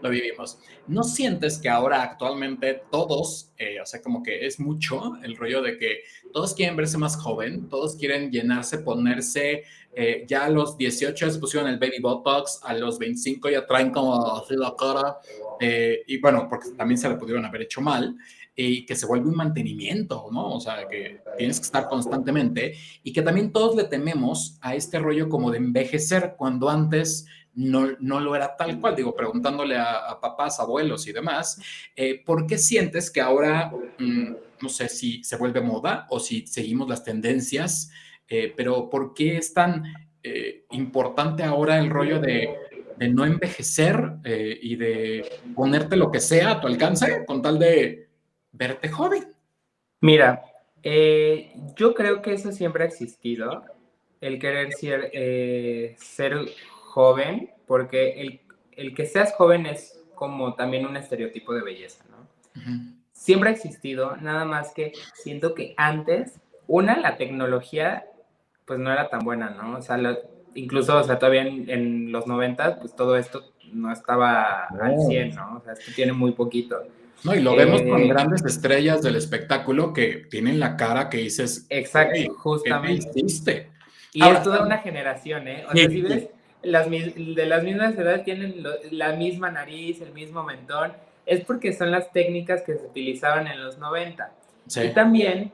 lo, 0.02 0.10
vivimos. 0.10 0.58
¿No 0.88 1.04
sientes 1.04 1.60
que 1.60 1.70
ahora 1.70 2.02
actualmente 2.02 2.82
todos, 2.90 3.52
eh, 3.60 3.80
o 3.80 3.86
sea, 3.86 4.02
como 4.02 4.24
que 4.24 4.48
es 4.48 4.60
mucho 4.60 5.18
el 5.22 5.38
rollo 5.38 5.62
de 5.62 5.78
que 5.78 6.00
todos 6.34 6.56
quieren 6.56 6.76
verse 6.76 6.98
más 6.98 7.16
joven, 7.16 7.70
todos 7.70 7.96
quieren 7.96 8.32
llenarse, 8.32 8.80
ponerse, 8.80 9.66
eh, 9.94 10.26
ya 10.28 10.46
a 10.46 10.50
los 10.50 10.78
18 10.78 11.32
se 11.32 11.40
pusieron 11.40 11.70
el 11.70 11.80
baby 11.80 12.00
botox, 12.00 12.60
a 12.64 12.74
los 12.74 13.00
25 13.00 13.50
ya 13.50 13.66
traen 13.66 13.92
como 13.92 14.36
así 14.36 14.56
la 14.56 14.76
cara, 14.78 15.18
eh, 15.60 16.04
y 16.08 16.20
bueno, 16.20 16.48
porque 16.50 16.70
también 16.78 16.98
se 16.98 17.10
le 17.10 17.16
pudieron 17.16 17.46
haber 17.46 17.64
hecho 17.64 17.82
mal, 17.82 18.16
y 18.56 18.86
que 18.86 18.96
se 18.96 19.06
vuelve 19.06 19.30
un 19.30 19.36
mantenimiento, 19.36 20.28
¿no? 20.32 20.56
O 20.56 20.60
sea, 20.60 20.86
que 20.88 21.22
tienes 21.38 21.60
que 21.60 21.66
estar 21.66 21.88
constantemente, 21.88 22.76
y 23.04 23.14
que 23.14 23.22
también 23.22 23.52
todos 23.52 23.76
le 23.76 23.86
tememos 23.86 24.58
a 24.62 24.76
este 24.76 25.00
rollo 25.00 25.30
como 25.30 25.50
de 25.50 25.58
envejecer, 25.58 26.36
cuando 26.38 26.70
antes 26.70 27.26
no, 27.56 27.88
no 28.00 28.20
lo 28.20 28.36
era 28.36 28.56
tal 28.56 28.80
cual, 28.80 28.96
digo, 28.96 29.16
preguntándole 29.16 29.78
a, 29.78 30.20
papás, 30.22 30.60
abuelos 30.60 31.08
y 31.08 31.14
demás, 31.14 31.62
eh, 31.96 32.22
¿por 32.26 32.48
qué 32.48 32.58
sientes 32.58 33.10
que 33.12 33.22
ahora, 33.22 33.72
mm, 33.98 34.34
no 34.62 34.70
sé 34.70 34.90
si 34.90 35.24
se 35.24 35.36
vuelve 35.38 35.62
moda 35.62 36.06
o 36.10 36.20
si 36.20 36.46
seguimos 36.48 36.88
las 36.88 37.04
tendencias, 37.04 37.90
eh, 38.30 38.54
pero 38.56 38.90
¿por 38.90 39.14
qué 39.14 39.38
es 39.38 39.54
tan 39.54 39.84
importante 40.72 41.44
ahora 41.44 41.80
el 41.80 41.90
rollo 41.90 42.20
de 42.20 42.56
de 43.00 43.08
no 43.08 43.26
envejecer 43.26 44.12
eh, 44.26 44.60
y 44.62 44.76
de 44.76 45.40
ponerte 45.56 45.96
lo 45.96 46.12
que 46.12 46.20
sea 46.20 46.52
a 46.52 46.62
tu 46.62 46.68
alcance 46.68 47.26
con 47.26 47.42
tal 47.42 47.58
de 47.58 48.10
verte 48.52 48.90
joven. 48.90 49.34
Mira, 50.02 50.44
eh, 50.84 51.54
yo 51.78 51.94
creo 51.94 52.22
que 52.22 52.34
eso 52.34 52.52
siempre 52.52 52.84
ha 52.84 52.88
existido, 52.88 53.64
el 54.20 54.38
querer 54.38 54.74
ser, 54.74 55.12
eh, 55.14 55.96
ser 55.98 56.38
joven, 56.84 57.52
porque 57.66 58.20
el, 58.20 58.42
el, 58.74 58.94
que 58.94 59.06
seas 59.06 59.34
joven 59.34 59.66
es 59.66 60.04
como 60.14 60.56
también 60.56 60.86
un 60.86 60.98
estereotipo 60.98 61.54
de 61.54 61.62
belleza, 61.62 62.04
¿no? 62.10 62.28
Siempre 63.14 63.50
ha 63.50 63.54
existido, 63.54 64.18
nada 64.18 64.44
más 64.44 64.74
que 64.74 64.92
siento 65.14 65.56
que 65.56 65.74
antes, 65.78 66.42
una, 66.68 67.00
la 67.00 67.16
tecnología 67.16 68.06
pues 68.70 68.80
no 68.80 68.94
era 68.94 69.10
tan 69.10 69.22
buena, 69.22 69.50
¿no? 69.50 69.80
O 69.80 69.82
sea, 69.82 70.00
incluso, 70.54 70.96
o 70.96 71.04
sea, 71.04 71.18
todavía 71.18 71.42
en, 71.42 72.12
los 72.12 72.28
90, 72.28 72.80
pues 72.80 72.96
todo 72.96 73.18
esto 73.18 73.42
no 73.74 73.92
estaba 73.92 74.66
al 74.66 74.96
100, 75.08 75.34
¿no? 75.36 75.58
O 75.58 75.62
sea, 75.62 75.74
esto 75.74 75.92
tiene 75.96 76.14
muy 76.14 76.34
poquito. 76.34 76.80
No, 77.24 77.34
y 77.34 77.42
lo 77.42 77.56
vemos 77.56 77.82
con 77.82 78.00
eh, 78.00 78.08
grandes 78.08 78.46
estrellas 78.46 79.02
del 79.02 79.16
espectáculo 79.16 79.92
que 79.92 80.28
tienen 80.30 80.60
la 80.60 80.78
cara 80.78 81.10
que 81.10 81.18
dices. 81.18 81.66
Exacto, 81.72 82.32
justamente. 82.36 83.10
Y 84.14 84.24
es 84.24 84.44
toda 84.44 84.64
una 84.64 84.78
generación, 84.78 85.48
¿eh? 85.48 85.66
O 85.68 85.72
sea, 85.72 85.90
si 85.90 86.02
ves, 86.04 86.30
las, 86.62 86.88
de 86.92 87.46
las 87.48 87.64
mismas 87.64 87.98
edades 87.98 88.24
tienen 88.24 88.64
la 88.92 89.14
misma 89.14 89.50
nariz, 89.50 90.00
el 90.02 90.14
mismo 90.14 90.44
mentón, 90.44 90.94
es 91.26 91.44
porque 91.44 91.74
son 91.74 91.90
las 91.90 92.12
técnicas 92.12 92.62
que 92.62 92.78
se 92.78 92.86
utilizaban 92.86 93.48
en 93.48 93.64
los 93.64 93.80
90. 93.80 94.32
Y 94.84 94.90
también 94.90 95.52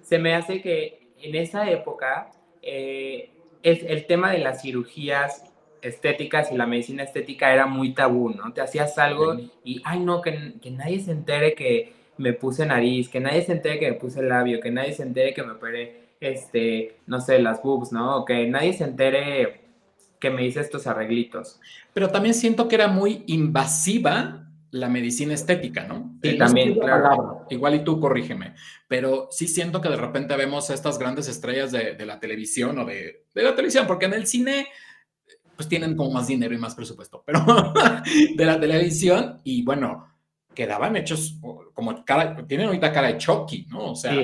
se 0.00 0.18
me 0.18 0.34
hace 0.34 0.62
que 0.62 1.10
en 1.20 1.34
esa 1.34 1.70
época 1.70 2.30
eh, 2.66 3.30
el 3.62 4.06
tema 4.06 4.30
de 4.32 4.38
las 4.38 4.62
cirugías 4.62 5.44
estéticas 5.86 6.52
y 6.52 6.56
la 6.56 6.66
medicina 6.66 7.02
estética 7.02 7.52
era 7.52 7.66
muy 7.66 7.94
tabú, 7.94 8.30
¿no? 8.30 8.52
Te 8.52 8.60
hacías 8.60 8.98
algo 8.98 9.36
y, 9.64 9.80
ay, 9.84 10.00
no, 10.00 10.20
que, 10.20 10.54
que 10.60 10.70
nadie 10.70 11.00
se 11.00 11.12
entere 11.12 11.54
que 11.54 11.92
me 12.18 12.32
puse 12.32 12.66
nariz, 12.66 13.08
que 13.08 13.20
nadie 13.20 13.42
se 13.42 13.52
entere 13.52 13.78
que 13.78 13.90
me 13.90 13.96
puse 13.96 14.22
labio, 14.22 14.60
que 14.60 14.70
nadie 14.70 14.92
se 14.92 15.02
entere 15.02 15.34
que 15.34 15.42
me 15.42 15.52
operé, 15.52 16.06
este, 16.20 16.98
no 17.06 17.20
sé, 17.20 17.38
las 17.38 17.62
boobs, 17.62 17.92
¿no? 17.92 18.18
O 18.18 18.24
que 18.24 18.46
nadie 18.46 18.72
se 18.72 18.84
entere 18.84 19.60
que 20.18 20.30
me 20.30 20.44
hice 20.44 20.60
estos 20.60 20.86
arreglitos. 20.86 21.60
Pero 21.92 22.08
también 22.08 22.34
siento 22.34 22.68
que 22.68 22.76
era 22.76 22.88
muy 22.88 23.22
invasiva 23.26 24.45
la 24.80 24.88
medicina 24.88 25.34
estética, 25.34 25.84
¿no? 25.84 26.18
Sí, 26.22 26.30
eh, 26.30 26.36
también, 26.36 26.74
claro. 26.74 27.46
Igual 27.50 27.74
y 27.76 27.84
tú 27.84 28.00
corrígeme, 28.00 28.54
pero 28.88 29.28
sí 29.30 29.48
siento 29.48 29.80
que 29.80 29.88
de 29.88 29.96
repente 29.96 30.36
vemos 30.36 30.70
a 30.70 30.74
estas 30.74 30.98
grandes 30.98 31.28
estrellas 31.28 31.72
de, 31.72 31.94
de 31.94 32.06
la 32.06 32.20
televisión 32.20 32.78
o 32.78 32.84
de, 32.84 33.26
de, 33.34 33.42
la 33.42 33.54
televisión, 33.54 33.86
porque 33.86 34.06
en 34.06 34.14
el 34.14 34.26
cine 34.26 34.68
pues 35.56 35.68
tienen 35.68 35.96
como 35.96 36.10
más 36.10 36.26
dinero 36.26 36.54
y 36.54 36.58
más 36.58 36.74
presupuesto, 36.74 37.22
pero 37.26 37.44
de 38.36 38.44
la 38.44 38.60
televisión 38.60 39.40
y 39.42 39.62
bueno, 39.64 40.06
quedaban 40.54 40.96
hechos 40.96 41.38
como 41.72 42.04
cara, 42.04 42.36
tienen 42.46 42.66
ahorita 42.66 42.92
cara 42.92 43.08
de 43.08 43.18
Chucky, 43.18 43.66
¿no? 43.68 43.92
O 43.92 43.96
sea, 43.96 44.14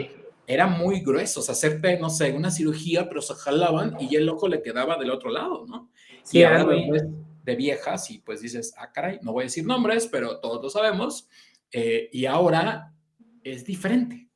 eran 0.47 0.79
muy 0.79 1.01
gruesos, 1.01 1.49
hacerte, 1.49 1.99
no 1.99 2.11
sé, 2.11 2.33
una 2.33 2.51
cirugía, 2.51 3.09
pero 3.09 3.23
se 3.23 3.35
jalaban 3.35 3.97
y 4.01 4.17
el 4.17 4.29
ojo 4.29 4.49
le 4.49 4.63
quedaba 4.63 4.97
del 4.97 5.11
otro 5.11 5.31
lado, 5.31 5.65
¿no? 5.67 5.91
Sí, 6.23 6.39
y 6.39 6.43
ahora 6.43 6.65
muy... 6.65 6.91
de 7.43 7.57
viejas 7.57 8.11
y 8.11 8.19
pues 8.19 8.41
dices, 8.41 8.75
ah, 8.79 8.93
caray, 8.93 9.19
no 9.23 9.33
voy 9.33 9.43
a 9.43 9.47
decir 9.47 9.67
nombres, 9.67 10.07
pero 10.07 10.39
todos 10.39 10.63
lo 10.63 10.71
sabemos, 10.71 11.29
eh, 11.73 12.09
y 12.13 12.27
ahora 12.27 12.93
es 13.43 13.65
diferente. 13.65 14.29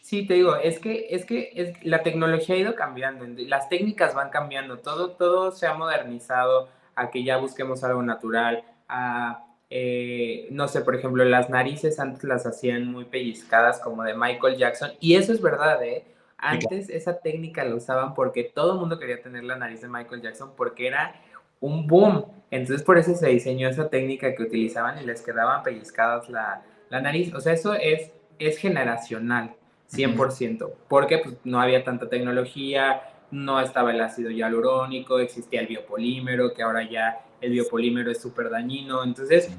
Sí, 0.00 0.26
te 0.26 0.34
digo, 0.34 0.56
es 0.56 0.78
que, 0.78 1.06
es 1.10 1.24
que 1.24 1.52
es, 1.54 1.84
la 1.84 2.02
tecnología 2.02 2.54
ha 2.54 2.58
ido 2.58 2.74
cambiando, 2.74 3.24
las 3.46 3.68
técnicas 3.68 4.14
van 4.14 4.30
cambiando, 4.30 4.78
todo, 4.78 5.12
todo 5.12 5.52
se 5.52 5.66
ha 5.66 5.74
modernizado 5.74 6.68
a 6.94 7.10
que 7.10 7.24
ya 7.24 7.38
busquemos 7.38 7.82
algo 7.84 8.02
natural, 8.02 8.64
a, 8.88 9.46
eh, 9.70 10.48
no 10.50 10.68
sé, 10.68 10.82
por 10.82 10.94
ejemplo, 10.94 11.24
las 11.24 11.48
narices 11.48 11.98
antes 11.98 12.24
las 12.24 12.44
hacían 12.44 12.86
muy 12.88 13.06
pellizcadas 13.06 13.78
como 13.78 14.02
de 14.02 14.14
Michael 14.14 14.58
Jackson, 14.58 14.92
y 15.00 15.14
eso 15.14 15.32
es 15.32 15.40
verdad, 15.40 15.82
¿eh? 15.82 16.04
Antes 16.36 16.90
esa 16.90 17.20
técnica 17.20 17.64
la 17.64 17.76
usaban 17.76 18.14
porque 18.14 18.42
todo 18.42 18.72
el 18.72 18.80
mundo 18.80 18.98
quería 18.98 19.22
tener 19.22 19.44
la 19.44 19.54
nariz 19.54 19.80
de 19.80 19.88
Michael 19.88 20.22
Jackson 20.22 20.54
porque 20.56 20.88
era 20.88 21.14
un 21.62 21.86
boom. 21.86 22.26
Entonces 22.50 22.84
por 22.84 22.98
eso 22.98 23.14
se 23.14 23.28
diseñó 23.28 23.70
esa 23.70 23.88
técnica 23.88 24.34
que 24.34 24.42
utilizaban 24.42 24.98
y 25.02 25.06
les 25.06 25.22
quedaban 25.22 25.62
pellizcadas 25.62 26.28
la, 26.28 26.62
la 26.90 27.00
nariz. 27.00 27.32
O 27.32 27.40
sea, 27.40 27.54
eso 27.54 27.72
es, 27.72 28.12
es 28.38 28.58
generacional. 28.58 29.54
100%, 29.92 30.72
porque 30.88 31.18
pues, 31.18 31.36
no 31.44 31.60
había 31.60 31.84
tanta 31.84 32.08
tecnología, 32.08 33.02
no 33.30 33.60
estaba 33.60 33.92
el 33.92 34.00
ácido 34.00 34.30
hialurónico, 34.30 35.18
existía 35.18 35.60
el 35.60 35.66
biopolímero, 35.66 36.52
que 36.54 36.62
ahora 36.62 36.88
ya 36.88 37.20
el 37.40 37.52
biopolímero 37.52 38.10
es 38.10 38.20
súper 38.20 38.50
dañino. 38.50 39.04
Entonces, 39.04 39.50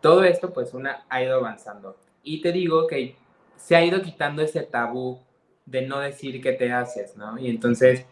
todo 0.00 0.24
esto 0.24 0.52
pues 0.52 0.74
una 0.74 1.04
ha 1.08 1.22
ido 1.22 1.36
avanzando. 1.36 1.96
Y 2.22 2.40
te 2.40 2.52
digo 2.52 2.86
que 2.86 3.16
se 3.56 3.76
ha 3.76 3.84
ido 3.84 4.02
quitando 4.02 4.42
ese 4.42 4.62
tabú 4.62 5.20
de 5.64 5.82
no 5.82 6.00
decir 6.00 6.40
qué 6.40 6.52
te 6.52 6.72
haces, 6.72 7.16
¿no? 7.16 7.38
Y 7.38 7.48
entonces, 7.48 8.06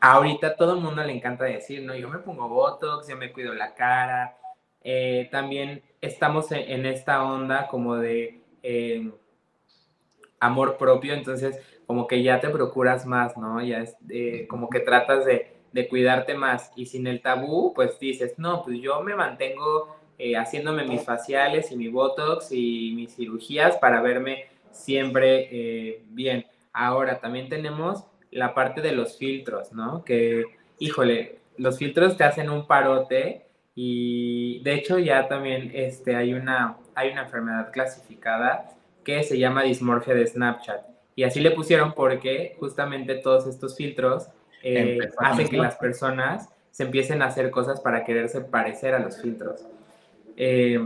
ahorita 0.00 0.56
todo 0.56 0.74
el 0.74 0.80
mundo 0.80 1.02
le 1.02 1.12
encanta 1.12 1.44
decir, 1.44 1.82
¿no? 1.82 1.94
Yo 1.94 2.08
me 2.08 2.18
pongo 2.18 2.48
Botox, 2.48 3.08
yo 3.08 3.16
me 3.16 3.32
cuido 3.32 3.54
la 3.54 3.74
cara. 3.74 4.36
Eh, 4.82 5.28
también 5.30 5.82
estamos 6.00 6.52
en, 6.52 6.86
esta 6.86 7.24
onda 7.24 7.68
como 7.68 7.96
de... 7.96 8.40
Eh, 8.62 9.10
amor 10.38 10.76
propio, 10.76 11.14
entonces 11.14 11.58
como 11.86 12.06
que 12.06 12.22
ya 12.22 12.40
te 12.40 12.50
procuras 12.50 13.06
más, 13.06 13.38
¿no? 13.38 13.62
Ya 13.62 13.78
es 13.78 13.96
eh, 14.10 14.46
como 14.48 14.68
que 14.68 14.80
tratas 14.80 15.24
de, 15.24 15.56
de, 15.72 15.88
cuidarte 15.88 16.34
más 16.34 16.70
y 16.76 16.86
sin 16.86 17.06
el 17.06 17.22
tabú, 17.22 17.72
pues 17.74 17.98
dices, 17.98 18.34
no, 18.38 18.62
pues 18.62 18.78
yo 18.80 19.00
me 19.02 19.16
mantengo 19.16 19.96
eh, 20.18 20.36
haciéndome 20.36 20.84
mis 20.84 21.02
faciales 21.02 21.72
y 21.72 21.76
mi 21.76 21.88
botox 21.88 22.52
y 22.52 22.92
mis 22.94 23.16
cirugías 23.16 23.78
para 23.78 24.02
verme 24.02 24.44
siempre 24.70 26.02
bien. 26.10 26.46
Ahora 26.72 27.18
también 27.18 27.48
tenemos 27.48 28.04
la 28.30 28.54
parte 28.54 28.80
de 28.80 28.92
los 28.92 29.16
filtros, 29.18 29.72
¿no? 29.72 30.04
Que, 30.04 30.44
híjole, 30.78 31.38
los 31.56 31.78
filtros 31.78 32.16
te 32.16 32.24
hacen 32.24 32.50
un 32.50 32.66
parote 32.66 33.46
y 33.74 34.60
de 34.62 34.74
hecho 34.74 34.98
ya 34.98 35.28
también 35.28 35.70
este, 35.74 36.16
hay, 36.16 36.34
una, 36.34 36.76
hay 36.94 37.10
una 37.10 37.22
enfermedad 37.22 37.70
clasificada 37.72 38.70
que 39.04 39.22
se 39.22 39.38
llama 39.38 39.62
dismorfia 39.62 40.14
de 40.14 40.26
Snapchat. 40.26 40.82
Y 41.14 41.22
así 41.22 41.40
le 41.40 41.52
pusieron 41.52 41.94
porque 41.94 42.56
justamente 42.58 43.14
todos 43.16 43.46
estos 43.46 43.76
filtros 43.76 44.28
eh, 44.62 44.98
hacen 45.18 45.48
que 45.48 45.56
las 45.56 45.76
personas 45.76 46.48
se 46.70 46.82
empiecen 46.82 47.22
a 47.22 47.26
hacer 47.26 47.50
cosas 47.50 47.80
para 47.80 48.04
quererse 48.04 48.40
parecer 48.42 48.94
a 48.94 48.98
los 48.98 49.20
filtros. 49.22 49.66
Eh, 50.36 50.78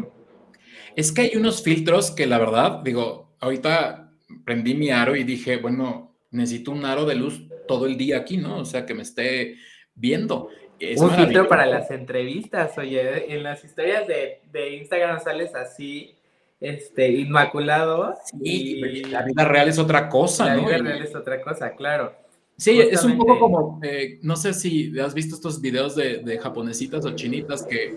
es 0.95 1.13
que 1.13 1.23
hay 1.23 1.37
unos 1.37 1.63
filtros 1.63 2.11
que 2.11 2.27
la 2.27 2.39
verdad, 2.39 2.81
digo, 2.85 3.31
ahorita 3.41 4.13
prendí 4.45 4.75
mi 4.75 4.91
aro 4.91 5.17
y 5.17 5.25
dije, 5.25 5.57
bueno, 5.57 6.10
necesito 6.31 6.71
un 6.71 6.85
aro 6.85 7.05
de 7.05 7.15
luz 7.15 7.43
todo 7.67 7.87
el 7.87 7.97
día 7.97 8.19
aquí, 8.19 8.37
¿no? 8.37 8.59
O 8.59 8.65
sea, 8.65 8.87
que 8.87 8.95
me 8.95 9.03
esté 9.03 9.57
viendo. 9.95 10.49
un 10.97 11.11
filtro 11.11 11.49
para 11.49 11.67
las 11.67 11.91
entrevistas, 11.91 12.77
oye, 12.79 13.35
en 13.35 13.43
las 13.43 13.65
historias 13.65 14.07
de, 14.07 14.43
de 14.51 14.77
Instagram 14.77 15.21
sales 15.21 15.55
así 15.55 16.17
este, 16.61 17.11
inmaculado. 17.11 18.15
y 18.43 19.05
la 19.05 19.23
vida 19.23 19.45
real 19.45 19.69
es 19.69 19.79
otra 19.79 20.09
cosa, 20.09 20.47
la 20.47 20.57
¿no? 20.57 20.63
La 20.63 20.79
vida 20.79 20.91
real 20.91 21.03
es 21.03 21.15
otra 21.15 21.41
cosa, 21.43 21.75
claro. 21.75 22.15
Sí, 22.57 22.79
es 22.79 23.03
un 23.05 23.17
poco 23.17 23.39
como, 23.39 23.81
eh, 23.83 24.19
no 24.23 24.37
sé 24.37 24.53
si 24.53 24.99
has 25.01 25.15
visto 25.15 25.35
estos 25.35 25.63
videos 25.63 25.97
de, 25.97 26.19
de, 26.19 26.39
japonesitas 26.39 27.07
o 27.07 27.17
chinitas 27.17 27.63
que 27.63 27.97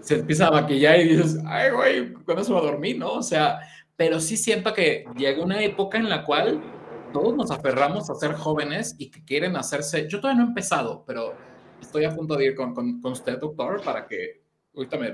se 0.00 0.20
empieza 0.20 0.46
a 0.46 0.52
maquillar 0.52 1.00
y 1.00 1.08
dices, 1.08 1.38
ay, 1.44 1.72
güey, 1.72 2.12
¿cuándo 2.24 2.44
se 2.44 2.52
va 2.52 2.60
a 2.60 2.62
dormir, 2.62 2.96
no? 2.96 3.14
O 3.14 3.22
sea, 3.24 3.58
pero 3.96 4.20
sí 4.20 4.36
siento 4.36 4.72
que 4.72 5.04
llega 5.16 5.42
una 5.42 5.60
época 5.64 5.98
en 5.98 6.08
la 6.08 6.24
cual 6.24 6.62
todos 7.12 7.34
nos 7.34 7.50
aferramos 7.50 8.10
a 8.10 8.14
ser 8.14 8.34
jóvenes 8.34 8.94
y 8.98 9.10
que 9.10 9.24
quieren 9.24 9.56
hacerse, 9.56 10.08
yo 10.08 10.20
todavía 10.20 10.40
no 10.40 10.46
he 10.46 10.48
empezado, 10.48 11.04
pero 11.06 11.34
estoy 11.80 12.04
a 12.04 12.14
punto 12.14 12.36
de 12.36 12.46
ir 12.46 12.54
con, 12.54 12.74
con, 12.74 13.00
con 13.00 13.12
usted, 13.12 13.38
doctor, 13.38 13.82
para 13.82 14.06
que 14.06 14.42
ahorita 14.74 14.96
me 14.96 15.12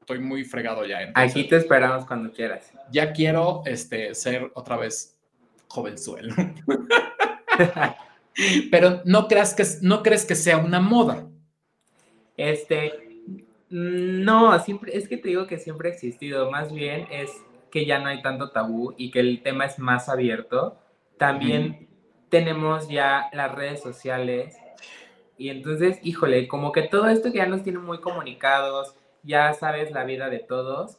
estoy 0.00 0.18
muy 0.18 0.44
fregado 0.44 0.84
ya. 0.84 0.98
Aquí 1.14 1.44
te 1.44 1.56
esperamos 1.56 2.04
cuando 2.06 2.32
quieras. 2.32 2.72
Ya 2.90 3.12
quiero 3.12 3.62
este, 3.64 4.14
ser 4.14 4.50
otra 4.54 4.76
vez 4.76 5.18
jovenzuelo. 5.68 6.34
Pero 8.70 9.02
no 9.04 9.28
creas 9.28 9.54
que 9.54 9.64
no 9.82 10.02
crees 10.02 10.24
que 10.24 10.34
sea 10.34 10.58
una 10.58 10.80
moda. 10.80 11.28
Este, 12.36 12.92
no, 13.68 14.58
siempre, 14.58 14.96
es 14.96 15.08
que 15.08 15.16
te 15.16 15.28
digo 15.28 15.46
que 15.46 15.58
siempre 15.58 15.88
ha 15.88 15.92
existido. 15.92 16.50
Más 16.50 16.72
bien 16.72 17.06
es 17.10 17.30
que 17.70 17.86
ya 17.86 18.00
no 18.00 18.08
hay 18.08 18.22
tanto 18.22 18.50
tabú 18.50 18.92
y 18.96 19.12
que 19.12 19.20
el 19.20 19.40
tema 19.42 19.66
es 19.66 19.78
más 19.78 20.08
abierto. 20.08 20.80
También 21.18 21.88
tenemos 22.28 22.88
ya 22.88 23.28
las 23.32 23.54
redes 23.54 23.80
sociales. 23.80 24.56
Y 25.36 25.48
entonces, 25.50 25.98
híjole, 26.02 26.48
como 26.48 26.72
que 26.72 26.82
todo 26.82 27.08
esto 27.08 27.30
que 27.30 27.38
ya 27.38 27.46
nos 27.46 27.62
tiene 27.62 27.78
muy 27.78 28.00
comunicados, 28.00 28.94
ya 29.22 29.52
sabes 29.54 29.90
la 29.90 30.04
vida 30.04 30.28
de 30.28 30.40
todos, 30.40 30.98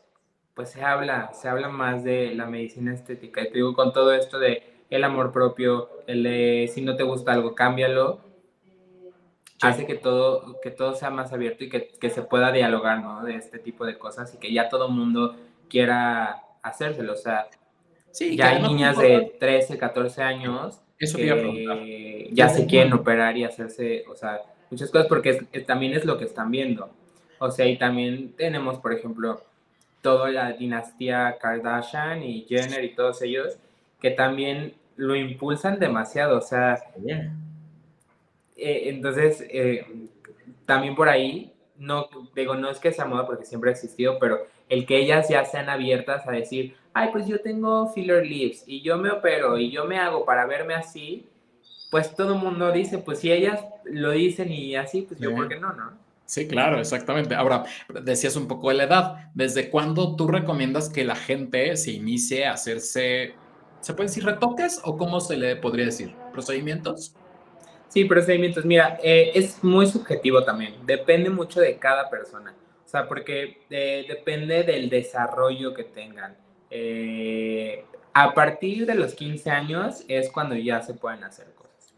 pues 0.53 0.71
se 0.71 0.83
habla, 0.83 1.33
se 1.33 1.49
habla 1.49 1.69
más 1.69 2.03
de 2.03 2.33
la 2.35 2.45
medicina 2.45 2.93
estética. 2.93 3.41
Y 3.41 3.49
te 3.49 3.55
digo, 3.55 3.73
con 3.73 3.93
todo 3.93 4.13
esto 4.13 4.39
de 4.39 4.63
el 4.89 5.03
amor 5.03 5.31
propio, 5.31 5.89
el 6.07 6.23
de 6.23 6.69
si 6.73 6.81
no 6.81 6.95
te 6.95 7.03
gusta 7.03 7.33
algo, 7.33 7.55
cámbialo, 7.55 8.21
hace 9.61 9.85
que 9.85 9.95
todo, 9.95 10.59
que 10.61 10.71
todo 10.71 10.95
sea 10.95 11.09
más 11.09 11.33
abierto 11.33 11.63
y 11.63 11.69
que, 11.69 11.89
que, 11.99 12.09
se 12.09 12.21
pueda 12.21 12.51
dialogar, 12.51 13.01
¿no? 13.01 13.23
De 13.23 13.35
este 13.35 13.59
tipo 13.59 13.85
de 13.85 13.97
cosas 13.97 14.33
y 14.33 14.37
que 14.37 14.53
ya 14.53 14.69
todo 14.69 14.87
el 14.87 14.93
mundo 14.93 15.35
quiera 15.69 16.43
hacérselo. 16.61 17.13
O 17.13 17.17
sea, 17.17 17.47
sí, 18.15 18.37
ya 18.37 18.49
hay 18.49 18.61
niñas 18.61 18.97
de 18.97 19.35
13, 19.39 19.77
14 19.77 20.23
años 20.23 20.79
Eso 20.97 21.17
que 21.17 22.29
ya 22.31 22.49
se 22.49 22.65
quieren 22.65 22.93
operar 22.93 23.37
y 23.37 23.43
hacerse, 23.43 24.05
o 24.09 24.15
sea, 24.15 24.41
muchas 24.71 24.89
cosas 24.89 25.07
porque 25.07 25.33
también 25.67 25.93
es 25.93 26.05
lo 26.05 26.17
que 26.17 26.23
están 26.23 26.49
viendo. 26.49 26.89
O 27.39 27.51
sea, 27.51 27.65
y 27.65 27.77
también 27.77 28.33
tenemos, 28.37 28.79
por 28.79 28.93
ejemplo, 28.93 29.43
toda 30.01 30.29
la 30.29 30.53
dinastía 30.53 31.37
Kardashian 31.41 32.23
y 32.23 32.45
Jenner 32.47 32.85
y 32.85 32.95
todos 32.95 33.21
ellos, 33.21 33.57
que 33.99 34.11
también 34.11 34.73
lo 34.95 35.15
impulsan 35.15 35.79
demasiado. 35.79 36.37
O 36.37 36.41
sea, 36.41 36.79
eh, 38.55 38.83
entonces, 38.85 39.45
eh, 39.49 39.85
también 40.65 40.95
por 40.95 41.09
ahí, 41.09 41.51
no 41.77 42.07
digo, 42.33 42.55
no 42.55 42.69
es 42.69 42.79
que 42.79 42.93
sea 42.93 43.03
moda 43.03 43.25
porque 43.25 43.45
siempre 43.45 43.71
ha 43.71 43.73
existido, 43.73 44.17
pero 44.19 44.47
el 44.69 44.85
que 44.85 44.97
ellas 44.97 45.27
ya 45.27 45.43
sean 45.43 45.69
abiertas 45.69 46.25
a 46.25 46.31
decir, 46.31 46.75
ay, 46.95 47.09
pues 47.11 47.27
yo 47.27 47.41
tengo 47.41 47.89
filler 47.89 48.25
lips 48.25 48.63
y 48.65 48.81
yo 48.81 48.97
me 48.97 49.11
opero 49.11 49.57
y 49.57 49.69
yo 49.69 49.83
me 49.83 49.99
hago 49.99 50.25
para 50.25 50.45
verme 50.45 50.73
así, 50.73 51.27
pues 51.91 52.15
todo 52.15 52.35
el 52.35 52.39
mundo 52.39 52.71
dice, 52.71 52.97
pues 52.99 53.19
si 53.19 53.33
ellas 53.33 53.65
lo 53.83 54.11
dicen 54.11 54.49
y 54.49 54.77
así, 54.77 55.01
pues 55.01 55.19
yo, 55.19 55.35
¿por 55.35 55.49
qué 55.49 55.59
no, 55.59 55.73
no? 55.73 55.91
Sí, 56.25 56.47
claro, 56.47 56.79
exactamente. 56.79 57.35
Ahora, 57.35 57.65
decías 58.01 58.35
un 58.37 58.47
poco 58.47 58.69
de 58.69 58.75
la 58.75 58.85
edad. 58.85 59.29
¿Desde 59.35 59.69
cuándo 59.69 60.15
tú 60.15 60.27
recomiendas 60.27 60.89
que 60.89 61.03
la 61.03 61.15
gente 61.15 61.75
se 61.77 61.91
inicie 61.91 62.45
a 62.45 62.53
hacerse, 62.53 63.35
se 63.81 63.93
pueden 63.93 64.07
decir 64.07 64.25
retoques 64.25 64.81
o 64.83 64.97
cómo 64.97 65.19
se 65.19 65.37
le 65.37 65.57
podría 65.57 65.85
decir? 65.85 66.15
¿Procedimientos? 66.31 67.13
Sí, 67.89 68.05
procedimientos. 68.05 68.65
Mira, 68.65 68.97
eh, 69.03 69.31
es 69.35 69.63
muy 69.63 69.85
subjetivo 69.85 70.43
también. 70.43 70.73
Depende 70.85 71.29
mucho 71.29 71.59
de 71.59 71.77
cada 71.77 72.09
persona. 72.09 72.55
O 72.83 72.87
sea, 72.87 73.07
porque 73.07 73.61
eh, 73.69 74.05
depende 74.07 74.63
del 74.63 74.89
desarrollo 74.89 75.73
que 75.73 75.83
tengan. 75.83 76.35
Eh, 76.69 77.85
a 78.13 78.33
partir 78.33 78.85
de 78.85 78.95
los 78.95 79.13
15 79.13 79.49
años 79.49 80.03
es 80.07 80.29
cuando 80.29 80.55
ya 80.55 80.81
se 80.81 80.93
pueden 80.93 81.23
hacer 81.23 81.47
cosas. 81.53 81.93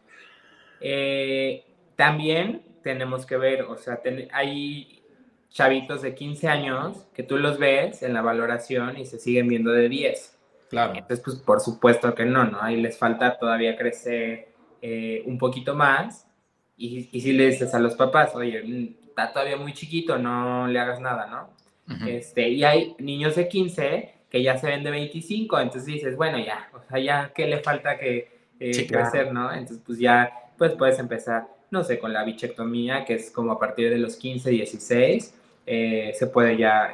también 1.95 2.61
tenemos 2.83 3.25
que 3.25 3.37
ver, 3.37 3.63
o 3.63 3.77
sea, 3.77 3.99
hay 4.31 5.03
chavitos 5.49 6.01
de 6.03 6.13
15 6.13 6.47
años 6.47 7.07
que 7.13 7.23
tú 7.23 7.37
los 7.37 7.57
ves 7.57 8.03
en 8.03 8.13
la 8.13 8.21
valoración 8.21 8.97
y 8.97 9.05
se 9.05 9.19
siguen 9.19 9.47
viendo 9.47 9.71
de 9.71 9.89
10. 9.89 10.37
Claro. 10.69 10.93
Entonces, 10.93 11.21
pues 11.23 11.37
por 11.37 11.59
supuesto 11.61 12.13
que 12.13 12.25
no, 12.25 12.45
¿no? 12.45 12.61
Ahí 12.61 12.79
les 12.79 12.97
falta 12.97 13.37
todavía 13.37 13.75
crecer 13.77 14.49
eh, 14.81 15.23
un 15.25 15.37
poquito 15.37 15.75
más. 15.75 16.27
Y, 16.75 17.09
y, 17.11 17.21
si 17.21 17.33
le 17.33 17.47
dices 17.47 17.73
a 17.73 17.79
los 17.79 17.95
papás, 17.95 18.35
oye, 18.35 18.95
está 19.07 19.33
todavía 19.33 19.57
muy 19.57 19.73
chiquito, 19.73 20.19
no 20.19 20.67
le 20.67 20.79
hagas 20.79 20.99
nada, 20.99 21.25
¿no? 21.25 21.57
este, 22.05 22.49
y 22.49 22.63
hay 22.63 22.95
niños 22.99 23.35
de 23.35 23.47
15 23.47 24.13
que 24.29 24.43
ya 24.43 24.57
se 24.57 24.67
ven 24.67 24.83
de 24.83 24.91
25, 24.91 25.59
entonces 25.59 25.85
dices, 25.85 26.15
bueno, 26.15 26.37
ya, 26.39 26.69
o 26.73 26.81
sea, 26.81 26.99
ya, 26.99 27.31
¿qué 27.33 27.47
le 27.47 27.59
falta 27.59 27.97
que 27.97 28.29
eh, 28.59 28.87
crecer, 28.87 29.31
no? 29.31 29.51
Entonces, 29.53 29.81
pues 29.85 29.99
ya, 29.99 30.31
pues 30.57 30.73
puedes 30.73 30.99
empezar, 30.99 31.47
no 31.71 31.83
sé, 31.83 31.99
con 31.99 32.13
la 32.13 32.23
bichectomía, 32.23 33.05
que 33.05 33.15
es 33.15 33.31
como 33.31 33.51
a 33.51 33.59
partir 33.59 33.89
de 33.89 33.97
los 33.97 34.15
15, 34.15 34.49
16, 34.49 35.33
eh, 35.65 36.13
se 36.17 36.27
puede 36.27 36.57
ya 36.57 36.93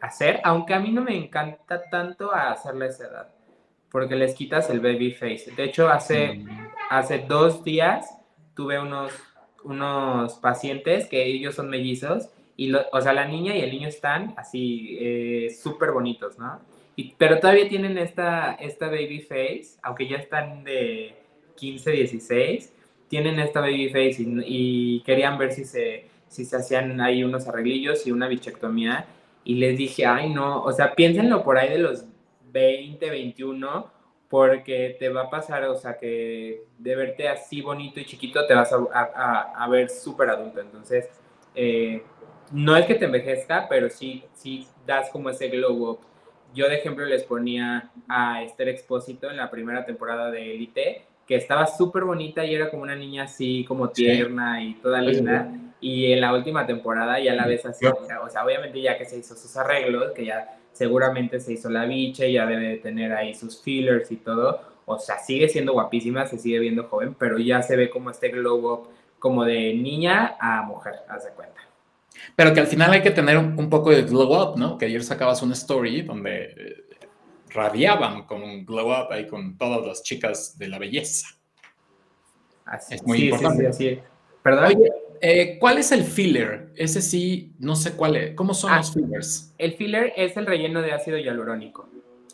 hacer, 0.00 0.40
aunque 0.44 0.74
a 0.74 0.80
mí 0.80 0.90
no 0.90 1.02
me 1.02 1.16
encanta 1.16 1.82
tanto 1.90 2.32
hacerle 2.32 2.86
esa 2.86 3.06
edad, 3.06 3.28
porque 3.90 4.16
les 4.16 4.34
quitas 4.34 4.70
el 4.70 4.80
baby 4.80 5.12
face. 5.12 5.52
De 5.56 5.64
hecho, 5.64 5.88
hace, 5.88 6.34
mm. 6.34 6.68
hace 6.90 7.18
dos 7.18 7.62
días 7.64 8.06
tuve 8.54 8.78
unos, 8.78 9.12
unos 9.64 10.34
pacientes 10.34 11.06
que 11.06 11.24
ellos 11.24 11.54
son 11.54 11.68
mellizos, 11.68 12.28
y 12.60 12.70
o 12.74 13.00
sea, 13.00 13.14
la 13.14 13.24
niña 13.24 13.56
y 13.56 13.62
el 13.62 13.70
niño 13.70 13.88
están 13.88 14.34
así 14.36 14.98
eh, 15.00 15.48
súper 15.48 15.92
bonitos, 15.92 16.38
¿no? 16.38 16.60
Y, 16.94 17.14
pero 17.16 17.40
todavía 17.40 17.66
tienen 17.70 17.96
esta, 17.96 18.52
esta 18.52 18.88
baby 18.88 19.20
face, 19.20 19.78
aunque 19.82 20.06
ya 20.06 20.18
están 20.18 20.62
de 20.62 21.14
15, 21.56 21.90
16, 21.90 22.70
tienen 23.08 23.40
esta 23.40 23.60
baby 23.60 23.88
face 23.88 24.16
y, 24.44 25.02
querían 25.06 25.38
ver 25.38 25.52
si 25.52 25.64
se, 25.64 26.04
si 26.28 26.44
se 26.44 26.56
hacían 26.56 27.00
ahí 27.00 27.24
unos 27.24 27.48
arreglillos 27.48 28.06
y 28.06 28.12
una 28.12 28.28
bichectomía 28.28 29.06
y 29.42 29.54
les 29.54 29.78
dije, 29.78 30.04
ay 30.04 30.28
no, 30.28 30.62
o 30.62 30.70
sea, 30.70 30.94
piénsenlo 30.94 31.42
por 31.42 31.56
ahí 31.56 31.70
de 31.70 31.78
los 31.78 32.04
20, 32.52 33.08
21, 33.08 33.90
porque 34.28 34.96
te 34.98 35.08
va 35.08 35.22
a 35.22 35.30
pasar, 35.30 35.64
o 35.64 35.76
sea, 35.76 35.96
que 35.96 36.64
de 36.76 36.94
verte 36.94 37.26
así 37.26 37.62
bonito 37.62 38.00
y 38.00 38.04
chiquito 38.04 38.46
te 38.46 38.52
vas 38.54 38.70
a, 38.70 39.68
ver 39.70 39.88
súper 39.88 40.28
adulto. 40.28 40.60
Entonces, 40.60 41.08
eh, 41.54 42.02
no 42.50 42.76
es 42.76 42.86
que 42.86 42.94
te 42.94 43.04
envejezca, 43.04 43.66
pero 43.68 43.88
sí, 43.88 44.24
sí 44.34 44.66
das 44.86 45.10
como 45.10 45.30
ese 45.30 45.48
glow 45.48 45.90
up. 45.90 46.00
Yo, 46.54 46.68
de 46.68 46.76
ejemplo, 46.76 47.04
les 47.06 47.22
ponía 47.22 47.90
a 48.08 48.42
Esther 48.42 48.68
Expósito 48.68 49.30
en 49.30 49.36
la 49.36 49.50
primera 49.50 49.84
temporada 49.84 50.30
de 50.30 50.54
Elite, 50.54 51.06
que 51.26 51.36
estaba 51.36 51.66
súper 51.66 52.04
bonita 52.04 52.44
y 52.44 52.54
era 52.54 52.70
como 52.70 52.82
una 52.82 52.96
niña 52.96 53.24
así, 53.24 53.64
como 53.64 53.90
tierna 53.90 54.62
y 54.64 54.74
toda 54.74 55.00
linda. 55.00 55.48
Y 55.80 56.12
en 56.12 56.20
la 56.20 56.34
última 56.34 56.66
temporada 56.66 57.20
ya 57.20 57.34
la 57.34 57.46
ves 57.46 57.64
así, 57.64 57.86
o 57.86 58.28
sea, 58.28 58.44
obviamente 58.44 58.80
ya 58.82 58.98
que 58.98 59.04
se 59.04 59.18
hizo 59.18 59.36
sus 59.36 59.56
arreglos, 59.56 60.12
que 60.12 60.26
ya 60.26 60.58
seguramente 60.72 61.40
se 61.40 61.52
hizo 61.52 61.70
la 61.70 61.84
biche, 61.84 62.30
ya 62.32 62.46
debe 62.46 62.68
de 62.68 62.76
tener 62.78 63.12
ahí 63.12 63.34
sus 63.34 63.62
fillers 63.62 64.10
y 64.10 64.16
todo, 64.16 64.60
o 64.86 64.98
sea, 64.98 65.18
sigue 65.18 65.48
siendo 65.48 65.72
guapísima, 65.72 66.26
se 66.26 66.36
sigue 66.36 66.58
viendo 66.58 66.84
joven, 66.84 67.14
pero 67.14 67.38
ya 67.38 67.62
se 67.62 67.76
ve 67.76 67.90
como 67.90 68.10
este 68.10 68.28
glow 68.28 68.72
up, 68.72 68.88
como 69.18 69.44
de 69.44 69.72
niña 69.74 70.36
a 70.40 70.62
mujer, 70.62 70.94
haz 71.08 71.24
de 71.24 71.30
cuenta. 71.30 71.60
Pero 72.36 72.54
que 72.54 72.60
al 72.60 72.66
final 72.66 72.92
hay 72.92 73.02
que 73.02 73.10
tener 73.10 73.36
un, 73.36 73.68
poco 73.68 73.90
de 73.90 74.02
glow 74.02 74.34
up, 74.34 74.58
¿no? 74.58 74.78
Que 74.78 74.86
ayer 74.86 75.02
sacabas 75.02 75.42
una 75.42 75.54
story 75.54 76.02
donde 76.02 76.54
eh, 76.56 76.84
radiaban 77.48 78.24
con 78.24 78.42
un 78.42 78.64
glow 78.64 78.90
up 78.90 79.10
ahí 79.10 79.26
con 79.26 79.56
todas 79.58 79.86
las 79.86 80.02
chicas 80.02 80.56
de 80.58 80.68
la 80.68 80.78
belleza. 80.78 81.28
Así, 82.64 82.94
es 82.94 83.02
muy 83.04 83.24
importante. 83.24 83.72
Sí, 83.72 83.90
sí, 83.90 84.00
¿Perdón? 84.42 84.82
Eh, 85.20 85.58
¿Cuál 85.58 85.78
es 85.78 85.92
el 85.92 86.04
filler? 86.04 86.72
Ese 86.76 87.02
sí, 87.02 87.52
no 87.58 87.76
sé 87.76 87.92
cuál 87.92 88.16
es. 88.16 88.34
¿Cómo 88.34 88.54
son 88.54 88.72
ah, 88.72 88.78
los 88.78 88.94
fillers? 88.94 89.54
El 89.58 89.74
filler 89.74 90.12
es 90.16 90.36
el 90.36 90.46
relleno 90.46 90.80
de 90.80 90.92
ácido 90.92 91.18
hialurónico. 91.18 91.88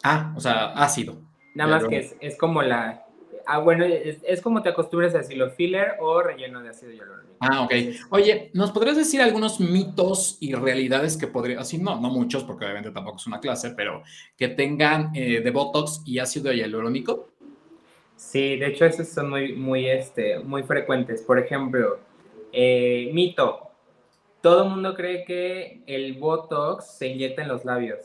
Ah, 0.04 0.32
o 0.36 0.40
sea, 0.40 0.66
ácido. 0.72 1.20
Nada 1.54 1.78
más 1.78 1.88
que 1.88 2.16
es, 2.20 2.36
como 2.36 2.62
la... 2.62 3.05
Ah, 3.46 3.58
bueno, 3.58 3.84
es, 3.84 4.42
como 4.42 4.60
te 4.60 4.70
acostumbras 4.70 5.14
a 5.14 5.18
decirlo, 5.18 5.50
filler 5.50 5.94
o 6.00 6.20
relleno 6.20 6.60
de 6.62 6.70
ácido 6.70 6.90
hialurónico. 6.90 7.36
Ah, 7.38 7.62
ok. 7.62 7.72
Oye, 8.10 8.50
¿nos 8.54 8.72
podrías 8.72 8.96
decir 8.96 9.22
algunos 9.22 9.60
mitos 9.60 10.36
y 10.40 10.54
realidades 10.54 11.16
que 11.16 11.28
podría, 11.28 11.60
así 11.60 11.78
no, 11.78 12.00
no 12.00 12.08
muchos, 12.10 12.42
porque 12.42 12.64
obviamente 12.64 12.90
tampoco 12.90 13.18
es 13.18 13.26
una 13.28 13.38
clase, 13.38 13.70
pero 13.70 14.02
que 14.36 14.48
tengan 14.48 15.14
eh, 15.14 15.40
de 15.40 15.50
Botox 15.52 16.02
y 16.04 16.18
ácido 16.18 16.52
hialurónico? 16.52 17.28
Sí, 18.16 18.56
de 18.56 18.66
hecho 18.66 18.84
esos 18.86 19.08
son 19.08 19.30
muy, 19.30 19.54
muy, 19.54 19.86
este, 19.86 20.40
muy 20.40 20.64
frecuentes. 20.64 21.22
Por 21.22 21.38
ejemplo, 21.38 22.00
eh, 22.52 23.10
mito. 23.12 23.62
Todo 24.40 24.64
el 24.64 24.70
mundo 24.70 24.94
cree 24.94 25.24
que 25.24 25.82
el 25.86 26.14
Botox 26.14 26.98
se 26.98 27.08
inyecta 27.08 27.42
en 27.42 27.48
los 27.48 27.64
labios. 27.64 28.00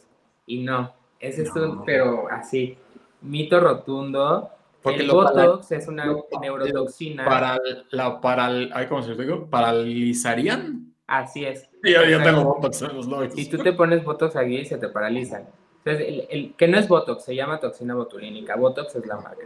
Y 0.46 0.60
no. 0.60 0.94
Ese 1.20 1.44
es 1.44 1.56
un, 1.56 1.84
pero 1.86 2.28
así. 2.30 2.78
Mito 3.22 3.60
rotundo. 3.60 4.50
Porque 4.82 5.02
el 5.02 5.12
Botox 5.12 5.72
es 5.72 5.88
una 5.88 6.06
neurotoxina. 6.42 7.26
Para 7.26 7.60
la, 7.92 8.20
para 8.20 8.88
¿cómo 8.90 9.04
se 9.04 9.16
digo? 9.16 9.48
¿Paralizarían? 9.48 10.94
Así 11.08 11.46
es. 11.46 11.70
Sí, 11.84 11.92
yo, 11.92 12.24
tengo 12.24 12.44
Botox 12.44 12.82
en 12.82 12.96
los 12.96 13.08
labios. 13.08 13.34
Si 13.34 13.50
tú 13.50 13.58
te 13.58 13.74
pones 13.74 14.04
Botox 14.04 14.36
aquí, 14.36 14.66
se 14.66 14.78
te 14.78 14.88
paralizan. 14.88 15.48
Entonces, 15.84 16.28
el, 16.30 16.54
que 16.56 16.68
no 16.68 16.78
es 16.78 16.88
Botox, 16.88 17.26
se 17.26 17.36
llama 17.36 17.60
toxina 17.60 17.96
botulínica. 17.96 18.56
Botox 18.56 18.96
es 18.96 19.06
la 19.06 19.18
marca. 19.18 19.46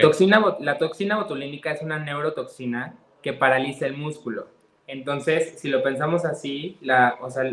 Toxina, 0.00 0.56
la 0.60 0.78
toxina 0.78 1.16
botulínica 1.16 1.72
es 1.72 1.82
una 1.82 1.98
neurotoxina 1.98 2.96
que 3.22 3.32
paraliza 3.34 3.86
el 3.86 3.96
músculo. 3.96 4.48
Entonces, 4.86 5.58
si 5.58 5.68
lo 5.68 5.82
pensamos 5.82 6.24
así, 6.24 6.78
la, 6.80 7.18
o 7.20 7.30
sea, 7.30 7.44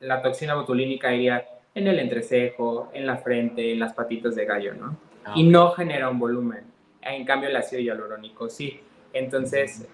la 0.00 0.22
toxina 0.22 0.54
botulínica 0.54 1.14
iría 1.14 1.46
en 1.74 1.88
el 1.88 1.98
entrecejo, 1.98 2.90
en 2.92 3.06
la 3.06 3.16
frente, 3.16 3.72
en 3.72 3.80
las 3.80 3.94
patitas 3.94 4.34
de 4.34 4.44
gallo, 4.44 4.74
¿no? 4.74 4.96
Y 5.34 5.44
no 5.44 5.70
genera 5.70 6.10
un 6.10 6.18
volumen. 6.18 6.64
En 7.02 7.24
cambio, 7.24 7.48
el 7.48 7.56
ácido 7.56 7.80
hialurónico 7.80 8.48
sí. 8.48 8.80
Entonces, 9.12 9.86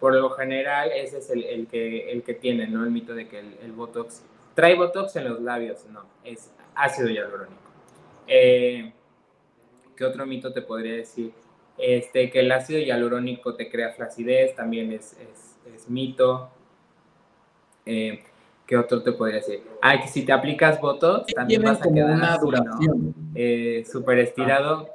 por 0.00 0.14
lo 0.14 0.30
general, 0.30 0.90
ese 0.92 1.18
es 1.18 1.30
el, 1.30 1.66
que, 1.66 2.10
el 2.10 2.22
que 2.22 2.34
tiene, 2.34 2.66
¿no? 2.66 2.84
El 2.84 2.90
mito 2.90 3.14
de 3.14 3.28
que 3.28 3.38
el, 3.38 3.72
Botox 3.72 4.22
trae 4.54 4.74
Botox 4.74 5.16
en 5.16 5.28
los 5.28 5.40
labios, 5.40 5.86
no, 5.86 6.04
es 6.24 6.52
ácido 6.74 7.08
hialurónico. 7.08 7.60
Eh, 8.26 8.92
¿Qué 9.96 10.04
otro 10.04 10.26
mito 10.26 10.52
te 10.52 10.62
podría 10.62 10.94
decir? 10.94 11.32
Este, 11.76 12.30
que 12.30 12.40
el 12.40 12.52
ácido 12.52 12.80
hialurónico 12.80 13.54
te 13.54 13.70
crea 13.70 13.92
flacidez, 13.92 14.54
también 14.54 14.92
es, 14.92 15.16
es, 15.74 15.88
mito. 15.88 16.50
Eh, 17.86 18.22
¿Qué 18.66 18.76
otro 18.76 19.02
te 19.02 19.12
podría 19.12 19.36
decir? 19.36 19.62
Ah, 19.82 20.00
que 20.00 20.08
si 20.08 20.24
te 20.24 20.32
aplicas 20.32 20.80
Botox, 20.80 21.32
también 21.34 21.62
vas 21.62 21.80
a 21.82 21.92
quedar 21.92 22.16
una 22.16 22.38
duración. 22.38 23.14
Eh, 23.34 23.84
súper 23.90 24.18
estirado. 24.20 24.88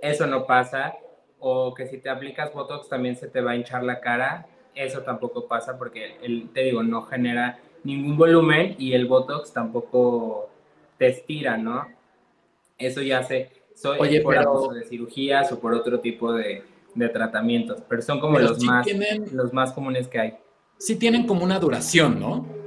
Eso 0.00 0.26
no 0.26 0.46
pasa. 0.46 0.94
O 1.38 1.74
que 1.74 1.86
si 1.86 1.98
te 1.98 2.08
aplicas 2.08 2.52
Botox 2.52 2.88
también 2.88 3.16
se 3.16 3.28
te 3.28 3.40
va 3.40 3.52
a 3.52 3.56
hinchar 3.56 3.82
la 3.82 4.00
cara. 4.00 4.46
Eso 4.74 5.00
tampoco 5.00 5.46
pasa 5.46 5.76
porque, 5.76 6.16
el, 6.22 6.48
te 6.54 6.62
digo, 6.62 6.82
no 6.82 7.02
genera 7.02 7.58
ningún 7.84 8.16
volumen 8.16 8.76
y 8.78 8.94
el 8.94 9.06
Botox 9.06 9.52
tampoco 9.52 10.48
te 10.96 11.08
estira, 11.08 11.56
¿no? 11.56 11.86
Eso 12.78 13.02
ya 13.02 13.22
se 13.22 13.60
Oye, 13.98 14.20
por 14.20 14.36
pero... 14.36 14.68
de 14.68 14.84
cirugías 14.84 15.50
o 15.52 15.58
por 15.58 15.74
otro 15.74 16.00
tipo 16.00 16.32
de, 16.32 16.62
tratamientos, 17.12 17.82
pero 17.88 18.02
son 18.02 18.20
como 18.20 18.38
los, 18.38 18.62
más, 18.62 18.86
los 19.32 19.52
más 19.52 19.72
comunes 19.72 20.08
que 20.08 20.20
hay. 20.20 20.34
Sí 20.78 20.96
tienen 20.96 21.26
como 21.26 21.44
una 21.44 21.58
duración, 21.58 22.20
¿no? 22.20 22.59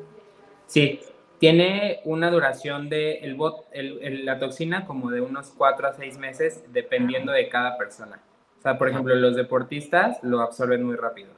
Sí, 0.73 1.01
tiene 1.38 1.99
una 2.03 2.31
duración 2.31 2.89
de 2.89 3.19
el 3.19 3.36
bot, 3.36 3.67
la 3.75 4.39
toxina 4.39 4.88
como 4.88 5.12
de 5.12 5.21
unos 5.21 5.53
4 5.55 5.88
a 5.88 5.93
6 5.93 6.17
meses, 6.17 6.63
dependiendo 6.73 7.31
de 7.31 7.47
cada 7.47 7.77
persona. 7.77 8.19
O 8.57 8.62
sea, 8.63 8.75
por 8.79 8.89
ejemplo, 8.89 9.13
los 9.13 9.36
deportistas 9.36 10.17
lo 10.23 10.41
absorben 10.41 10.81
muy 10.81 10.95
rápido. 10.95 11.29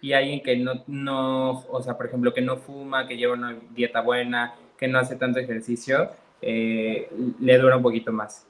Y 0.00 0.14
alguien 0.14 0.42
que 0.42 0.56
no, 0.56 0.82
no, 0.86 1.60
o 1.68 1.82
sea, 1.82 1.98
por 1.98 2.06
ejemplo, 2.06 2.32
que 2.32 2.40
no 2.40 2.56
fuma, 2.56 3.06
que 3.06 3.18
lleva 3.18 3.34
una 3.34 3.54
dieta 3.74 4.00
buena, 4.00 4.54
que 4.78 4.88
no 4.88 4.98
hace 4.98 5.16
tanto 5.16 5.40
ejercicio, 5.40 6.10
eh, 6.40 7.10
le 7.40 7.58
dura 7.58 7.76
un 7.76 7.82
poquito 7.82 8.12
más. 8.12 8.46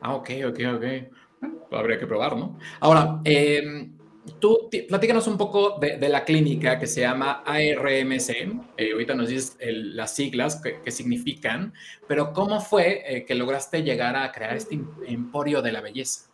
Ah, 0.00 0.16
ok, 0.16 0.30
ok, 0.48 0.58
ok. 0.74 0.84
habría 1.70 2.00
que 2.00 2.08
probar, 2.08 2.36
¿no? 2.36 2.58
Ahora, 2.80 3.20
em, 3.22 3.96
tú 4.38 4.68
platícanos 4.88 5.26
un 5.26 5.38
poco 5.38 5.78
de, 5.78 6.08
la 6.08 6.24
clínica 6.24 6.78
que 6.78 6.86
se 6.86 7.02
llama 7.02 7.42
ARMC. 7.44 8.30
Eh, 8.76 8.92
ahorita 8.92 9.14
nos 9.14 9.28
dices 9.28 9.56
las 9.60 10.14
siglas 10.14 10.60
que, 10.60 10.90
significan, 10.90 11.74
pero 12.06 12.32
¿cómo 12.32 12.60
fue 12.60 13.02
eh, 13.06 13.24
que 13.24 13.34
lograste 13.34 13.82
llegar 13.82 14.16
a 14.16 14.32
crear 14.32 14.56
este 14.56 14.78
emporio 15.06 15.62
de 15.62 15.72
la 15.72 15.80
belleza? 15.80 16.30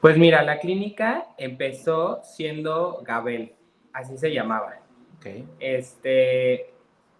Pues 0.00 0.18
mira, 0.18 0.42
la 0.42 0.58
clínica 0.58 1.28
empezó 1.38 2.20
siendo 2.22 3.02
Gabel, 3.02 3.54
así 3.92 4.16
se 4.18 4.32
llamaba. 4.32 4.80
Okay. 5.18 5.48
Este, 5.58 6.70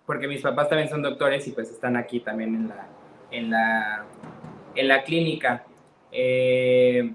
porque 0.04 0.28
mis 0.28 0.42
papás 0.42 0.68
también 0.68 0.88
son 0.88 1.02
doctores 1.02 1.46
y 1.48 1.52
pues 1.52 1.70
están 1.70 1.96
aquí 1.96 2.20
también 2.20 2.54
en 2.54 2.68
la, 2.68 2.88
en 3.30 3.50
la, 3.50 4.04
en 4.74 4.88
la 4.88 5.02
clínica. 5.02 5.64
Eh, 6.12 7.12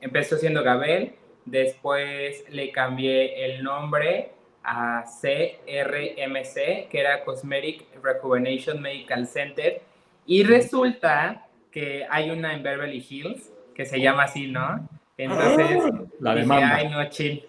empezó 0.00 0.36
siendo 0.36 0.62
Gabel, 0.62 1.15
después 1.46 2.44
le 2.50 2.70
cambié 2.70 3.46
el 3.46 3.62
nombre 3.62 4.32
a 4.62 5.04
CRMC, 5.04 6.88
que 6.88 7.00
era 7.00 7.24
Cosmetic 7.24 7.86
Rejuvenation 8.02 8.82
Medical 8.82 9.26
Center, 9.26 9.80
y 10.26 10.42
resulta 10.42 11.46
que 11.70 12.04
hay 12.10 12.30
una 12.30 12.52
en 12.52 12.62
Beverly 12.62 13.04
Hills 13.08 13.52
que 13.74 13.86
se 13.86 14.00
llama 14.00 14.24
así, 14.24 14.48
¿no? 14.48 14.88
Entonces, 15.16 15.82
ah, 15.84 16.02
la 16.20 16.34
demanda. 16.34 16.74
Ay, 16.74 16.88
no, 16.88 17.08
chill. 17.08 17.44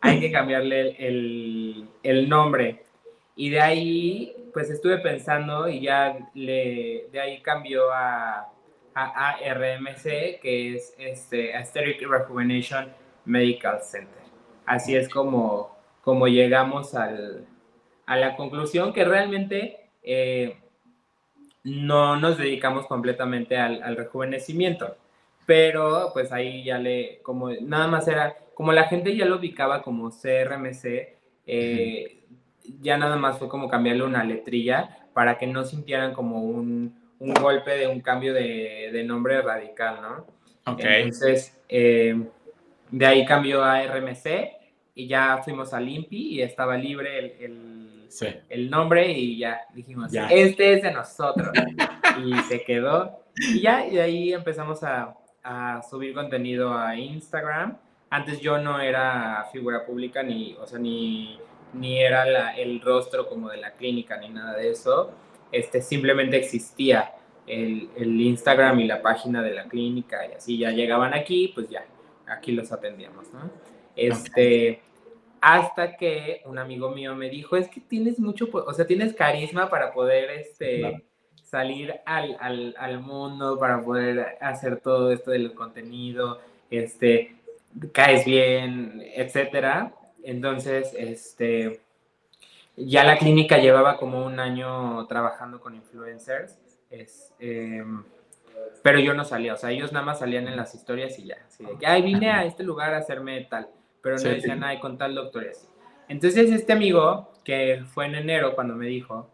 Hay 0.00 0.20
que 0.20 0.30
cambiarle 0.30 0.94
el, 0.98 1.88
el, 2.02 2.28
nombre. 2.28 2.82
Y 3.34 3.50
de 3.50 3.60
ahí, 3.60 4.36
pues 4.52 4.70
estuve 4.70 4.98
pensando 4.98 5.68
y 5.68 5.80
ya 5.80 6.18
le, 6.34 7.06
de 7.10 7.20
ahí 7.20 7.40
cambió 7.40 7.90
a, 7.92 8.48
a 8.94 9.30
ARMC, 9.30 10.40
que 10.40 10.74
es 10.74 10.94
este, 10.98 11.54
Aesthetic 11.54 12.06
Rejuvenation 12.08 12.92
Medical 13.28 13.80
Center. 13.82 14.22
Así 14.66 14.96
es 14.96 15.08
como, 15.08 15.76
como 16.02 16.26
llegamos 16.26 16.94
al, 16.94 17.46
a 18.06 18.16
la 18.16 18.36
conclusión 18.36 18.92
que 18.92 19.04
realmente 19.04 19.90
eh, 20.02 20.56
no 21.64 22.16
nos 22.16 22.38
dedicamos 22.38 22.86
completamente 22.86 23.56
al, 23.56 23.82
al, 23.82 23.96
rejuvenecimiento, 23.96 24.96
pero 25.46 26.10
pues 26.12 26.32
ahí 26.32 26.64
ya 26.64 26.78
le, 26.78 27.20
como 27.22 27.50
nada 27.50 27.86
más 27.86 28.08
era, 28.08 28.36
como 28.54 28.72
la 28.72 28.84
gente 28.84 29.14
ya 29.16 29.26
lo 29.26 29.36
ubicaba 29.36 29.82
como 29.82 30.10
CRMC, 30.10 31.16
eh, 31.46 32.24
ya 32.80 32.98
nada 32.98 33.16
más 33.16 33.38
fue 33.38 33.48
como 33.48 33.68
cambiarle 33.68 34.04
una 34.04 34.24
letrilla 34.24 35.06
para 35.14 35.38
que 35.38 35.46
no 35.46 35.64
sintieran 35.64 36.12
como 36.12 36.42
un, 36.42 36.98
un 37.18 37.34
golpe 37.34 37.72
de 37.72 37.86
un 37.86 38.00
cambio 38.00 38.32
de, 38.34 38.90
de, 38.92 39.04
nombre 39.04 39.40
radical, 39.42 40.00
¿no? 40.00 40.26
Ok. 40.72 40.80
Entonces, 40.80 41.58
eh, 41.68 42.28
de 42.90 43.06
ahí 43.06 43.24
cambió 43.24 43.62
a 43.62 43.82
RMC 43.82 44.58
y 44.94 45.06
ya 45.06 45.40
fuimos 45.44 45.72
a 45.72 45.80
Limpi 45.80 46.34
y 46.34 46.42
estaba 46.42 46.76
libre 46.76 47.18
el, 47.18 47.24
el, 47.40 48.06
sí. 48.08 48.26
el 48.48 48.70
nombre 48.70 49.12
y 49.12 49.38
ya 49.38 49.60
dijimos, 49.72 50.10
ya. 50.10 50.26
este 50.28 50.74
es 50.74 50.82
de 50.82 50.90
nosotros. 50.90 51.50
y 52.24 52.34
se 52.48 52.64
quedó. 52.64 53.20
Y 53.36 53.60
ya, 53.60 53.86
y 53.86 53.92
de 53.92 54.02
ahí 54.02 54.32
empezamos 54.32 54.82
a, 54.82 55.14
a 55.42 55.82
subir 55.88 56.14
contenido 56.14 56.76
a 56.76 56.96
Instagram. 56.96 57.76
Antes 58.10 58.40
yo 58.40 58.58
no 58.58 58.80
era 58.80 59.46
figura 59.52 59.84
pública, 59.86 60.22
ni, 60.22 60.54
o 60.54 60.66
sea, 60.66 60.78
ni, 60.78 61.38
ni 61.74 62.00
era 62.00 62.24
la, 62.24 62.56
el 62.56 62.80
rostro 62.80 63.28
como 63.28 63.50
de 63.50 63.58
la 63.58 63.72
clínica, 63.74 64.16
ni 64.16 64.30
nada 64.30 64.56
de 64.56 64.70
eso. 64.70 65.12
Este, 65.52 65.80
simplemente 65.80 66.36
existía 66.36 67.12
el, 67.46 67.90
el 67.96 68.20
Instagram 68.20 68.80
y 68.80 68.86
la 68.86 69.00
página 69.00 69.42
de 69.42 69.54
la 69.54 69.64
clínica 69.64 70.26
y 70.26 70.32
así 70.32 70.58
ya 70.58 70.70
llegaban 70.70 71.14
aquí, 71.14 71.52
pues 71.54 71.68
ya, 71.68 71.84
aquí 72.30 72.52
los 72.52 72.72
atendíamos, 72.72 73.32
¿no? 73.32 73.50
Este, 73.96 74.80
hasta 75.40 75.96
que 75.96 76.42
un 76.44 76.58
amigo 76.58 76.90
mío 76.90 77.14
me 77.14 77.30
dijo, 77.30 77.56
es 77.56 77.68
que 77.68 77.80
tienes 77.80 78.18
mucho, 78.18 78.48
o 78.52 78.72
sea, 78.72 78.86
tienes 78.86 79.14
carisma 79.14 79.70
para 79.70 79.92
poder, 79.92 80.30
este, 80.30 81.04
salir 81.42 81.94
al, 82.04 82.36
al, 82.40 82.74
al, 82.78 83.00
mundo, 83.00 83.58
para 83.58 83.82
poder 83.82 84.36
hacer 84.40 84.80
todo 84.80 85.12
esto 85.12 85.30
del 85.30 85.54
contenido, 85.54 86.40
este, 86.70 87.36
caes 87.92 88.24
bien, 88.24 89.02
etcétera. 89.14 89.94
Entonces, 90.22 90.92
este, 90.96 91.80
ya 92.76 93.04
la 93.04 93.18
clínica 93.18 93.58
llevaba 93.58 93.96
como 93.96 94.24
un 94.24 94.40
año 94.40 95.06
trabajando 95.06 95.60
con 95.60 95.74
influencers, 95.74 96.58
es, 96.90 97.32
eh, 97.40 97.84
pero 98.82 99.00
yo 99.00 99.14
no 99.14 99.24
salía, 99.24 99.54
o 99.54 99.56
sea, 99.56 99.70
ellos 99.70 99.92
nada 99.92 100.04
más 100.04 100.20
salían 100.20 100.48
en 100.48 100.56
las 100.56 100.74
historias 100.74 101.18
y 101.18 101.26
ya, 101.26 101.36
así 101.46 101.64
de 101.64 101.76
que, 101.78 101.86
ay, 101.86 102.02
vine 102.02 102.30
a 102.30 102.44
este 102.44 102.62
lugar 102.62 102.94
a 102.94 102.98
hacerme 102.98 103.46
tal, 103.50 103.68
pero 104.02 104.16
no 104.16 104.20
sí, 104.20 104.28
decían, 104.28 104.62
ay, 104.64 104.78
con 104.78 104.96
tal 104.96 105.14
doctor 105.14 105.44
y 105.44 105.48
así. 105.48 105.66
Entonces 106.08 106.50
este 106.50 106.72
amigo, 106.72 107.32
que 107.44 107.82
fue 107.86 108.06
en 108.06 108.14
enero 108.14 108.54
cuando 108.54 108.74
me 108.74 108.86
dijo, 108.86 109.30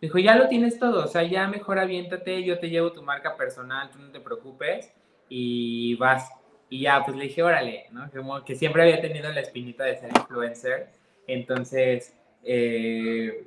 dijo, 0.00 0.18
ya 0.18 0.36
lo 0.36 0.48
tienes 0.48 0.78
todo, 0.78 1.04
o 1.04 1.08
sea, 1.08 1.22
ya 1.22 1.48
mejor 1.48 1.78
aviéntate, 1.78 2.44
yo 2.44 2.58
te 2.58 2.70
llevo 2.70 2.92
tu 2.92 3.02
marca 3.02 3.36
personal, 3.36 3.90
tú 3.90 3.98
no 3.98 4.10
te 4.10 4.20
preocupes, 4.20 4.92
y 5.28 5.94
vas. 5.96 6.30
Y 6.70 6.80
ya, 6.82 7.02
pues 7.04 7.16
le 7.16 7.24
dije, 7.24 7.42
órale, 7.42 7.86
¿no? 7.92 8.10
Como 8.10 8.44
que 8.44 8.54
siempre 8.54 8.82
había 8.82 9.00
tenido 9.00 9.32
la 9.32 9.40
espinita 9.40 9.84
de 9.84 9.96
ser 9.96 10.10
influencer, 10.14 10.90
entonces 11.26 12.14
eh, 12.44 13.46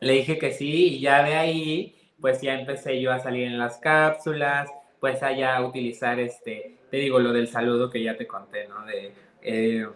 le 0.00 0.12
dije 0.12 0.38
que 0.38 0.52
sí, 0.52 0.96
y 0.96 1.00
ya 1.00 1.22
de 1.22 1.34
ahí 1.34 1.95
pues 2.20 2.40
ya 2.40 2.58
empecé 2.58 3.00
yo 3.00 3.12
a 3.12 3.18
salir 3.18 3.46
en 3.46 3.58
las 3.58 3.78
cápsulas, 3.78 4.70
pues 5.00 5.22
allá 5.22 5.56
a 5.56 5.64
utilizar 5.64 6.18
este, 6.18 6.76
te 6.90 6.96
digo 6.96 7.18
lo 7.18 7.32
del 7.32 7.48
saludo 7.48 7.90
que 7.90 8.02
ya 8.02 8.16
te 8.16 8.26
conté, 8.26 8.66
¿no? 8.68 8.84
De 8.84 9.12
eh, 9.42 9.86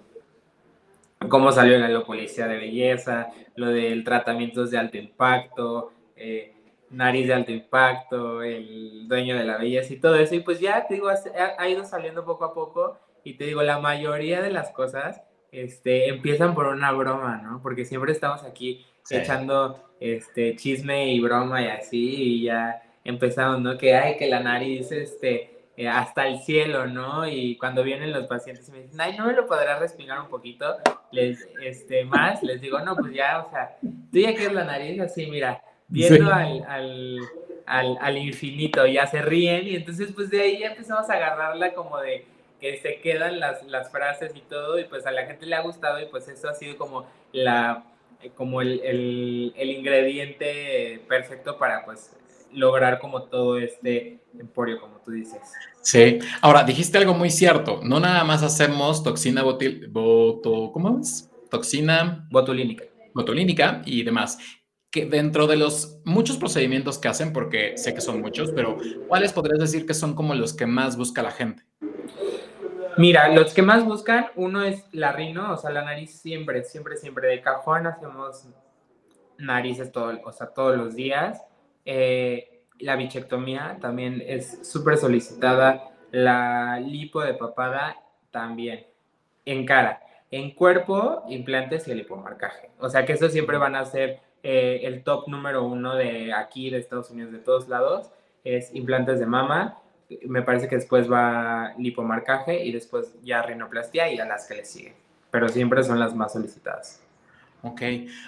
cómo 1.29 1.53
salió 1.53 1.79
la 1.79 2.05
policía 2.05 2.47
de 2.47 2.59
belleza, 2.59 3.29
lo 3.57 3.69
del 3.69 4.05
tratamientos 4.05 4.71
de 4.71 4.79
alto 4.79 4.97
impacto, 4.97 5.93
eh, 6.17 6.55
nariz 6.91 7.27
de 7.29 7.35
alto 7.35 7.53
impacto, 7.53 8.43
el 8.43 9.07
dueño 9.09 9.37
de 9.37 9.45
la 9.45 9.57
belleza 9.57 9.93
y 9.93 10.01
todo 10.01 10.17
eso. 10.17 10.35
Y 10.35 10.41
pues 10.41 10.61
ya 10.61 10.87
te 10.87 10.95
digo, 10.95 11.09
ha 11.09 11.69
ido 11.69 11.85
saliendo 11.85 12.25
poco 12.25 12.45
a 12.45 12.55
poco 12.55 12.99
y 13.25 13.35
te 13.35 13.45
digo, 13.45 13.63
la 13.63 13.79
mayoría 13.79 14.43
de 14.43 14.51
las 14.51 14.71
cosas 14.71 15.23
este, 15.53 16.09
empiezan 16.09 16.55
por 16.55 16.67
una 16.67 16.93
broma, 16.93 17.39
¿no? 17.39 17.61
Porque 17.63 17.85
siempre 17.85 18.13
estamos 18.13 18.43
aquí 18.43 18.87
sí. 19.11 19.17
echando 19.17 19.83
este, 20.01 20.57
chisme 20.57 21.13
y 21.13 21.21
broma 21.21 21.63
y 21.63 21.67
así, 21.69 22.15
y 22.15 22.43
ya 22.45 22.83
empezamos, 23.05 23.61
¿no? 23.61 23.77
Que 23.77 23.95
hay 23.95 24.17
que 24.17 24.29
la 24.29 24.41
nariz, 24.41 24.91
este, 24.93 25.65
eh, 25.77 25.89
hasta 25.89 26.27
el 26.27 26.41
cielo, 26.41 26.87
¿no? 26.87 27.27
Y 27.29 27.57
cuando 27.57 27.83
vienen 27.83 28.13
los 28.13 28.27
pacientes 28.27 28.69
y 28.69 28.73
me 28.73 28.83
dicen, 28.83 29.01
ay, 29.01 29.17
¿no 29.19 29.27
me 29.27 29.33
lo 29.33 29.47
podrás 29.47 29.81
respirar 29.81 30.21
un 30.21 30.29
poquito? 30.29 30.77
Les, 31.11 31.47
este, 31.63 32.05
más, 32.05 32.43
les 32.43 32.61
digo, 32.61 32.79
no, 32.81 32.97
pues 32.97 33.13
ya, 33.13 33.41
o 33.41 33.51
sea, 33.51 33.77
tú 33.83 34.19
ya 34.19 34.35
que 34.35 34.47
es 34.47 34.53
la 34.53 34.65
nariz 34.65 35.01
así, 35.01 35.27
mira, 35.27 35.63
viendo 35.89 36.27
sí. 36.27 36.33
al, 36.33 36.65
al, 36.69 37.19
al, 37.67 37.99
al, 38.01 38.19
infinito, 38.19 38.87
ya 38.87 39.07
se 39.07 39.23
ríen, 39.23 39.67
y 39.67 39.77
entonces, 39.77 40.13
pues 40.15 40.31
de 40.31 40.41
ahí 40.41 40.59
ya 40.61 40.69
empezamos 40.69 41.11
a 41.11 41.15
agarrarla 41.15 41.75
como 41.75 41.99
de 41.99 42.27
que 42.61 42.77
se 42.77 43.01
quedan 43.01 43.41
las, 43.41 43.63
las 43.65 43.91
frases 43.91 44.33
y 44.37 44.41
todo, 44.41 44.79
y 44.79 44.85
pues 44.85 45.07
a 45.07 45.11
la 45.11 45.25
gente 45.25 45.47
le 45.47 45.57
ha 45.57 45.63
gustado, 45.63 46.01
y 46.01 46.07
pues 46.07 46.29
eso 46.29 46.49
ha 46.49 46.55
sido 46.55 46.77
como 46.77 47.07
la 47.33 47.85
como 48.37 48.61
el, 48.61 48.81
el, 48.81 49.55
el, 49.57 49.71
ingrediente 49.71 51.03
perfecto 51.09 51.59
para 51.59 51.85
pues 51.85 52.17
lograr 52.53 52.99
como 52.99 53.25
todo 53.25 53.59
este 53.59 54.21
emporio, 54.39 54.81
como 54.81 54.99
tú 54.99 55.13
dices. 55.13 55.41
Sí, 55.83 56.19
ahora 56.41 56.65
dijiste 56.65 56.99
algo 56.99 57.15
muy 57.15 57.31
cierto, 57.31 57.81
no 57.83 58.01
nada 58.01 58.25
más 58.25 58.43
hacemos 58.43 59.03
toxina 59.03 59.43
botil, 59.43 59.89
boto, 59.89 60.71
¿cómo 60.73 60.99
es? 61.01 61.31
Toxina 61.51 62.27
botulínica. 62.31 62.85
Botulínica 63.15 63.83
y 63.85 64.03
demás. 64.03 64.39
Que 64.91 65.07
dentro 65.07 65.47
de 65.47 65.57
los 65.57 66.01
muchos 66.05 66.37
procedimientos 66.37 66.99
que 66.99 67.09
hacen, 67.09 67.33
porque 67.33 67.77
sé 67.77 67.95
que 67.95 68.01
son 68.01 68.21
muchos, 68.21 68.51
pero 68.51 68.77
¿cuáles 69.09 69.33
podrías 69.33 69.61
decir 69.61 69.87
que 69.87 69.95
son 69.95 70.15
como 70.15 70.35
los 70.35 70.53
que 70.53 70.67
más 70.67 70.97
busca 70.97 71.23
la 71.23 71.31
gente? 71.31 71.63
Mira, 72.97 73.29
los 73.29 73.55
que 73.55 73.63
más 73.63 73.85
buscan, 73.85 74.27
uno 74.37 74.63
es 74.63 74.85
la 74.93 75.13
rino, 75.13 75.53
o 75.53 75.57
sea, 75.57 75.71
la 75.71 75.83
nariz 75.83 76.21
siempre, 76.21 76.65
siempre, 76.65 76.97
siempre 76.97 77.29
de 77.29 77.41
cajón 77.41 77.87
hacemos 77.87 78.47
narices 79.39 79.91
todo, 79.91 80.19
o 80.25 80.33
sea, 80.33 80.49
todos 80.49 80.77
los 80.77 80.95
días. 80.95 81.43
Eh, 81.85 82.63
la 82.79 82.97
bichectomía 82.97 83.79
también 83.81 84.23
es 84.27 84.67
súper 84.69 84.97
solicitada. 84.97 85.91
La 86.11 86.81
lipo 86.81 87.23
de 87.23 87.35
papada 87.35 87.97
también. 88.31 88.87
En 89.45 89.67
cara. 89.67 90.01
En 90.31 90.53
cuerpo, 90.53 91.25
implantes 91.29 91.89
y 91.89 91.93
el 91.93 91.99
lipomarcaje. 91.99 92.71
O 92.79 92.89
sea 92.89 93.05
que 93.05 93.15
eso 93.15 93.29
siempre 93.29 93.59
van 93.59 93.75
a 93.75 93.85
ser 93.85 94.21
eh, 94.43 94.81
el 94.85 95.03
top 95.03 95.29
número 95.29 95.65
uno 95.65 95.95
de 95.95 96.33
aquí, 96.33 96.71
de 96.71 96.79
Estados 96.79 97.11
Unidos, 97.11 97.33
de 97.33 97.39
todos 97.39 97.69
lados. 97.69 98.11
Es 98.45 98.75
implantes 98.75 99.19
de 99.21 99.27
mama 99.27 99.79
me 100.27 100.43
parece 100.43 100.69
que 100.69 100.77
después 100.77 101.11
va 101.11 101.75
lipomarcaje 101.79 102.65
y 102.65 102.73
después 102.73 103.15
ya 103.23 103.43
rinoplastia 103.43 104.13
y 104.13 104.19
a 104.19 104.25
las 104.25 104.47
que 104.47 104.57
le 104.57 104.65
siguen. 104.65 104.95
Pero 105.31 105.49
siempre 105.49 105.83
son 105.85 106.01
las 106.01 106.15
más 106.15 106.33
solicitadas. 106.33 107.01
Ok. 107.63 107.83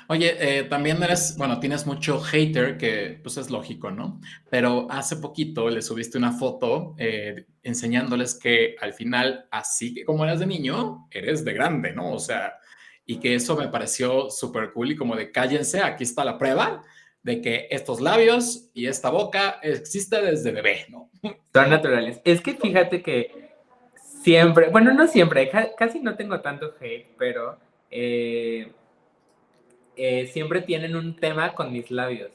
Oye, 0.09 0.59
eh, 0.59 0.64
también 0.64 1.03
eres, 1.03 1.37
bueno, 1.39 1.59
tienes 1.59 1.87
mucho 1.87 2.20
hater, 2.20 2.76
que 2.76 3.18
pues 3.22 3.39
es 3.39 3.51
lógico, 3.51 3.91
¿no? 3.91 4.20
Pero 4.51 4.87
hace 4.91 5.16
poquito 5.16 5.70
le 5.70 5.80
subiste 5.80 6.18
una 6.18 6.33
foto 6.33 6.95
eh, 6.99 7.47
enseñándoles 7.62 8.35
que 8.35 8.76
al 8.80 8.93
final, 8.93 9.47
así 9.51 9.95
que 9.95 10.05
como 10.05 10.24
eras 10.24 10.41
de 10.41 10.47
niño, 10.47 11.09
eres 11.11 11.45
de 11.45 11.55
grande, 11.55 11.93
¿no? 11.93 12.12
O 12.12 12.18
sea, 12.18 12.59
y 13.07 13.16
que 13.16 13.35
eso 13.35 13.57
me 13.57 13.68
pareció 13.68 14.30
súper 14.30 14.72
cool 14.72 14.93
y 14.93 14.97
como 14.97 15.16
de 15.16 15.33
cállense, 15.33 15.80
aquí 15.80 16.05
está 16.05 16.24
la 16.24 16.37
prueba 16.39 16.83
de 17.22 17.40
que 17.40 17.68
estos 17.70 18.00
labios 18.00 18.70
y 18.74 18.86
esta 18.86 19.10
boca 19.10 19.60
existe 19.62 20.20
desde 20.20 20.50
bebé, 20.50 20.86
¿no? 20.88 21.10
Son 21.52 21.70
naturales. 21.70 22.20
Es 22.24 22.40
que 22.40 22.54
fíjate 22.54 23.02
que 23.02 23.52
siempre, 24.22 24.68
bueno, 24.68 24.92
no 24.92 25.06
siempre, 25.06 25.50
casi 25.76 26.00
no 26.00 26.16
tengo 26.16 26.40
tanto 26.40 26.74
hate, 26.80 27.06
pero 27.16 27.58
eh, 27.90 28.72
eh, 29.96 30.26
siempre 30.26 30.62
tienen 30.62 30.96
un 30.96 31.16
tema 31.16 31.54
con 31.54 31.72
mis 31.72 31.90
labios. 31.90 32.30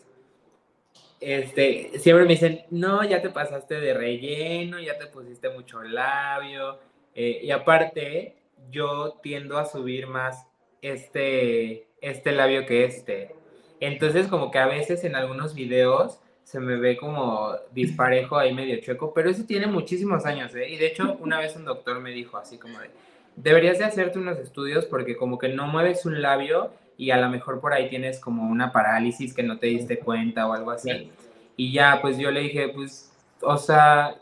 Este, 1.19 1.97
siempre 1.99 2.25
me 2.25 2.31
dicen, 2.31 2.65
no, 2.69 3.03
ya 3.03 3.21
te 3.21 3.29
pasaste 3.29 3.79
de 3.79 3.93
relleno, 3.93 4.79
ya 4.79 4.97
te 4.97 5.07
pusiste 5.07 5.49
mucho 5.49 5.81
labio. 5.81 6.79
Eh, 7.15 7.41
y 7.43 7.51
aparte, 7.51 8.35
yo 8.69 9.19
tiendo 9.23 9.57
a 9.57 9.65
subir 9.65 10.07
más 10.07 10.47
este, 10.81 11.87
este 12.01 12.31
labio 12.31 12.65
que 12.65 12.85
este. 12.85 13.35
Entonces, 13.79 14.27
como 14.27 14.51
que 14.51 14.59
a 14.59 14.67
veces 14.67 15.03
en 15.03 15.15
algunos 15.15 15.53
videos 15.53 16.19
se 16.43 16.59
me 16.59 16.77
ve 16.77 16.95
como 16.95 17.55
disparejo 17.71 18.37
ahí 18.37 18.53
medio 18.53 18.79
chueco, 18.79 19.13
pero 19.13 19.29
eso 19.29 19.43
tiene 19.43 19.67
muchísimos 19.67 20.25
años, 20.25 20.55
¿eh? 20.55 20.69
Y 20.69 20.77
de 20.77 20.87
hecho, 20.87 21.17
una 21.19 21.39
vez 21.39 21.55
un 21.55 21.65
doctor 21.65 21.99
me 21.99 22.11
dijo 22.11 22.37
así 22.37 22.57
como 22.57 22.79
de, 22.79 22.89
deberías 23.35 23.77
de 23.79 23.85
hacerte 23.85 24.17
unos 24.17 24.39
estudios 24.39 24.85
porque 24.85 25.17
como 25.17 25.37
que 25.37 25.49
no 25.49 25.67
mueves 25.67 26.05
un 26.05 26.21
labio 26.21 26.71
y 26.97 27.11
a 27.11 27.17
lo 27.17 27.29
mejor 27.29 27.59
por 27.59 27.73
ahí 27.73 27.89
tienes 27.89 28.19
como 28.19 28.49
una 28.49 28.71
parálisis 28.71 29.33
que 29.33 29.43
no 29.43 29.59
te 29.59 29.67
diste 29.67 29.99
cuenta 29.99 30.47
o 30.47 30.53
algo 30.53 30.71
así. 30.71 31.11
Y 31.55 31.71
ya, 31.71 31.99
pues 32.01 32.17
yo 32.17 32.31
le 32.31 32.41
dije, 32.41 32.69
pues, 32.69 33.11
o 33.41 33.57
sea, 33.57 34.15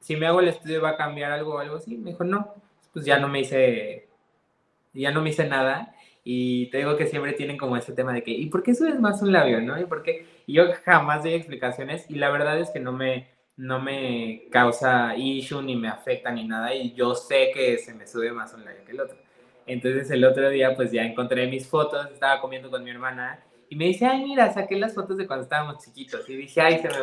si 0.00 0.16
me 0.16 0.26
hago 0.26 0.40
el 0.40 0.48
estudio 0.48 0.82
va 0.82 0.90
a 0.90 0.96
cambiar 0.96 1.32
algo 1.32 1.54
o 1.54 1.58
algo 1.58 1.76
así. 1.76 1.96
Me 1.96 2.10
dijo, 2.10 2.24
no, 2.24 2.54
pues 2.92 3.04
ya 3.04 3.18
no 3.18 3.28
me 3.28 3.40
hice, 3.40 4.08
ya 4.92 5.10
no 5.10 5.22
me 5.22 5.30
hice 5.30 5.46
nada. 5.46 5.94
Y 6.24 6.70
te 6.70 6.78
digo 6.78 6.96
que 6.96 7.06
siempre 7.06 7.32
tienen 7.32 7.56
como 7.56 7.76
ese 7.76 7.92
tema 7.92 8.12
de 8.12 8.22
que, 8.22 8.30
¿y 8.30 8.46
por 8.46 8.62
qué 8.62 8.74
subes 8.74 9.00
más 9.00 9.22
un 9.22 9.32
labio, 9.32 9.60
no? 9.60 9.80
¿Y 9.80 9.84
por 9.84 10.02
qué? 10.02 10.26
yo 10.46 10.64
jamás 10.84 11.22
doy 11.22 11.34
explicaciones 11.34 12.06
y 12.08 12.14
la 12.14 12.30
verdad 12.30 12.58
es 12.58 12.70
que 12.70 12.80
no 12.80 12.92
me, 12.92 13.28
no 13.56 13.80
me 13.80 14.48
causa 14.50 15.14
issue 15.16 15.62
ni 15.62 15.76
me 15.76 15.88
afecta 15.88 16.30
ni 16.30 16.44
nada 16.46 16.74
y 16.74 16.94
yo 16.94 17.14
sé 17.14 17.50
que 17.52 17.78
se 17.78 17.94
me 17.94 18.06
sube 18.06 18.32
más 18.32 18.54
un 18.54 18.64
labio 18.64 18.84
que 18.84 18.92
el 18.92 19.00
otro. 19.00 19.18
Entonces 19.66 20.10
el 20.10 20.24
otro 20.24 20.48
día 20.48 20.74
pues 20.74 20.90
ya 20.90 21.02
encontré 21.04 21.46
mis 21.46 21.68
fotos, 21.68 22.10
estaba 22.10 22.40
comiendo 22.40 22.70
con 22.70 22.82
mi 22.82 22.90
hermana 22.90 23.44
y 23.68 23.76
me 23.76 23.86
dice, 23.86 24.06
ay 24.06 24.24
mira, 24.24 24.52
saqué 24.52 24.76
las 24.76 24.94
fotos 24.94 25.18
de 25.18 25.26
cuando 25.26 25.42
estábamos 25.42 25.84
chiquitos 25.84 26.28
y 26.28 26.36
dije, 26.36 26.60
ay, 26.60 26.78
se 26.78 26.88
me... 26.88 26.94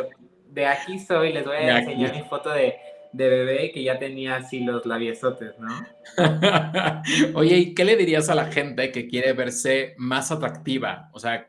de 0.48 0.66
aquí 0.66 0.98
soy, 0.98 1.32
les 1.32 1.44
voy 1.44 1.56
a 1.56 1.78
enseñar 1.78 2.12
mi 2.12 2.22
foto 2.22 2.50
de 2.50 2.74
de 3.16 3.28
bebé 3.28 3.72
que 3.72 3.82
ya 3.82 3.98
tenía 3.98 4.36
así 4.36 4.60
los 4.60 4.84
labiosotes, 4.86 5.54
¿no? 5.58 5.86
Oye, 7.34 7.56
¿y 7.56 7.74
qué 7.74 7.84
le 7.84 7.96
dirías 7.96 8.28
a 8.28 8.34
la 8.34 8.52
gente 8.52 8.92
que 8.92 9.08
quiere 9.08 9.32
verse 9.32 9.94
más 9.96 10.30
atractiva? 10.30 11.10
O 11.12 11.18
sea, 11.18 11.48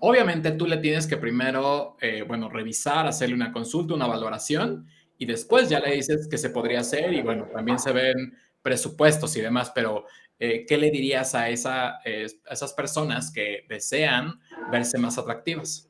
obviamente 0.00 0.50
tú 0.52 0.66
le 0.66 0.78
tienes 0.78 1.06
que 1.06 1.16
primero, 1.16 1.96
eh, 2.00 2.24
bueno, 2.26 2.48
revisar, 2.48 3.06
hacerle 3.06 3.34
una 3.34 3.52
consulta, 3.52 3.94
una 3.94 4.06
valoración, 4.06 4.86
y 5.18 5.26
después 5.26 5.68
ya 5.68 5.78
le 5.78 5.94
dices 5.94 6.26
que 6.28 6.38
se 6.38 6.50
podría 6.50 6.80
hacer, 6.80 7.12
y 7.12 7.22
bueno, 7.22 7.46
también 7.52 7.78
se 7.78 7.92
ven 7.92 8.36
presupuestos 8.62 9.36
y 9.36 9.40
demás, 9.40 9.70
pero 9.74 10.06
eh, 10.38 10.64
¿qué 10.66 10.76
le 10.76 10.90
dirías 10.90 11.34
a, 11.34 11.48
esa, 11.48 12.00
eh, 12.04 12.26
a 12.48 12.54
esas 12.54 12.72
personas 12.72 13.30
que 13.32 13.64
desean 13.68 14.40
verse 14.70 14.98
más 14.98 15.18
atractivas? 15.18 15.88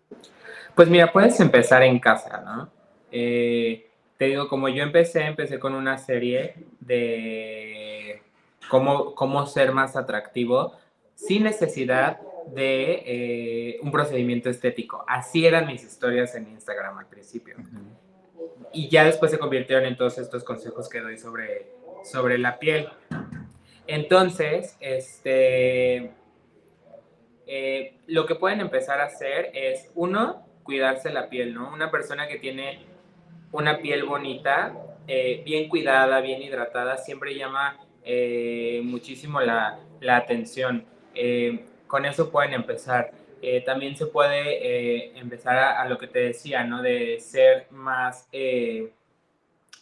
Pues 0.74 0.88
mira, 0.88 1.12
puedes 1.12 1.38
empezar 1.40 1.82
en 1.82 1.98
casa, 1.98 2.42
¿no? 2.44 2.70
Eh, 3.10 3.91
te 4.22 4.28
digo, 4.28 4.46
como 4.46 4.68
yo 4.68 4.84
empecé, 4.84 5.22
empecé 5.24 5.58
con 5.58 5.74
una 5.74 5.98
serie 5.98 6.54
de 6.78 8.22
cómo, 8.70 9.16
cómo 9.16 9.48
ser 9.48 9.72
más 9.72 9.96
atractivo 9.96 10.76
sin 11.16 11.42
necesidad 11.42 12.20
de 12.46 13.02
eh, 13.04 13.80
un 13.82 13.90
procedimiento 13.90 14.48
estético. 14.48 15.04
Así 15.08 15.44
eran 15.44 15.66
mis 15.66 15.82
historias 15.82 16.36
en 16.36 16.46
Instagram 16.46 16.98
al 16.98 17.08
principio. 17.08 17.56
Y 18.72 18.88
ya 18.88 19.02
después 19.02 19.32
se 19.32 19.40
convirtieron 19.40 19.86
en 19.86 19.96
todos 19.96 20.16
estos 20.18 20.44
consejos 20.44 20.88
que 20.88 21.00
doy 21.00 21.18
sobre, 21.18 21.72
sobre 22.04 22.38
la 22.38 22.60
piel. 22.60 22.90
Entonces, 23.88 24.76
este, 24.78 26.12
eh, 27.48 27.96
lo 28.06 28.26
que 28.26 28.36
pueden 28.36 28.60
empezar 28.60 29.00
a 29.00 29.06
hacer 29.06 29.50
es, 29.52 29.90
uno, 29.96 30.46
cuidarse 30.62 31.12
la 31.12 31.28
piel, 31.28 31.54
¿no? 31.54 31.72
Una 31.72 31.90
persona 31.90 32.28
que 32.28 32.38
tiene 32.38 32.91
una 33.52 33.78
piel 33.78 34.04
bonita, 34.04 34.74
eh, 35.06 35.42
bien 35.44 35.68
cuidada, 35.68 36.20
bien 36.20 36.42
hidratada, 36.42 36.96
siempre 36.96 37.34
llama 37.34 37.78
eh, 38.04 38.80
muchísimo 38.84 39.40
la, 39.40 39.78
atención. 40.08 40.84
Eh, 41.14 41.64
con 41.86 42.04
eso 42.04 42.30
pueden 42.30 42.54
empezar. 42.54 43.12
también 43.66 43.96
se 43.96 44.06
puede 44.06 45.18
empezar 45.18 45.58
a, 45.58 45.88
lo 45.88 45.98
que 45.98 46.06
te 46.06 46.20
decía, 46.20 46.64
¿no? 46.64 46.80
De 46.80 47.18
ser 47.20 47.66
más 47.70 48.28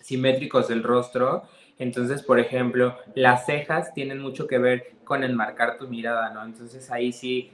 simétricos 0.01 0.69
del 0.69 0.83
rostro. 0.83 1.43
Entonces, 1.79 2.23
por 2.23 2.39
ejemplo, 2.41 2.97
las 3.15 3.47
cejas 3.47 3.95
tienen 3.95 4.19
mucho 4.19 4.47
que 4.47 4.59
ver 4.59 4.93
con 5.05 5.25
enmarcar 5.25 5.79
tu 5.79 5.89
mirada, 5.89 6.31
¿no? 6.31 6.43
Entonces 6.45 6.91
ahí 6.91 7.13
sí, 7.13 7.53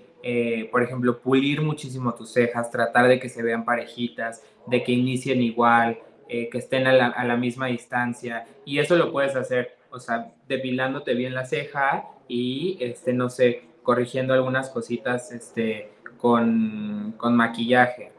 por 0.71 0.83
ejemplo, 0.83 1.19
pulir 1.19 1.61
muchísimo 1.61 2.15
tus 2.15 2.33
cejas, 2.33 2.71
tratar 2.71 3.09
de 3.09 3.19
que 3.19 3.29
se 3.29 3.43
vean 3.43 3.65
parejitas, 3.65 4.43
de 4.67 4.83
que 4.83 4.93
inicien 4.93 5.43
igual, 5.43 5.99
eh, 6.29 6.49
que 6.51 6.59
estén 6.59 6.87
a 6.87 6.93
la, 7.25 7.37
misma 7.37 7.67
distancia. 7.67 8.47
Y 8.65 8.79
eso 8.79 8.97
lo 8.97 9.13
puedes 9.13 9.37
hacer, 9.37 9.77
o 9.91 10.01
sea, 10.01 10.33
depilándote 10.49 11.15
bien 11.15 11.35
la 11.35 11.45
ceja 11.45 12.09
y, 12.29 12.79
este, 12.81 13.13
no 13.13 13.31
sé, 13.31 13.63
corrigiendo 13.83 14.35
algunas 14.35 14.71
cositas 14.71 15.31
este, 15.31 15.93
con, 16.19 17.15
con 17.17 17.37
maquillaje. 17.37 18.13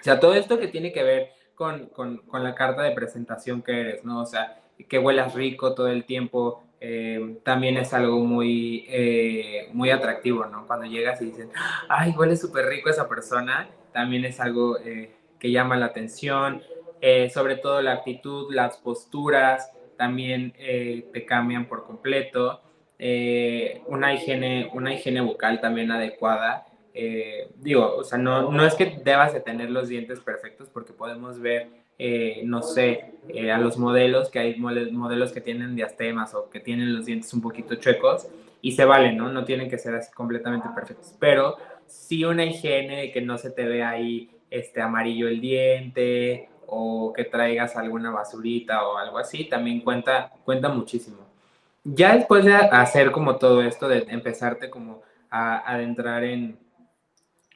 O 0.00 0.02
sea, 0.02 0.18
todo 0.18 0.34
esto 0.34 0.58
que 0.58 0.68
tiene 0.68 0.92
que 0.92 1.02
ver 1.02 1.30
con, 1.54 1.86
con, 1.88 2.18
con, 2.18 2.42
la 2.42 2.54
carta 2.54 2.82
de 2.82 2.92
presentación 2.92 3.62
que 3.62 3.80
eres, 3.80 4.04
¿no? 4.04 4.20
O 4.22 4.26
sea, 4.26 4.62
que 4.88 4.98
huelas 4.98 5.34
rico 5.34 5.74
todo 5.74 5.88
el 5.88 6.04
tiempo, 6.04 6.64
eh, 6.84 7.38
también 7.44 7.76
es 7.76 7.94
algo 7.94 8.18
muy, 8.24 8.86
eh, 8.88 9.68
muy 9.72 9.90
atractivo, 9.90 10.46
¿no? 10.46 10.66
Cuando 10.66 10.86
llegas 10.86 11.22
y 11.22 11.26
dicen, 11.26 11.50
ay, 11.88 12.12
huele 12.16 12.36
súper 12.36 12.66
rico 12.66 12.90
esa 12.90 13.08
persona, 13.08 13.68
también 13.92 14.24
es 14.24 14.40
algo 14.40 14.76
que 15.38 15.50
llama 15.50 15.76
la 15.76 15.86
atención, 15.86 16.62
eh, 17.04 17.30
sobre 17.30 17.56
todo 17.56 17.82
la 17.82 17.94
actitud, 17.94 18.54
las 18.54 18.76
posturas 18.76 19.72
también 19.96 20.54
eh, 20.56 21.08
te 21.12 21.26
cambian 21.26 21.66
por 21.66 21.84
completo, 21.84 22.62
eh, 22.96 23.82
una, 23.88 24.14
higiene, 24.14 24.70
una 24.72 24.94
higiene 24.94 25.20
bucal 25.20 25.60
también 25.60 25.90
adecuada. 25.90 26.64
digo, 27.56 27.96
o 27.96 28.04
sea, 28.04 28.18
no, 28.18 28.52
no 28.52 28.64
es 28.64 28.76
que 28.76 29.00
debas 29.02 29.32
de 29.32 29.40
tener 29.40 29.70
los 29.70 29.88
dientes 29.88 30.20
perfectos 30.20 30.68
porque 30.68 30.92
podemos 30.92 31.40
ver, 31.40 31.70
no 32.44 32.62
sé, 32.62 33.14
a 33.52 33.58
los 33.58 33.78
modelos, 33.78 34.30
que 34.30 34.38
hay 34.38 34.56
modelos 34.58 35.32
que 35.32 35.40
tienen 35.40 35.76
diastemas 35.76 36.34
o 36.34 36.50
que 36.50 36.60
tienen 36.60 36.94
los 36.94 37.06
dientes 37.06 37.32
un 37.32 37.40
poquito 37.40 37.76
chuecos 37.76 38.26
y 38.60 38.72
se 38.72 38.84
valen, 38.84 39.16
¿no? 39.16 39.30
No 39.30 39.44
tienen 39.44 39.68
que 39.68 39.78
ser 39.78 39.94
así 39.94 40.12
completamente 40.12 40.68
perfectos, 40.74 41.14
pero 41.18 41.56
sí 41.86 42.24
una 42.24 42.44
higiene 42.44 43.12
que 43.12 43.20
no 43.20 43.38
se 43.38 43.50
te 43.50 43.64
ve 43.64 43.82
ahí 43.82 44.30
este 44.50 44.80
amarillo 44.80 45.28
el 45.28 45.40
diente 45.40 46.48
o 46.66 47.12
que 47.12 47.24
traigas 47.24 47.76
alguna 47.76 48.10
basurita 48.10 48.86
o 48.86 48.96
algo 48.96 49.18
así, 49.18 49.44
también 49.44 49.80
cuenta, 49.80 50.32
cuenta 50.44 50.68
muchísimo. 50.68 51.18
Ya 51.84 52.16
después 52.16 52.44
de 52.44 52.54
hacer 52.54 53.10
como 53.10 53.36
todo 53.36 53.62
esto, 53.62 53.88
de 53.88 54.06
empezarte 54.08 54.70
como 54.70 55.02
a 55.28 55.58
adentrar 55.70 56.22
en, 56.24 56.58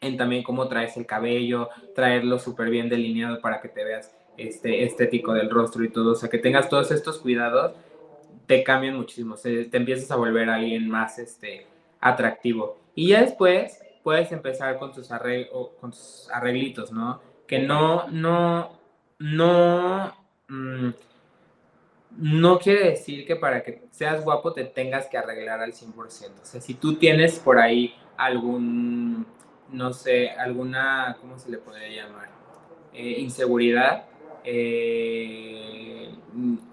en 0.00 0.16
también 0.16 0.42
cómo 0.42 0.68
traes 0.68 0.96
el 0.96 1.06
cabello, 1.06 1.70
traerlo 1.94 2.38
súper 2.38 2.68
bien 2.68 2.88
delineado 2.88 3.40
para 3.40 3.60
que 3.60 3.68
te 3.68 3.84
veas 3.84 4.12
este, 4.36 4.84
estético 4.84 5.32
del 5.32 5.50
rostro 5.50 5.84
y 5.84 5.88
todo, 5.88 6.12
o 6.12 6.14
sea, 6.14 6.28
que 6.28 6.38
tengas 6.38 6.68
todos 6.68 6.90
estos 6.90 7.18
cuidados, 7.18 7.72
te 8.46 8.62
cambian 8.62 8.96
muchísimo, 8.96 9.34
te 9.36 9.76
empiezas 9.76 10.10
a 10.10 10.16
volver 10.16 10.48
alguien 10.48 10.88
más 10.88 11.18
este, 11.18 11.66
atractivo. 12.00 12.78
Y 12.94 13.08
ya 13.08 13.22
después 13.22 13.80
puedes 14.02 14.30
empezar 14.30 14.78
con 14.78 14.92
tus, 14.92 15.08
con 15.80 15.90
tus 15.90 16.28
arreglitos, 16.32 16.92
¿no? 16.92 17.20
Que 17.46 17.58
no, 17.58 18.06
no, 18.08 18.70
no, 19.18 20.14
mm, 20.48 20.90
no 22.18 22.58
quiere 22.58 22.90
decir 22.90 23.26
que 23.26 23.36
para 23.36 23.62
que 23.62 23.82
seas 23.90 24.22
guapo 24.24 24.52
te 24.52 24.64
tengas 24.64 25.06
que 25.06 25.18
arreglar 25.18 25.60
al 25.60 25.72
100%. 25.72 26.42
O 26.42 26.44
sea, 26.44 26.60
si 26.60 26.74
tú 26.74 26.94
tienes 26.94 27.38
por 27.38 27.58
ahí 27.58 27.94
algún, 28.16 29.26
no 29.70 29.92
sé, 29.92 30.30
alguna, 30.30 31.16
¿cómo 31.20 31.38
se 31.38 31.50
le 31.50 31.58
podría 31.58 32.04
llamar? 32.04 32.28
Eh, 32.92 33.16
inseguridad, 33.18 34.06
eh, 34.46 36.10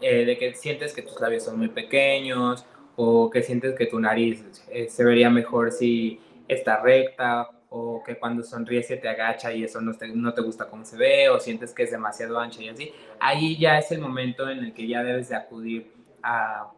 eh, 0.01 0.25
de 0.25 0.37
que 0.37 0.53
sientes 0.53 0.93
que 0.93 1.01
tus 1.01 1.19
labios 1.19 1.43
son 1.43 1.57
muy 1.57 1.69
pequeños 1.69 2.65
o 2.95 3.29
que 3.29 3.41
sientes 3.41 3.75
que 3.75 3.87
tu 3.87 3.99
nariz 3.99 4.43
se 4.87 5.03
vería 5.03 5.29
mejor 5.29 5.71
si 5.71 6.19
está 6.47 6.81
recta 6.81 7.49
o 7.75 8.03
que 8.03 8.19
cuando 8.19 8.43
sonríe 8.43 8.83
se 8.83 8.97
te 8.97 9.09
agacha 9.09 9.51
y 9.51 9.63
eso 9.63 9.81
no 9.81 9.93
te, 9.93 10.07
no 10.09 10.31
te 10.31 10.41
gusta 10.41 10.69
cómo 10.69 10.85
se 10.85 10.95
ve 10.95 11.29
o 11.29 11.39
sientes 11.39 11.73
que 11.73 11.81
es 11.81 11.91
demasiado 11.91 12.39
ancha 12.39 12.61
y 12.61 12.69
así, 12.69 12.91
ahí 13.19 13.57
ya 13.57 13.79
es 13.79 13.91
el 13.91 13.99
momento 13.99 14.47
en 14.47 14.59
el 14.59 14.73
que 14.73 14.87
ya 14.87 15.03
debes 15.03 15.29
de 15.29 15.35
acudir 15.35 15.91
a, 16.21 16.71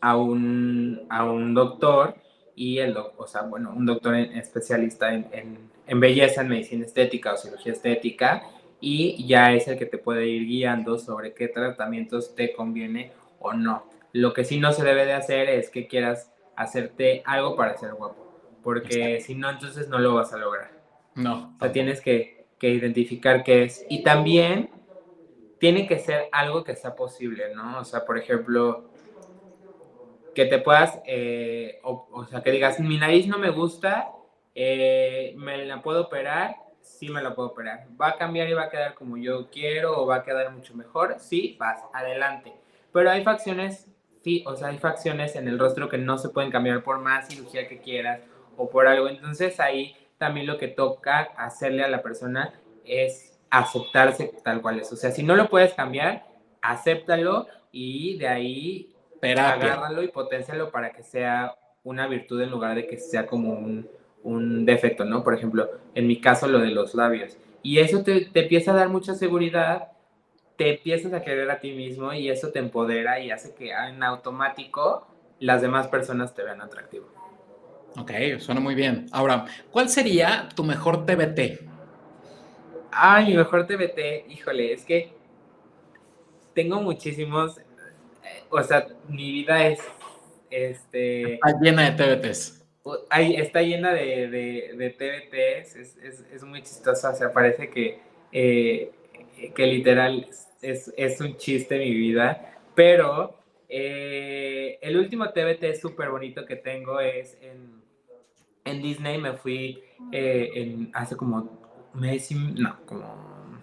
a, 0.00 0.16
un, 0.16 1.06
a 1.10 1.24
un 1.24 1.52
doctor 1.52 2.14
y 2.54 2.78
el, 2.78 2.96
o 2.96 3.26
sea, 3.26 3.42
bueno, 3.42 3.74
un 3.76 3.84
doctor 3.84 4.14
especialista 4.14 5.12
en, 5.12 5.68
en, 5.86 6.00
belleza, 6.00 6.40
en 6.40 6.48
medicina 6.48 6.86
estética 6.86 7.34
o 7.34 7.36
cirugía 7.36 7.72
estética, 7.72 8.44
y 8.80 9.26
ya 9.26 9.52
es 9.52 9.68
el 9.68 9.78
que 9.78 9.86
te 9.86 9.98
puede 9.98 10.26
ir 10.26 10.46
guiando 10.46 10.98
sobre 10.98 11.34
qué 11.34 11.48
tratamientos 11.48 12.34
te 12.34 12.52
conviene 12.52 13.12
o 13.40 13.52
no. 13.52 13.84
Lo 14.12 14.32
que 14.32 14.44
sí 14.44 14.58
no 14.58 14.72
se 14.72 14.84
debe 14.84 15.06
de 15.06 15.14
hacer 15.14 15.48
es 15.48 15.70
que 15.70 15.86
quieras 15.86 16.32
hacerte 16.56 17.22
algo 17.24 17.56
para 17.56 17.76
ser 17.76 17.94
guapo, 17.94 18.58
porque 18.62 19.20
si 19.20 19.34
no, 19.34 19.50
entonces 19.50 19.88
no 19.88 19.98
lo 19.98 20.14
vas 20.14 20.32
a 20.32 20.38
lograr. 20.38 20.70
No. 21.14 21.54
O 21.56 21.58
sea, 21.58 21.72
tienes 21.72 22.00
que, 22.00 22.46
que 22.58 22.70
identificar 22.70 23.44
qué 23.44 23.64
es. 23.64 23.84
Y 23.88 24.02
también 24.02 24.70
tiene 25.58 25.86
que 25.86 25.98
ser 25.98 26.28
algo 26.32 26.64
que 26.64 26.76
sea 26.76 26.94
posible, 26.94 27.54
¿no? 27.54 27.78
O 27.80 27.84
sea, 27.84 28.04
por 28.04 28.18
ejemplo, 28.18 28.90
que 30.34 30.44
te 30.44 30.58
puedas, 30.58 31.00
eh, 31.06 31.80
o, 31.82 32.26
sea, 32.28 32.42
que 32.42 32.50
digas, 32.50 32.78
mi 32.78 32.98
nariz 32.98 33.26
no 33.26 33.38
me 33.38 33.50
gusta, 33.50 34.10
eh, 34.54 35.34
me 35.36 35.64
la 35.64 35.82
puedo 35.82 36.02
operar, 36.02 36.56
sí 36.86 37.08
me 37.08 37.22
la 37.22 37.34
puedo 37.34 37.48
operar. 37.48 37.86
¿Va 38.00 38.08
a 38.08 38.16
cambiar 38.16 38.48
y 38.48 38.54
va 38.54 38.64
a 38.64 38.70
quedar 38.70 38.94
como 38.94 39.16
yo 39.16 39.50
quiero 39.50 40.00
o 40.00 40.06
va 40.06 40.16
a 40.16 40.22
quedar 40.22 40.50
mucho 40.52 40.74
mejor? 40.74 41.16
Sí, 41.18 41.56
vas, 41.58 41.82
adelante. 41.92 42.52
Pero 42.92 43.10
hay 43.10 43.22
facciones, 43.22 43.86
sí, 44.22 44.42
o 44.46 44.56
sea, 44.56 44.68
hay 44.68 44.78
facciones 44.78 45.36
en 45.36 45.48
el 45.48 45.58
rostro 45.58 45.88
que 45.88 45.98
no 45.98 46.16
se 46.18 46.30
pueden 46.30 46.50
cambiar 46.50 46.82
por 46.82 46.98
más 46.98 47.28
cirugía 47.28 47.68
que 47.68 47.80
quieras 47.80 48.20
o 48.56 48.70
por 48.70 48.86
algo. 48.86 49.08
Entonces 49.08 49.60
ahí 49.60 49.96
también 50.18 50.46
lo 50.46 50.58
que 50.58 50.68
toca 50.68 51.28
hacerle 51.36 51.84
a 51.84 51.88
la 51.88 52.02
persona 52.02 52.54
es 52.84 53.38
aceptarse 53.50 54.32
tal 54.42 54.62
cual 54.62 54.80
es. 54.80 54.92
O 54.92 54.96
sea, 54.96 55.10
si 55.10 55.22
no 55.22 55.36
lo 55.36 55.48
puedes 55.48 55.74
cambiar, 55.74 56.26
acéptalo 56.62 57.46
y 57.72 58.16
de 58.18 58.28
ahí 58.28 58.92
agárralo 59.22 60.02
y 60.02 60.08
potencialo 60.08 60.70
para 60.70 60.92
que 60.92 61.02
sea 61.02 61.54
una 61.82 62.06
virtud 62.06 62.40
en 62.42 62.50
lugar 62.50 62.74
de 62.76 62.86
que 62.86 62.96
sea 62.96 63.26
como 63.26 63.50
un, 63.50 63.88
un 64.26 64.66
defecto, 64.66 65.04
¿no? 65.04 65.22
Por 65.22 65.34
ejemplo, 65.34 65.70
en 65.94 66.06
mi 66.06 66.20
caso 66.20 66.48
lo 66.48 66.58
de 66.58 66.70
los 66.70 66.94
labios. 66.94 67.38
Y 67.62 67.78
eso 67.78 68.02
te, 68.02 68.26
te, 68.26 68.42
empieza 68.42 68.72
a 68.72 68.74
dar 68.74 68.88
mucha 68.88 69.14
seguridad, 69.14 69.92
te 70.56 70.74
empiezas 70.74 71.12
a 71.12 71.22
querer 71.22 71.50
a 71.50 71.60
ti 71.60 71.72
mismo 71.72 72.12
y 72.12 72.28
eso 72.28 72.50
te 72.50 72.58
empodera 72.58 73.20
y 73.20 73.30
hace 73.30 73.54
que 73.54 73.70
en 73.70 74.02
automático 74.02 75.06
las 75.38 75.62
demás 75.62 75.88
personas 75.88 76.34
te 76.34 76.42
vean 76.42 76.60
atractivo. 76.60 77.08
Ok, 77.98 78.10
suena 78.38 78.60
muy 78.60 78.74
bien. 78.74 79.06
Ahora, 79.12 79.46
¿cuál 79.70 79.88
sería 79.88 80.48
tu 80.54 80.64
mejor 80.64 81.06
TBT? 81.06 81.60
Ay, 82.90 83.26
mi 83.26 83.36
mejor 83.36 83.66
TBT, 83.66 84.30
híjole, 84.30 84.72
es 84.72 84.84
que 84.84 85.12
tengo 86.54 86.80
muchísimos, 86.80 87.60
o 88.50 88.62
sea, 88.62 88.86
mi 89.08 89.30
vida 89.30 89.66
es, 89.66 89.80
este... 90.50 91.34
Está 91.34 91.58
llena 91.60 91.90
de 91.90 92.16
TBTs. 92.16 92.65
Está 93.12 93.62
llena 93.62 93.92
de, 93.92 94.28
de, 94.28 94.90
TBTs, 94.90 95.76
es, 96.32 96.44
muy 96.44 96.62
chistosa, 96.62 97.10
o 97.10 97.14
sea, 97.14 97.32
parece 97.32 97.68
que, 97.70 98.00
eh, 98.32 98.92
que 99.54 99.66
literal 99.66 100.26
es, 100.62 100.92
es, 100.96 101.20
un 101.20 101.36
chiste 101.36 101.78
mi 101.78 101.92
vida, 101.92 102.58
pero 102.74 103.38
eh, 103.68 104.78
el 104.82 104.96
último 104.96 105.30
TBT 105.30 105.74
súper 105.80 106.10
bonito 106.10 106.46
que 106.46 106.56
tengo 106.56 107.00
es 107.00 107.36
en, 107.42 107.82
en 108.64 108.82
Disney, 108.82 109.18
me 109.18 109.32
fui 109.32 109.82
eh, 110.12 110.50
en, 110.54 110.90
hace 110.94 111.16
como 111.16 111.90
mes 111.94 112.30
y, 112.30 112.34
no, 112.34 112.78
como, 112.86 113.60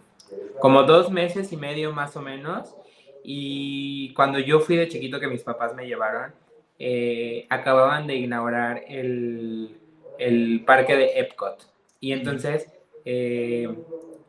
como 0.59 0.83
dos 0.83 1.11
meses 1.11 1.51
y 1.53 1.57
medio 1.57 1.93
más 1.93 2.15
o 2.17 2.21
menos, 2.21 2.75
y 3.23 4.13
cuando 4.15 4.39
yo 4.39 4.59
fui 4.59 4.75
de 4.75 4.89
chiquito 4.89 5.19
que 5.19 5.27
mis 5.27 5.43
papás 5.43 5.73
me 5.75 5.87
llevaron, 5.87 6.33
eh, 6.79 7.45
acababan 7.49 8.07
de 8.07 8.15
inaugurar 8.15 8.83
el, 8.87 9.77
el, 10.17 10.63
parque 10.65 10.95
de 10.95 11.19
Epcot. 11.19 11.69
Y 11.99 12.11
entonces 12.11 12.67
eh, 13.05 13.67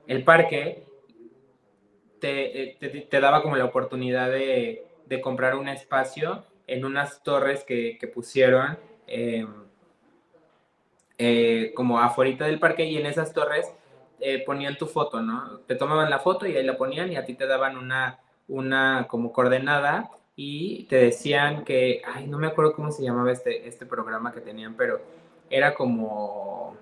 el 0.07 0.25
parque 0.25 0.85
te, 2.21 2.77
te, 3.11 3.21
daba 3.21 3.43
como 3.43 3.57
la 3.57 3.65
oportunidad 3.65 4.31
de, 4.31 4.87
de, 5.07 5.21
comprar 5.21 5.57
un 5.57 5.69
espacio 5.69 6.45
en 6.67 6.85
unas 6.85 7.23
torres 7.23 7.65
que, 7.65 7.99
que 7.99 8.09
pusieron 8.09 8.79
em, 9.07 9.49
eh, 11.19 11.73
como 11.75 12.01
afuera 12.01 12.47
del 12.47 12.59
parque 12.59 12.85
y 12.85 12.97
en 12.97 13.07
esas 13.07 13.33
torres 13.33 13.73
ponían 14.47 14.79
tu 14.79 14.87
foto, 14.87 15.21
¿no? 15.21 15.59
Te 15.67 15.75
tomaban 15.75 16.09
la 16.09 16.19
foto 16.19 16.47
y 16.47 16.57
ahí 16.57 16.65
la 16.65 16.79
ponían 16.79 17.13
y 17.13 17.17
a 17.17 17.27
ti 17.27 17.35
te 17.35 17.47
daban 17.47 17.77
una 17.77 18.21
una 18.49 19.07
como 19.09 19.33
coordenada 19.33 20.11
y 20.37 20.85
te 20.85 20.97
decían 20.97 21.65
que, 21.65 22.03
ay, 22.05 22.27
no 22.27 22.39
me 22.39 22.49
acuerdo 22.49 22.75
cómo 22.75 22.91
se 22.91 23.03
llamaba 23.03 23.31
este, 23.33 23.69
este 23.69 23.87
programa 23.87 24.33
que 24.33 24.41
tenían, 24.41 24.75
pero 24.75 25.01
era 25.49 25.75
como, 25.75 26.77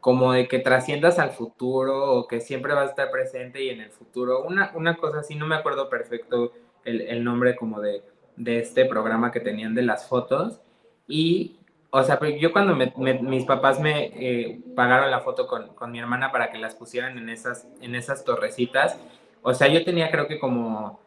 como 0.00 0.32
de 0.32 0.46
que 0.46 0.60
trasciendas 0.60 1.18
al 1.18 1.30
futuro 1.30 2.12
o 2.12 2.28
que 2.28 2.40
siempre 2.40 2.74
vas 2.74 2.86
a 2.86 2.90
estar 2.90 3.10
presente 3.10 3.62
y 3.62 3.70
en 3.70 3.80
el 3.80 3.90
futuro, 3.90 4.44
una, 4.44 4.70
una 4.74 4.96
cosa 4.96 5.20
así, 5.20 5.34
no 5.34 5.46
me 5.46 5.56
acuerdo 5.56 5.88
perfecto 5.88 6.52
el, 6.84 7.24
nombre 7.24 7.56
como 7.56 7.80
de, 7.80 8.02
de, 8.36 8.58
este 8.60 8.84
programa 8.84 9.32
que 9.32 9.40
tenían 9.40 9.74
de 9.74 9.82
las 9.82 10.06
fotos 10.06 10.60
y, 11.08 11.56
o 11.90 12.02
sea, 12.02 12.20
yo 12.38 12.52
cuando 12.52 12.76
mis 12.76 13.44
papás 13.46 13.80
me 13.80 14.12
eh, 14.14 14.60
pagaron 14.76 15.10
la 15.10 15.20
foto 15.20 15.46
con, 15.46 15.74
con, 15.74 15.90
mi 15.90 15.98
hermana 15.98 16.30
para 16.30 16.50
que 16.50 16.58
las 16.58 16.74
pusieran 16.74 17.16
en 17.16 17.30
esas, 17.30 17.66
en 17.80 17.94
esas 17.94 18.24
torrecitas, 18.24 18.98
o 19.42 19.54
sea, 19.54 19.68
yo 19.68 19.84
tenía 19.84 20.10
creo 20.10 20.28
que 20.28 20.38
como 20.38 21.00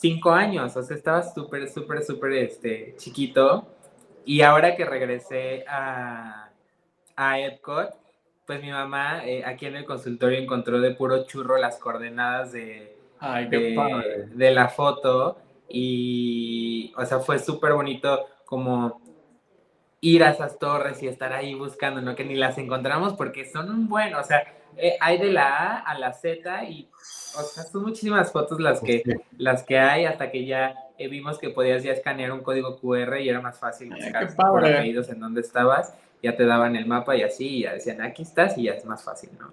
cinco 0.00 0.30
años, 0.30 0.76
o 0.76 0.82
sea, 0.82 0.96
estaba 0.96 1.22
súper, 1.22 1.68
súper, 1.68 2.02
súper 2.04 2.32
este, 2.32 2.94
chiquito. 2.96 3.66
Y 4.24 4.42
ahora 4.42 4.76
que 4.76 4.84
regresé 4.84 5.64
a, 5.68 6.50
a 7.16 7.40
Epcot, 7.40 7.94
pues 8.46 8.62
mi 8.62 8.70
mamá 8.70 9.26
eh, 9.26 9.44
aquí 9.44 9.66
en 9.66 9.76
el 9.76 9.84
consultorio 9.84 10.38
encontró 10.38 10.80
de 10.80 10.94
puro 10.94 11.26
churro 11.26 11.58
las 11.58 11.78
coordenadas 11.78 12.52
de, 12.52 12.96
de, 13.50 14.50
la 14.50 14.68
foto. 14.68 15.38
Y, 15.68 16.92
o 16.96 17.04
sea, 17.04 17.20
fue 17.20 17.38
súper 17.38 17.74
bonito 17.74 18.26
como 18.44 19.02
ir 20.00 20.24
a 20.24 20.30
esas 20.30 20.58
torres 20.58 21.02
y 21.02 21.08
estar 21.08 21.32
ahí 21.32 21.54
buscando, 21.54 22.00
¿no? 22.00 22.14
Que 22.14 22.24
ni 22.24 22.36
las 22.36 22.56
encontramos 22.58 23.14
porque 23.14 23.50
son 23.50 23.70
un 23.70 23.88
buen, 23.88 24.14
o 24.14 24.24
sea, 24.24 24.57
eh, 24.80 24.96
hay 25.00 25.18
de 25.18 25.32
la 25.32 25.48
A 25.48 25.78
a 25.78 25.98
la 25.98 26.12
Z 26.12 26.64
y, 26.64 26.88
o 27.38 27.42
sea, 27.42 27.62
son 27.64 27.82
muchísimas 27.82 28.32
fotos 28.32 28.60
las 28.60 28.80
que, 28.80 29.02
las 29.36 29.62
que 29.62 29.78
hay 29.78 30.04
hasta 30.04 30.30
que 30.30 30.46
ya 30.46 30.74
eh, 30.98 31.08
vimos 31.08 31.38
que 31.38 31.50
podías 31.50 31.82
ya 31.82 31.92
escanear 31.92 32.32
un 32.32 32.40
código 32.40 32.78
QR 32.78 33.18
y 33.20 33.28
era 33.28 33.40
más 33.40 33.58
fácil 33.58 33.90
buscar 33.90 34.34
por 34.34 34.66
apellidos 34.66 35.08
en 35.10 35.20
dónde 35.20 35.40
estabas, 35.40 35.94
ya 36.22 36.36
te 36.36 36.44
daban 36.44 36.76
el 36.76 36.86
mapa 36.86 37.16
y 37.16 37.22
así, 37.22 37.48
y 37.48 37.62
ya 37.62 37.74
decían, 37.74 38.02
aquí 38.02 38.22
estás 38.22 38.58
y 38.58 38.64
ya 38.64 38.72
es 38.72 38.84
más 38.84 39.04
fácil, 39.04 39.30
¿no? 39.38 39.52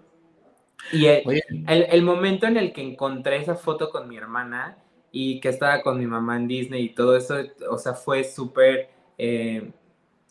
Y 0.92 1.08
el, 1.08 1.24
el, 1.68 2.02
momento 2.04 2.46
en 2.46 2.58
el 2.58 2.72
que 2.72 2.82
encontré 2.82 3.38
esa 3.38 3.56
foto 3.56 3.90
con 3.90 4.08
mi 4.08 4.18
hermana 4.18 4.78
y 5.12 5.40
que 5.40 5.50
estaba 5.50 5.82
con 5.82 5.98
mi 5.98 6.06
mamá 6.06 6.38
en 6.38 6.48
Disney 6.48 6.84
y 6.84 6.90
todo 6.90 7.16
eso, 7.18 7.38
o 7.70 7.78
sea, 7.80 7.94
fue 7.94 8.24
súper, 8.24 8.90
eh, 9.18 9.72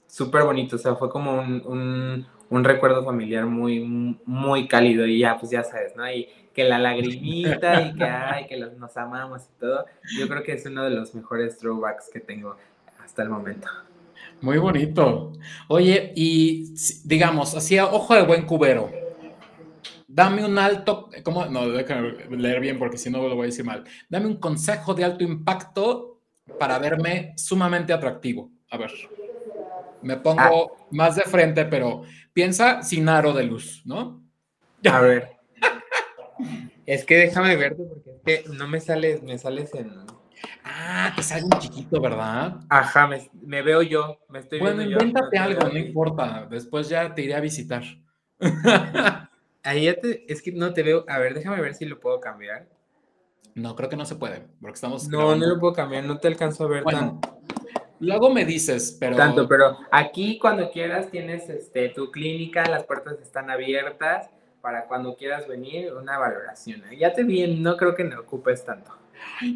súper 0.06 0.44
bonito, 0.44 0.76
o 0.76 0.78
sea, 0.78 0.94
fue 0.94 1.10
como 1.10 1.40
un 1.40 1.60
un 1.66 2.26
recuerdo 2.62 3.04
familiar 3.04 3.46
muy, 3.46 3.80
muy 4.24 4.68
cálido 4.68 5.06
y 5.06 5.18
ya, 5.18 5.38
pues 5.38 5.50
ya 5.50 5.64
sabes, 5.64 5.96
¿no? 5.96 6.08
Y 6.08 6.28
que 6.52 6.64
la 6.64 6.78
lagrimita 6.78 7.82
y 7.82 7.94
que, 7.94 8.04
ay, 8.04 8.46
que 8.46 8.56
nos 8.56 8.96
amamos 8.96 9.42
y 9.42 9.58
todo. 9.58 9.86
Yo 10.18 10.28
creo 10.28 10.42
que 10.42 10.52
es 10.52 10.64
uno 10.66 10.84
de 10.84 10.90
los 10.90 11.14
mejores 11.14 11.58
throwbacks 11.58 12.10
que 12.12 12.20
tengo 12.20 12.56
hasta 13.02 13.22
el 13.22 13.30
momento. 13.30 13.68
Muy 14.40 14.58
bonito. 14.58 15.32
Oye, 15.68 16.12
y 16.14 16.74
digamos, 17.04 17.54
así 17.56 17.78
ojo 17.78 18.14
de 18.14 18.22
buen 18.22 18.46
cubero. 18.46 18.90
Dame 20.06 20.44
un 20.44 20.58
alto, 20.58 21.10
¿cómo? 21.24 21.46
No, 21.46 21.68
déjame 21.68 22.12
leer 22.30 22.60
bien 22.60 22.78
porque 22.78 22.98
si 22.98 23.10
no 23.10 23.26
lo 23.26 23.34
voy 23.34 23.44
a 23.44 23.46
decir 23.46 23.64
mal. 23.64 23.82
Dame 24.08 24.26
un 24.26 24.36
consejo 24.36 24.94
de 24.94 25.02
alto 25.02 25.24
impacto 25.24 26.20
para 26.58 26.78
verme 26.78 27.32
sumamente 27.36 27.92
atractivo. 27.92 28.50
A 28.70 28.76
ver, 28.76 28.92
me 30.04 30.16
pongo 30.16 30.76
ah. 30.76 30.86
más 30.90 31.16
de 31.16 31.22
frente, 31.22 31.64
pero 31.64 32.02
piensa 32.32 32.82
sin 32.82 33.08
aro 33.08 33.32
de 33.32 33.44
luz, 33.44 33.82
¿no? 33.84 34.22
A 34.90 35.00
ver. 35.00 35.30
es 36.86 37.04
que 37.04 37.16
déjame 37.16 37.56
verte 37.56 37.82
porque 37.82 38.10
es 38.10 38.42
que 38.44 38.48
no 38.50 38.68
me 38.68 38.80
sales, 38.80 39.22
me 39.22 39.38
sales 39.38 39.74
en. 39.74 40.04
Ah, 40.62 41.12
te 41.16 41.22
sale 41.22 41.44
un 41.44 41.58
chiquito, 41.58 42.00
¿verdad? 42.00 42.60
Ajá, 42.68 43.08
me, 43.08 43.62
veo 43.62 43.82
yo, 43.82 44.18
me 44.28 44.40
estoy 44.40 44.60
bueno, 44.60 44.82
invéntate 44.82 45.38
algo, 45.38 45.68
no 45.68 45.78
importa. 45.78 46.46
Después 46.50 46.88
ya 46.88 47.14
te 47.14 47.22
iré 47.22 47.34
a 47.34 47.40
visitar. 47.40 47.82
Ahí 49.62 49.84
ya 49.84 49.94
te, 49.94 50.30
es 50.30 50.42
que 50.42 50.52
no 50.52 50.74
te 50.74 50.82
veo. 50.82 51.04
A 51.08 51.18
ver, 51.18 51.32
déjame 51.32 51.60
ver 51.62 51.74
si 51.74 51.86
lo 51.86 51.98
puedo 51.98 52.20
cambiar. 52.20 52.68
No, 53.54 53.76
creo 53.76 53.88
que 53.88 53.96
no 53.96 54.04
se 54.04 54.16
puede, 54.16 54.48
porque 54.60 54.74
estamos. 54.74 55.08
No, 55.08 55.34
no 55.34 55.46
lo 55.46 55.58
puedo 55.58 55.72
cambiar, 55.72 56.04
no 56.04 56.18
te 56.18 56.28
alcanzo 56.28 56.64
a 56.64 56.68
ver 56.68 56.84
tan. 56.84 57.20
Luego 58.00 58.30
me 58.30 58.44
dices, 58.44 58.96
pero... 58.98 59.16
Tanto, 59.16 59.48
pero 59.48 59.78
aquí 59.90 60.38
cuando 60.38 60.70
quieras 60.70 61.10
tienes 61.10 61.48
este, 61.48 61.90
tu 61.90 62.10
clínica, 62.10 62.64
las 62.68 62.84
puertas 62.84 63.18
están 63.20 63.50
abiertas 63.50 64.30
para 64.60 64.86
cuando 64.86 65.14
quieras 65.14 65.46
venir, 65.46 65.92
una 65.92 66.18
valoración. 66.18 66.82
Ya 66.98 67.12
te 67.12 67.22
vi, 67.22 67.46
no 67.46 67.76
creo 67.76 67.94
que 67.94 68.02
me 68.02 68.16
ocupes 68.16 68.64
tanto. 68.64 68.92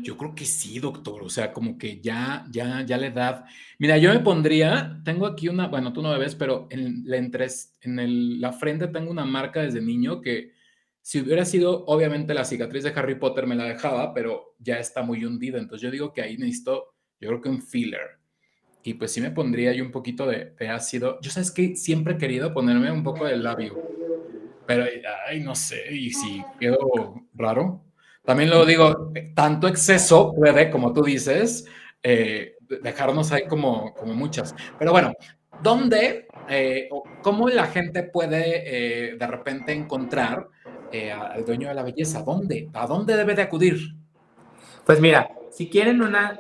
yo 0.03 0.17
creo 0.19 0.35
que 0.35 0.45
sí, 0.45 0.79
doctor. 0.79 1.23
O 1.23 1.31
sea, 1.31 1.51
como 1.51 1.79
que 1.79 1.99
ya, 2.01 2.45
ya, 2.51 2.83
ya 2.85 2.99
la 2.99 3.07
edad. 3.07 3.45
Mira, 3.79 3.97
yo 3.97 4.13
me 4.13 4.21
pondría, 4.21 5.01
tengo 5.05 5.27
aquí 5.27 5.49
una, 5.49 5.69
bueno, 5.69 5.95
tú 5.95 6.03
no 6.03 6.13
me 6.13 6.19
ves, 6.19 6.35
pero 6.35 6.67
en 6.71 7.05
la, 7.07 7.17
en 7.17 8.41
la 8.41 8.53
frente 8.53 8.89
tengo 8.89 9.11
una 9.11 9.25
marca 9.25 9.63
desde 9.63 9.81
niño 9.81 10.21
que 10.21 10.53
si 11.01 11.23
hubiera 11.23 11.47
sido, 11.47 11.87
obviamente 11.87 12.35
la 12.35 12.45
cicatriz 12.45 12.85
de 12.85 12.93
Harry 12.95 13.15
Potter 13.15 13.47
me 13.47 13.57
la 13.57 13.65
dejaba, 13.65 14.13
pero 14.13 14.57
ya 14.59 14.79
está 14.79 15.03
muy 15.03 15.25
hundida. 15.25 15.59
Entonces 15.59 15.87
yo 15.87 15.91
digo 15.91 16.13
que 16.13 16.21
ahí 16.21 16.37
necesito, 16.37 16.95
yo 17.19 17.29
creo 17.31 17.41
que 17.41 17.49
un 17.49 17.63
filler. 17.63 18.19
Y 18.83 18.95
pues 18.95 19.13
sí 19.13 19.21
me 19.21 19.31
pondría 19.31 19.73
yo 19.73 19.85
un 19.85 19.91
poquito 19.91 20.27
de, 20.27 20.55
de 20.59 20.69
ácido. 20.69 21.19
Yo 21.21 21.31
sabes 21.31 21.51
que 21.51 21.77
siempre 21.77 22.15
he 22.15 22.19
querido 22.19 22.53
ponerme 22.55 22.91
un 22.91 23.03
poco 23.03 23.27
de 23.27 23.37
labio, 23.37 23.77
pero, 24.67 24.85
ay, 25.27 25.41
no 25.41 25.55
sé, 25.55 25.95
y 25.95 26.11
si 26.11 26.45
quedo 26.61 26.79
raro, 27.35 27.83
también 28.23 28.51
lo 28.51 28.67
digo, 28.67 29.13
tanto 29.35 29.67
exceso 29.67 30.35
puede, 30.35 30.71
como 30.71 30.93
tú 30.93 31.03
dices, 31.03 31.65
eh, 32.03 32.57
dejarnos 32.83 33.33
ahí 33.33 33.47
como, 33.47 33.95
como 33.95 34.13
muchas. 34.13 34.55
Pero 34.79 34.93
bueno, 34.93 35.15
¿dónde, 35.63 36.29
eh, 36.51 36.91
cómo 37.23 37.49
la 37.49 37.67
gente 37.69 38.03
puede 38.03 39.13
eh, 39.13 39.17
de 39.17 39.27
repente 39.27 39.73
encontrar 39.73 40.47
al 40.93 41.45
dueño 41.47 41.69
de 41.69 41.75
la 41.75 41.83
belleza? 41.83 42.23
¿Dónde? 42.23 42.69
¿A 42.75 42.87
dónde 42.87 43.17
debe 43.17 43.35
de 43.35 43.43
acudir? 43.43 43.79
Pues 44.85 45.01
mira, 45.01 45.31
si 45.51 45.71
quieren 45.71 46.03
una, 46.03 46.39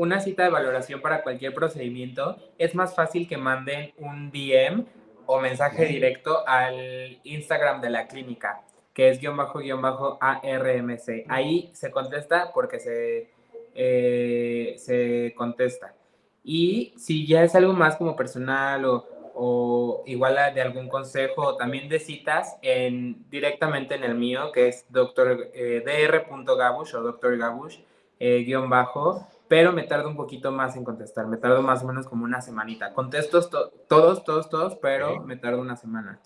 una 0.00 0.20
cita 0.20 0.44
de 0.44 0.50
valoración 0.50 1.02
para 1.02 1.22
cualquier 1.22 1.52
procedimiento, 1.52 2.38
es 2.56 2.74
más 2.74 2.94
fácil 2.94 3.28
que 3.28 3.36
manden 3.36 3.92
un 3.98 4.30
DM 4.30 4.86
o 5.26 5.40
mensaje 5.40 5.84
directo 5.84 6.42
al 6.48 7.20
Instagram 7.22 7.82
de 7.82 7.90
la 7.90 8.06
clínica 8.08 8.62
que 8.94 9.08
es 9.08 9.20
guion 9.20 9.36
bajo 9.36 9.58
guion 9.60 9.80
bajo 9.80 10.18
ARMC. 10.20 11.26
Ahí 11.28 11.70
se 11.74 11.90
contesta 11.90 12.50
porque 12.52 12.78
se, 12.80 13.30
eh, 13.74 14.74
se 14.78 15.34
contesta. 15.36 15.94
Y 16.42 16.94
si 16.96 17.26
ya 17.26 17.44
es 17.44 17.54
algo 17.54 17.72
más 17.72 17.96
como 17.96 18.16
personal 18.16 18.84
o, 18.84 19.06
o 19.34 20.02
igual 20.06 20.36
de 20.54 20.60
algún 20.60 20.88
consejo 20.88 21.42
o 21.42 21.56
también 21.56 21.88
de 21.88 21.98
citas, 21.98 22.56
en, 22.62 23.28
directamente 23.30 23.94
en 23.94 24.04
el 24.04 24.14
mío, 24.14 24.50
que 24.52 24.68
es 24.68 24.86
doctor, 24.88 25.50
eh, 25.54 25.82
dr.gabush 25.84 26.94
o 26.94 27.02
doctor 27.02 27.36
Gabush, 27.36 27.78
eh, 28.18 28.42
guion 28.44 28.68
bajo, 28.68 29.26
pero 29.50 29.72
me 29.72 29.82
tardo 29.82 30.08
un 30.08 30.14
poquito 30.14 30.52
más 30.52 30.76
en 30.76 30.84
contestar, 30.84 31.26
me 31.26 31.36
tardo 31.36 31.60
más 31.60 31.82
o 31.82 31.86
menos 31.88 32.06
como 32.06 32.22
una 32.22 32.40
semanita. 32.40 32.94
Contesto 32.94 33.40
todos, 33.88 34.22
todos, 34.22 34.48
todos, 34.48 34.76
pero 34.76 35.24
me 35.24 35.34
tardo 35.34 35.60
una 35.60 35.74
semana. 35.74 36.20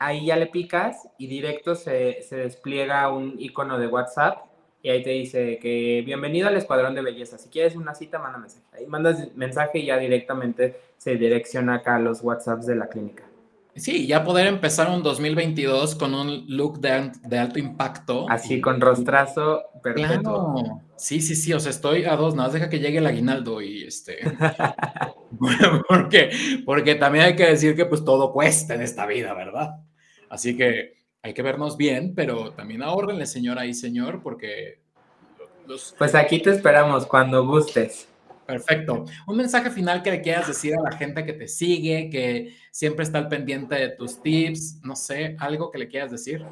Ahí 0.00 0.26
ya 0.26 0.36
le 0.36 0.46
picas 0.46 1.08
y 1.18 1.26
directo 1.26 1.74
se, 1.74 2.22
se 2.22 2.36
despliega 2.36 3.12
un 3.12 3.34
icono 3.38 3.78
de 3.78 3.86
WhatsApp 3.86 4.38
y 4.82 4.88
ahí 4.88 5.02
te 5.02 5.10
dice 5.10 5.58
que 5.58 6.02
bienvenido 6.06 6.48
al 6.48 6.56
Escuadrón 6.56 6.94
de 6.94 7.02
Belleza. 7.02 7.36
Si 7.36 7.50
quieres 7.50 7.76
una 7.76 7.94
cita, 7.94 8.18
manda 8.18 8.38
mensaje. 8.38 8.64
Ahí 8.72 8.86
mandas 8.86 9.28
mensaje 9.36 9.80
y 9.80 9.86
ya 9.86 9.98
directamente 9.98 10.80
se 10.96 11.16
direcciona 11.16 11.74
acá 11.74 11.96
a 11.96 11.98
los 11.98 12.22
WhatsApps 12.22 12.64
de 12.64 12.76
la 12.76 12.88
clínica. 12.88 13.24
Sí, 13.76 14.06
ya 14.06 14.24
poder 14.24 14.46
empezar 14.46 14.88
un 14.88 15.02
2022 15.02 15.96
con 15.96 16.14
un 16.14 16.46
look 16.48 16.80
de, 16.80 17.12
de 17.22 17.38
alto 17.38 17.58
impacto. 17.58 18.24
Así, 18.30 18.58
con 18.62 18.80
rostrazo 18.80 19.64
perfecto. 19.82 20.54
Claro. 20.54 20.80
Sí, 20.96 21.20
sí, 21.20 21.36
sí, 21.36 21.52
o 21.52 21.60
sea, 21.60 21.70
estoy 21.70 22.04
a 22.04 22.16
dos, 22.16 22.34
nada 22.34 22.48
más 22.48 22.54
deja 22.54 22.70
que 22.70 22.78
llegue 22.78 22.98
el 22.98 23.06
aguinaldo 23.06 23.60
y 23.60 23.84
este... 23.84 24.18
porque, 25.88 26.30
porque 26.64 26.94
también 26.94 27.26
hay 27.26 27.36
que 27.36 27.46
decir 27.46 27.76
que 27.76 27.84
pues 27.84 28.02
todo 28.02 28.32
cuesta 28.32 28.74
en 28.74 28.80
esta 28.82 29.04
vida, 29.04 29.34
¿verdad? 29.34 29.76
Así 30.30 30.56
que 30.56 30.94
hay 31.22 31.34
que 31.34 31.42
vernos 31.42 31.76
bien, 31.76 32.14
pero 32.14 32.52
también 32.52 32.82
ahorrenle, 32.82 33.26
señora 33.26 33.66
y 33.66 33.74
señor, 33.74 34.22
porque 34.22 34.80
Pues 35.98 36.14
aquí 36.14 36.40
te 36.40 36.50
esperamos 36.50 37.04
cuando 37.04 37.46
gustes. 37.46 38.08
Perfecto. 38.46 39.04
Un 39.28 39.36
mensaje 39.36 39.70
final 39.70 40.02
que 40.02 40.10
le 40.10 40.22
quieras 40.22 40.48
decir 40.48 40.74
a 40.74 40.82
la 40.82 40.96
gente 40.96 41.24
que 41.24 41.34
te 41.34 41.46
sigue, 41.46 42.10
que 42.10 42.56
siempre 42.72 43.04
está 43.04 43.18
al 43.18 43.28
pendiente 43.28 43.76
de 43.76 43.90
tus 43.90 44.20
tips, 44.22 44.80
no 44.82 44.96
sé, 44.96 45.36
algo 45.38 45.70
que 45.70 45.78
le 45.78 45.88
quieras 45.88 46.10
decir. 46.10 46.44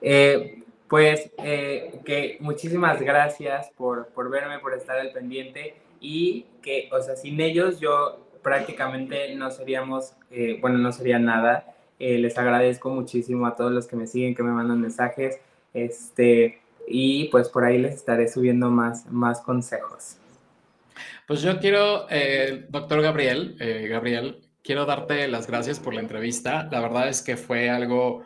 Eh, 0.00 0.62
pues 0.88 1.32
eh, 1.38 2.00
que 2.04 2.38
muchísimas 2.40 3.00
gracias 3.00 3.70
por, 3.76 4.08
por 4.08 4.30
verme, 4.30 4.58
por 4.60 4.72
estar 4.74 4.98
al 4.98 5.10
pendiente 5.10 5.74
y 6.00 6.46
que, 6.62 6.88
o 6.92 7.00
sea, 7.02 7.16
sin 7.16 7.40
ellos 7.40 7.80
yo 7.80 8.28
prácticamente 8.42 9.34
no 9.34 9.50
seríamos, 9.50 10.14
eh, 10.30 10.58
bueno, 10.60 10.78
no 10.78 10.92
sería 10.92 11.18
nada. 11.18 11.74
Eh, 11.98 12.18
les 12.18 12.38
agradezco 12.38 12.90
muchísimo 12.90 13.46
a 13.46 13.56
todos 13.56 13.72
los 13.72 13.86
que 13.86 13.96
me 13.96 14.06
siguen, 14.06 14.34
que 14.34 14.42
me 14.42 14.52
mandan 14.52 14.80
mensajes. 14.80 15.38
Este, 15.74 16.60
y 16.86 17.24
pues 17.28 17.48
por 17.48 17.64
ahí 17.64 17.78
les 17.78 17.94
estaré 17.94 18.28
subiendo 18.28 18.70
más, 18.70 19.06
más 19.10 19.40
consejos. 19.40 20.16
Pues 21.26 21.42
yo 21.42 21.58
quiero, 21.58 22.06
eh, 22.10 22.66
doctor 22.70 23.02
Gabriel, 23.02 23.56
eh, 23.60 23.86
Gabriel, 23.88 24.40
quiero 24.62 24.86
darte 24.86 25.28
las 25.28 25.46
gracias 25.46 25.78
por 25.78 25.94
la 25.94 26.00
entrevista. 26.00 26.68
La 26.70 26.80
verdad 26.80 27.08
es 27.08 27.22
que 27.22 27.36
fue 27.36 27.68
algo, 27.68 28.24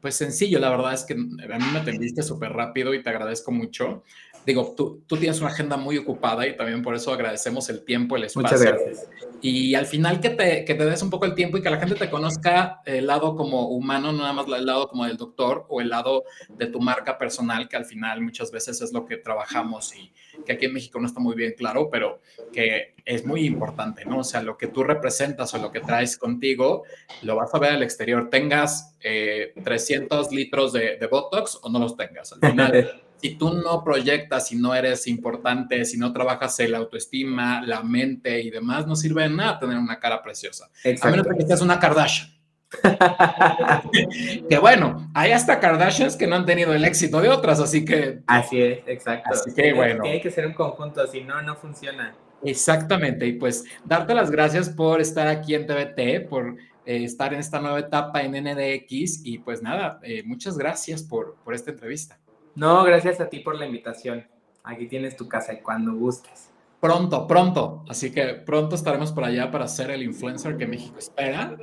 pues 0.00 0.16
sencillo. 0.16 0.58
La 0.58 0.70
verdad 0.70 0.94
es 0.94 1.04
que 1.04 1.14
a 1.14 1.16
mí 1.16 1.64
me 1.72 1.78
atendiste 1.78 2.22
súper 2.22 2.52
rápido 2.52 2.94
y 2.94 3.02
te 3.02 3.10
agradezco 3.10 3.52
mucho 3.52 4.02
digo, 4.46 4.74
tú, 4.76 5.02
tú, 5.06 5.16
tienes 5.16 5.40
una 5.40 5.50
agenda 5.50 5.76
muy 5.76 5.98
ocupada 5.98 6.46
y 6.46 6.56
también 6.56 6.82
por 6.82 6.94
eso 6.94 7.12
agradecemos 7.12 7.68
el 7.70 7.84
tiempo, 7.84 8.16
el 8.16 8.24
espacio. 8.24 8.42
Muchas 8.42 8.62
gracias. 8.62 9.08
Y 9.40 9.74
al 9.74 9.86
final 9.86 10.20
que 10.20 10.30
te, 10.30 10.64
que 10.64 10.74
te 10.74 10.86
des 10.86 11.02
un 11.02 11.10
poco 11.10 11.26
el 11.26 11.34
tiempo 11.34 11.58
y 11.58 11.62
que 11.62 11.70
la 11.70 11.78
gente 11.78 11.94
te 11.94 12.08
conozca 12.08 12.80
el 12.86 13.06
lado 13.06 13.36
como 13.36 13.68
humano, 13.68 14.12
no 14.12 14.18
nada 14.18 14.32
más 14.32 14.46
el 14.48 14.66
lado 14.66 14.88
como 14.88 15.04
del 15.04 15.16
doctor 15.16 15.66
o 15.68 15.80
el 15.80 15.90
lado 15.90 16.24
de 16.48 16.66
tu 16.66 16.80
marca 16.80 17.18
personal, 17.18 17.68
que 17.68 17.76
al 17.76 17.84
final 17.84 18.22
muchas 18.22 18.50
veces 18.50 18.80
es 18.80 18.92
lo 18.92 19.04
que 19.04 19.16
trabajamos 19.16 19.94
y 19.94 20.12
que 20.44 20.52
aquí 20.52 20.66
en 20.66 20.72
México 20.72 20.98
no 20.98 21.06
está 21.06 21.20
muy 21.20 21.34
bien 21.34 21.54
claro, 21.56 21.88
pero 21.90 22.20
que 22.52 22.94
es 23.04 23.26
muy 23.26 23.44
importante, 23.44 24.04
¿no? 24.04 24.20
O 24.20 24.24
sea, 24.24 24.42
lo 24.42 24.56
que 24.56 24.68
tú 24.68 24.82
representas 24.82 25.52
o 25.54 25.58
lo 25.58 25.70
que 25.70 25.80
traes 25.80 26.16
contigo, 26.16 26.84
lo 27.22 27.36
vas 27.36 27.54
a 27.54 27.58
ver 27.58 27.72
al 27.72 27.82
exterior, 27.82 28.30
tengas 28.30 28.96
300 29.00 30.26
eh, 30.26 30.34
litros 30.34 30.72
de, 30.72 30.96
de 30.96 31.06
Botox 31.06 31.58
o 31.62 31.68
no 31.68 31.78
los 31.78 31.96
tengas. 31.96 32.32
Al 32.32 32.50
final 32.50 33.02
si 33.24 33.36
tú 33.36 33.54
no 33.54 33.82
proyectas, 33.82 34.48
si 34.48 34.56
no 34.56 34.74
eres 34.74 35.06
importante, 35.06 35.86
si 35.86 35.96
no 35.96 36.12
trabajas 36.12 36.60
el 36.60 36.74
autoestima, 36.74 37.62
la 37.62 37.82
mente 37.82 38.38
y 38.42 38.50
demás, 38.50 38.86
no 38.86 38.94
sirve 38.94 39.22
de 39.22 39.30
nada 39.30 39.58
tener 39.58 39.78
una 39.78 39.98
cara 39.98 40.22
preciosa. 40.22 40.68
A 41.00 41.08
menos 41.08 41.26
que 41.26 41.46
seas 41.46 41.62
una 41.62 41.80
Kardashian. 41.80 42.28
que 44.50 44.58
bueno, 44.58 45.10
hay 45.14 45.32
hasta 45.32 45.58
Kardashians 45.58 46.16
que 46.16 46.26
no 46.26 46.36
han 46.36 46.44
tenido 46.44 46.74
el 46.74 46.84
éxito 46.84 47.18
de 47.22 47.30
otras, 47.30 47.60
así 47.60 47.82
que. 47.82 48.20
Así 48.26 48.60
es, 48.60 48.80
exacto. 48.86 49.30
Así 49.32 49.54
que 49.54 49.72
bueno. 49.72 50.02
Tiene 50.02 50.20
que 50.20 50.30
ser 50.30 50.46
un 50.46 50.52
conjunto, 50.52 51.06
si 51.06 51.22
no, 51.22 51.40
no 51.40 51.56
funciona. 51.56 52.14
Exactamente, 52.42 53.26
y 53.26 53.32
pues 53.32 53.64
darte 53.86 54.14
las 54.14 54.30
gracias 54.30 54.68
por 54.68 55.00
estar 55.00 55.28
aquí 55.28 55.54
en 55.54 55.66
TVT, 55.66 56.28
por 56.28 56.56
eh, 56.84 57.04
estar 57.04 57.32
en 57.32 57.40
esta 57.40 57.58
nueva 57.58 57.78
etapa 57.78 58.20
en 58.20 58.32
NDX, 58.32 59.24
y 59.24 59.38
pues 59.38 59.62
nada, 59.62 59.98
eh, 60.02 60.22
muchas 60.26 60.58
gracias 60.58 61.02
por, 61.02 61.36
por 61.42 61.54
esta 61.54 61.70
entrevista. 61.70 62.18
No, 62.54 62.84
gracias 62.84 63.20
a 63.20 63.28
ti 63.28 63.40
por 63.40 63.56
la 63.56 63.66
invitación. 63.66 64.26
Aquí 64.62 64.86
tienes 64.86 65.16
tu 65.16 65.28
casa 65.28 65.52
y 65.52 65.60
cuando 65.60 65.92
gustes. 65.94 66.50
Pronto, 66.80 67.26
pronto. 67.26 67.82
Así 67.88 68.12
que 68.12 68.34
pronto 68.34 68.76
estaremos 68.76 69.10
por 69.12 69.24
allá 69.24 69.50
para 69.50 69.66
ser 69.68 69.90
el 69.90 70.02
influencer 70.02 70.56
que 70.56 70.66
México 70.66 70.98
espera 70.98 71.56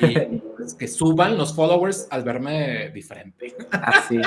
y 0.00 0.14
pues, 0.56 0.74
que 0.74 0.86
suban 0.86 1.36
los 1.36 1.54
followers 1.54 2.06
al 2.10 2.22
verme 2.22 2.90
diferente. 2.90 3.56
Así, 3.72 4.20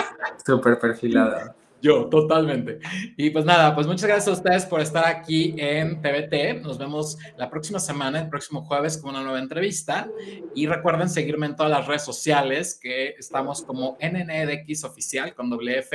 súper 0.46 0.78
perfilado. 0.78 1.56
Yo, 1.82 2.06
totalmente. 2.10 2.80
Y 3.18 3.32
pues 3.32 3.44
nada, 3.44 3.74
pues 3.74 3.88
muchas 3.88 4.06
gracias 4.06 4.28
a 4.28 4.32
ustedes 4.32 4.66
por 4.66 4.82
estar 4.82 5.06
aquí 5.06 5.56
en 5.58 6.02
TVT. 6.02 6.62
Nos 6.62 6.78
vemos 6.78 7.18
la 7.38 7.50
próxima 7.50 7.80
semana, 7.80 8.22
el 8.22 8.30
próximo 8.30 8.64
jueves, 8.64 8.98
con 8.98 9.12
una 9.12 9.24
nueva 9.24 9.40
entrevista. 9.40 10.10
Y 10.54 10.68
recuerden 10.68 11.10
seguirme 11.10 11.48
en 11.48 11.56
todas 11.56 11.72
las 11.72 11.88
redes 11.88 12.04
sociales, 12.04 12.80
que 12.82 13.16
estamos 13.18 13.64
como 13.64 13.98
NNDX 14.00 14.84
Oficial 14.84 15.34
con 15.34 15.50
WF. 15.50 15.92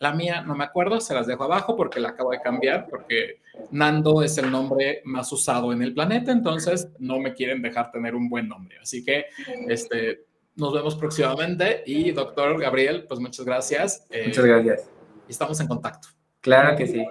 La 0.00 0.12
mía 0.12 0.42
no 0.42 0.56
me 0.56 0.64
acuerdo, 0.64 1.00
se 1.00 1.14
las 1.14 1.28
dejo 1.28 1.44
abajo 1.44 1.76
porque 1.76 2.00
la 2.00 2.08
acabo 2.08 2.32
de 2.32 2.40
cambiar, 2.40 2.88
porque 2.90 3.40
Nando 3.70 4.22
es 4.22 4.36
el 4.38 4.50
nombre 4.50 5.00
más 5.04 5.30
usado 5.30 5.72
en 5.72 5.80
el 5.80 5.94
planeta, 5.94 6.32
entonces 6.32 6.88
no 6.98 7.20
me 7.20 7.34
quieren 7.34 7.62
dejar 7.62 7.92
tener 7.92 8.16
un 8.16 8.28
buen 8.28 8.48
nombre. 8.48 8.78
Así 8.82 9.04
que 9.04 9.26
este, 9.68 10.24
nos 10.56 10.74
vemos 10.74 10.96
próximamente. 10.96 11.84
Y 11.86 12.10
doctor 12.10 12.60
Gabriel, 12.60 13.04
pues 13.06 13.20
muchas 13.20 13.46
gracias. 13.46 14.08
Muchas 14.26 14.44
gracias 14.44 15.01
estamos 15.32 15.58
en 15.60 15.66
contacto. 15.66 16.08
Claro 16.40 16.76
que 16.76 16.86
sí. 16.86 17.04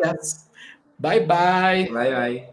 Bye 0.98 1.26
bye. 1.26 1.90
Bye 1.92 2.14
bye. 2.14 2.51